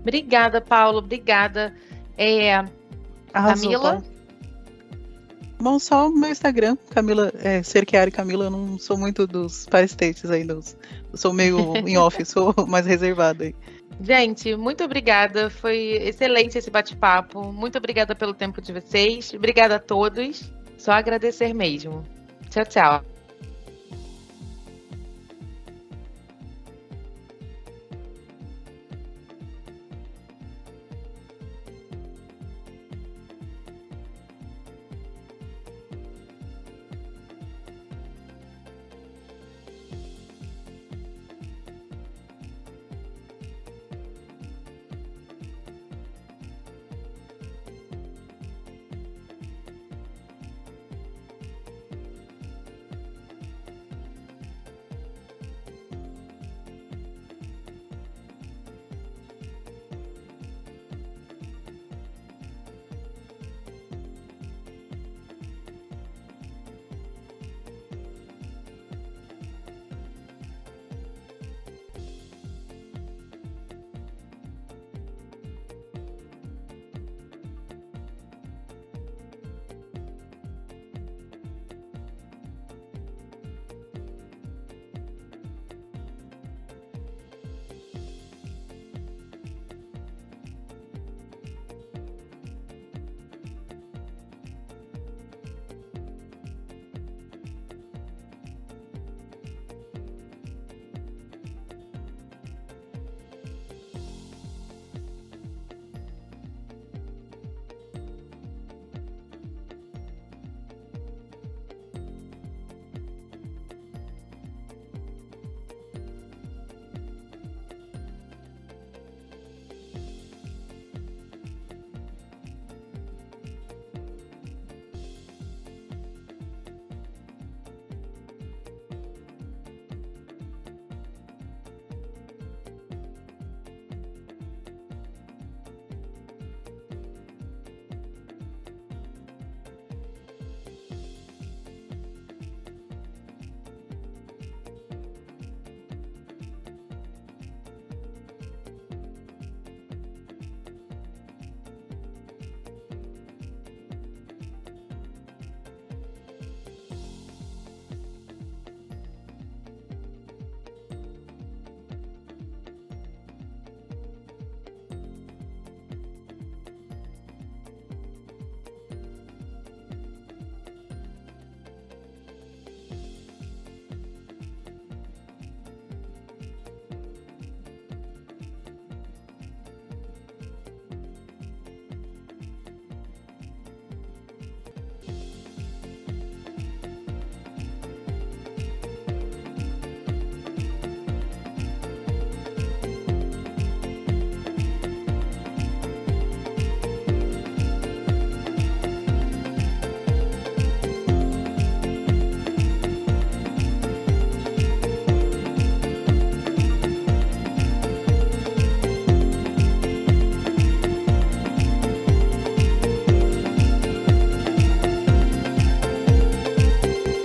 Obrigada, 0.00 0.60
Paulo. 0.60 0.98
Obrigada. 0.98 1.74
É, 2.16 2.64
Arrasou, 3.32 3.70
Camila? 3.70 3.92
Paulo. 3.92 4.14
Bom, 5.58 5.78
só 5.78 6.08
o 6.08 6.14
meu 6.14 6.30
Instagram, 6.30 6.76
Camila, 6.90 7.32
é, 7.36 7.62
Cerchiari 7.62 8.10
Camila, 8.10 8.46
eu 8.46 8.50
não 8.50 8.78
sou 8.78 8.98
muito 8.98 9.26
dos 9.26 9.66
parestates 9.66 10.30
ainda. 10.30 10.54
Eu 10.54 10.62
sou 11.14 11.32
meio 11.32 11.74
em 11.88 11.96
off, 11.96 12.22
sou 12.24 12.54
mais 12.68 12.84
reservada 12.84 13.44
aí. 13.44 13.54
Gente, 14.00 14.56
muito 14.56 14.84
obrigada. 14.84 15.48
Foi 15.48 15.76
excelente 16.02 16.58
esse 16.58 16.70
bate-papo. 16.70 17.52
Muito 17.52 17.78
obrigada 17.78 18.14
pelo 18.14 18.34
tempo 18.34 18.60
de 18.60 18.72
vocês. 18.72 19.32
Obrigada 19.32 19.76
a 19.76 19.78
todos. 19.78 20.52
Só 20.76 20.92
agradecer 20.92 21.54
mesmo. 21.54 22.04
Tchau, 22.50 22.64
tchau. 22.66 23.13